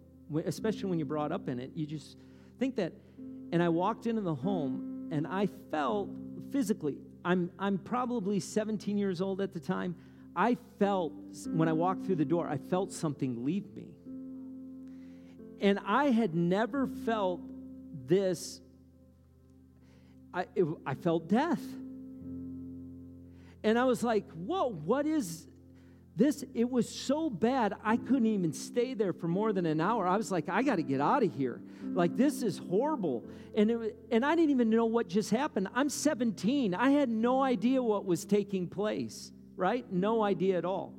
especially 0.47 0.91
when 0.91 0.99
you're 0.99 1.07
brought 1.07 1.33
up 1.33 1.49
in 1.49 1.59
it, 1.59 1.71
you 1.75 1.87
just 1.87 2.17
think 2.59 2.77
that, 2.77 2.93
and 3.53 3.63
I 3.63 3.69
walked 3.69 4.07
into 4.07 4.23
the 4.23 4.35
home, 4.35 5.09
and 5.11 5.27
I 5.27 5.49
felt 5.71 6.09
physically 6.55 6.97
I'm, 7.25 7.51
I'm 7.59 7.79
probably 7.79 8.39
17 8.39 8.99
years 8.99 9.21
old 9.21 9.41
at 9.41 9.55
the 9.55 9.61
time. 9.61 9.97
I 10.37 10.59
felt, 10.79 11.13
when 11.49 11.69
I 11.69 11.73
walked 11.73 12.05
through 12.05 12.17
the 12.17 12.25
door, 12.25 12.47
I 12.49 12.59
felt 12.59 12.93
something 12.93 13.45
leave 13.45 13.75
me. 13.75 13.87
And 15.61 15.79
I 15.87 16.11
had 16.11 16.35
never 16.35 16.87
felt 16.87 17.41
this, 18.07 18.61
I, 20.35 20.47
it, 20.55 20.67
I 20.85 20.95
felt 20.95 21.29
death. 21.29 21.63
And 23.63 23.79
I 23.79 23.85
was 23.85 24.03
like, 24.03 24.31
whoa, 24.33 24.69
what 24.69 25.07
is 25.07 25.47
this? 26.17 26.45
It 26.55 26.71
was 26.71 26.89
so 26.89 27.29
bad, 27.29 27.75
I 27.83 27.97
couldn't 27.97 28.27
even 28.27 28.53
stay 28.53 28.95
there 28.95 29.13
for 29.13 29.29
more 29.29 29.53
than 29.53 29.67
an 29.67 29.81
hour. 29.81 30.07
I 30.07 30.17
was 30.17 30.31
like, 30.31 30.49
I 30.49 30.63
got 30.63 30.77
to 30.77 30.83
get 30.83 31.01
out 31.01 31.23
of 31.23 31.35
here. 31.35 31.61
Like, 31.83 32.17
this 32.17 32.43
is 32.43 32.59
horrible. 32.59 33.25
And, 33.57 33.71
it, 33.71 33.97
and 34.11 34.25
I 34.25 34.35
didn't 34.35 34.51
even 34.51 34.71
know 34.71 34.87
what 34.87 35.09
just 35.09 35.31
happened. 35.31 35.69
I'm 35.75 35.89
17. 35.89 36.75
I 36.75 36.91
had 36.91 37.09
no 37.09 37.43
idea 37.43 37.83
what 37.83 38.05
was 38.05 38.25
taking 38.25 38.69
place, 38.69 39.33
right? 39.57 39.91
No 39.93 40.23
idea 40.23 40.59
at 40.59 40.65
all. 40.65 40.95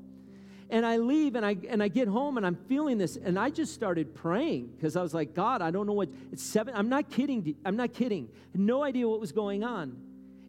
And 0.70 0.86
I 0.86 0.98
leave 0.98 1.36
and 1.36 1.46
I, 1.46 1.56
and 1.70 1.82
I 1.82 1.88
get 1.88 2.08
home 2.08 2.38
and 2.38 2.46
I'm 2.46 2.58
feeling 2.68 2.98
this. 2.98 3.18
And 3.18 3.38
I 3.38 3.50
just 3.52 3.74
started 3.74 4.16
praying 4.16 4.72
because 4.76 4.96
I 4.96 5.02
was 5.02 5.14
like, 5.14 5.34
God, 5.34 5.62
I 5.62 5.70
don't 5.70 5.86
know 5.86 5.94
what, 5.94 6.10
it's 6.32 6.44
seven. 6.44 6.74
I'm 6.76 6.90
not 6.90 7.10
kidding. 7.10 7.56
I'm 7.64 7.76
not 7.76 7.94
kidding. 7.94 8.30
No 8.54 8.84
idea 8.84 9.08
what 9.08 9.20
was 9.20 9.32
going 9.32 9.64
on. 9.64 9.96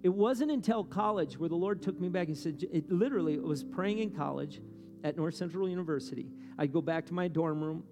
It 0.06 0.14
wasn't 0.14 0.52
until 0.52 0.84
college 0.84 1.36
where 1.36 1.48
the 1.48 1.56
Lord 1.56 1.82
took 1.82 1.98
me 2.00 2.08
back 2.08 2.28
and 2.28 2.38
said, 2.38 2.64
it 2.72 2.88
literally, 2.92 3.34
it 3.34 3.42
was 3.42 3.64
praying 3.64 3.98
in 3.98 4.10
college 4.12 4.60
at 5.02 5.16
North 5.16 5.34
Central 5.34 5.68
University. 5.68 6.28
I'd 6.56 6.72
go 6.72 6.80
back 6.80 7.06
to 7.06 7.12
my 7.12 7.26
dorm 7.26 7.60
room 7.60 7.82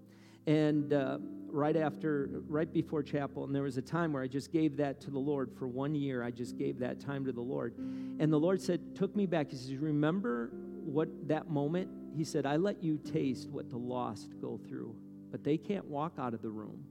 and 0.47 0.93
uh, 0.93 1.19
right 1.49 1.75
after, 1.75 2.31
right 2.47 2.73
before 2.73 3.03
chapel, 3.03 3.43
and 3.43 3.53
there 3.53 3.65
was 3.65 3.79
a 3.79 3.83
time 3.83 4.13
where 4.13 4.23
I 4.23 4.29
just 4.29 4.53
gave 4.53 4.77
that 4.77 5.01
to 5.01 5.11
the 5.11 5.19
Lord 5.19 5.51
for 5.59 5.67
one 5.67 5.97
year. 5.97 6.23
I 6.23 6.31
just 6.31 6.57
gave 6.57 6.79
that 6.79 7.01
time 7.01 7.25
to 7.25 7.33
the 7.33 7.41
Lord. 7.41 7.75
And 8.21 8.33
the 8.33 8.39
Lord 8.39 8.63
said, 8.63 8.95
took 8.95 9.17
me 9.17 9.27
back. 9.27 9.51
He 9.51 9.57
says, 9.57 9.75
Remember 9.75 10.53
what 10.85 11.09
that 11.27 11.51
moment? 11.51 11.89
He 12.17 12.23
said, 12.23 12.47
I 12.47 12.55
let 12.59 12.81
you 12.81 12.97
taste 12.97 13.51
what 13.51 13.71
the 13.71 13.77
lost 13.77 14.41
go 14.41 14.61
through, 14.69 14.95
but 15.33 15.43
they 15.43 15.57
can't 15.57 15.87
walk 15.87 16.13
out 16.17 16.33
of 16.33 16.43
the 16.43 16.51
room. 16.51 16.85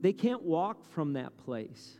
They 0.00 0.12
can't 0.12 0.42
walk 0.42 0.84
from 0.92 1.14
that 1.14 1.36
place. 1.38 1.98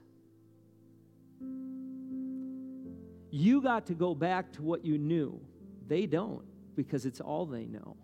You 3.37 3.61
got 3.61 3.87
to 3.87 3.95
go 3.95 4.15
back 4.15 4.53
to 4.53 4.63
what 4.63 4.85
you 4.85 4.97
knew. 4.97 5.41
They 5.89 6.07
don't 6.07 6.45
because 6.77 7.05
it's 7.05 7.21
all 7.21 7.47
they 7.47 7.67
know. 7.67 7.97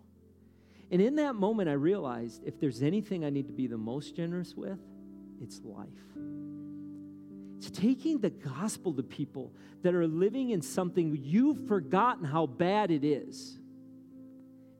And 0.91 1.01
in 1.01 1.15
that 1.15 1.35
moment, 1.35 1.69
I 1.69 1.73
realized 1.73 2.41
if 2.45 2.59
there's 2.59 2.83
anything 2.83 3.23
I 3.23 3.29
need 3.29 3.47
to 3.47 3.53
be 3.53 3.65
the 3.65 3.77
most 3.77 4.13
generous 4.13 4.55
with, 4.55 4.77
it's 5.41 5.61
life. 5.63 5.87
It's 7.59 7.71
taking 7.71 8.19
the 8.19 8.29
gospel 8.29 8.93
to 8.93 9.03
people 9.03 9.53
that 9.83 9.95
are 9.95 10.05
living 10.05 10.49
in 10.49 10.61
something 10.61 11.17
you've 11.23 11.65
forgotten 11.65 12.25
how 12.25 12.45
bad 12.45 12.91
it 12.91 13.05
is. 13.05 13.57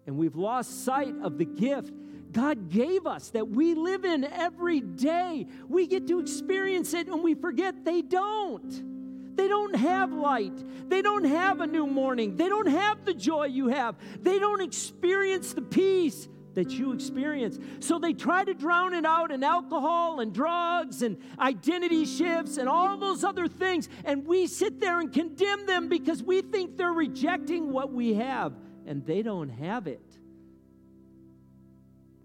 And 0.06 0.18
we've 0.18 0.36
lost 0.36 0.84
sight 0.84 1.16
of 1.24 1.38
the 1.38 1.46
gift 1.46 1.94
God 2.34 2.70
gave 2.70 3.06
us 3.06 3.30
that 3.32 3.50
we 3.50 3.74
live 3.74 4.06
in 4.06 4.24
every 4.24 4.80
day. 4.80 5.48
We 5.68 5.88
get 5.88 6.08
to 6.08 6.20
experience 6.20 6.94
it 6.94 7.08
and 7.08 7.24
we 7.24 7.36
forget 7.36 7.84
they 7.84 8.02
don't. 8.02 8.91
They 9.36 9.48
don't 9.48 9.76
have 9.76 10.12
light. 10.12 10.90
They 10.90 11.02
don't 11.02 11.24
have 11.26 11.62
a 11.62 11.68
new 11.68 11.88
morning. 11.88 12.36
They 12.36 12.50
don't 12.50 12.68
have 12.68 13.06
the 13.06 13.14
joy 13.14 13.46
you 13.46 13.68
have. 13.70 13.96
They 14.22 14.40
don't 14.40 14.62
experience 14.62 15.54
the 15.54 15.62
peace 15.62 16.28
that 16.54 16.72
you 16.72 16.92
experience. 16.92 17.58
So 17.80 17.98
they 17.98 18.14
try 18.14 18.44
to 18.44 18.54
drown 18.54 18.94
it 18.94 19.06
out 19.06 19.32
in 19.32 19.44
alcohol 19.44 20.20
and 20.20 20.34
drugs 20.34 21.02
and 21.02 21.18
identity 21.40 22.06
shifts 22.06 22.58
and 22.58 22.68
all 22.68 22.98
those 22.98 23.24
other 23.24 23.48
things. 23.48 23.88
And 24.04 24.26
we 24.26 24.48
sit 24.48 24.80
there 24.80 25.00
and 25.00 25.12
condemn 25.12 25.66
them 25.66 25.88
because 25.88 26.22
we 26.22 26.42
think 26.42 26.78
they're 26.78 26.92
rejecting 26.92 27.72
what 27.72 27.94
we 27.94 28.16
have, 28.16 28.54
and 28.86 29.06
they 29.06 29.22
don't 29.22 29.50
have 29.50 29.88
it. 29.88 30.18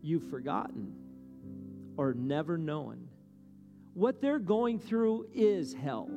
You've 0.03 0.29
forgotten 0.29 0.95
or 1.97 2.15
never 2.15 2.59
known. 2.59 3.09
What 3.95 4.21
they're 4.21 4.39
going 4.39 4.79
through 4.79 5.29
is 5.35 5.73
hell. 5.73 6.11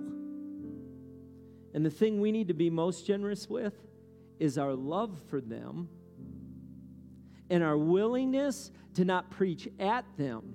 And 1.74 1.86
the 1.86 1.90
thing 1.90 2.20
we 2.20 2.32
need 2.32 2.48
to 2.48 2.54
be 2.54 2.70
most 2.70 3.06
generous 3.06 3.50
with 3.50 3.74
is 4.40 4.58
our 4.58 4.74
love 4.74 5.20
for 5.30 5.42
them 5.42 5.90
and 7.50 7.64
our 7.64 7.78
willingness 7.78 8.72
to 8.96 9.06
not 9.06 9.30
preach 9.32 9.68
at 9.80 10.06
them, 10.18 10.54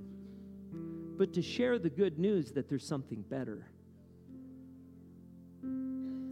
but 1.16 1.32
to 1.34 1.42
share 1.42 1.78
the 1.78 1.90
good 1.90 2.18
news 2.18 2.52
that 2.52 2.68
there's 2.68 2.86
something 2.86 3.22
better. 3.22 3.66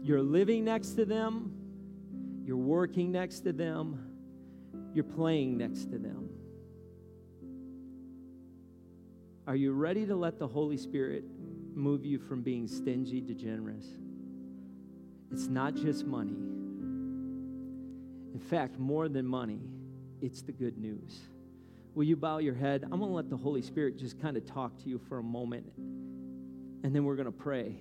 You're 0.03 0.22
living 0.22 0.64
next 0.64 0.91
to 0.93 1.05
them, 1.05 1.53
you're 2.45 2.57
working 2.57 3.12
next 3.12 3.41
to 3.41 3.53
them, 3.53 4.12
you're 4.95 5.05
playing 5.05 5.59
next 5.59 5.91
to 5.91 5.99
them. 5.99 6.28
Are 9.47 9.57
you 9.57 9.72
ready 9.72 10.07
to 10.07 10.14
let 10.14 10.39
the 10.39 10.47
Holy 10.47 10.76
Spirit 10.76 11.24
move 11.74 12.05
you 12.05 12.18
from 12.18 12.43
being 12.43 12.66
stingy 12.66 13.20
to 13.20 13.35
generous? 13.35 13.87
It's 15.33 15.49
not 15.49 15.74
just 15.74 16.05
money. 16.05 16.37
In 18.33 18.41
fact, 18.51 18.78
more 18.78 19.09
than 19.09 19.26
money 19.26 19.61
it's 20.20 20.43
the 20.43 20.53
good 20.53 20.78
news. 20.78 21.18
Will 21.95 22.05
you 22.05 22.16
bow 22.16 22.39
your 22.39 22.55
head? 22.55 22.85
I'm 22.85 23.01
going 23.01 23.11
to 23.11 23.16
let 23.16 23.28
the 23.28 23.37
Holy 23.37 23.61
Spirit 23.61 23.99
just 23.99 24.20
kind 24.20 24.37
of 24.37 24.47
talk 24.47 24.78
to 24.83 24.89
you 24.89 24.99
for 25.09 25.18
a 25.18 25.22
moment, 25.22 25.72
and 25.76 26.95
then 26.95 27.05
we're 27.05 27.16
going 27.16 27.26
to 27.26 27.33
pray. 27.33 27.76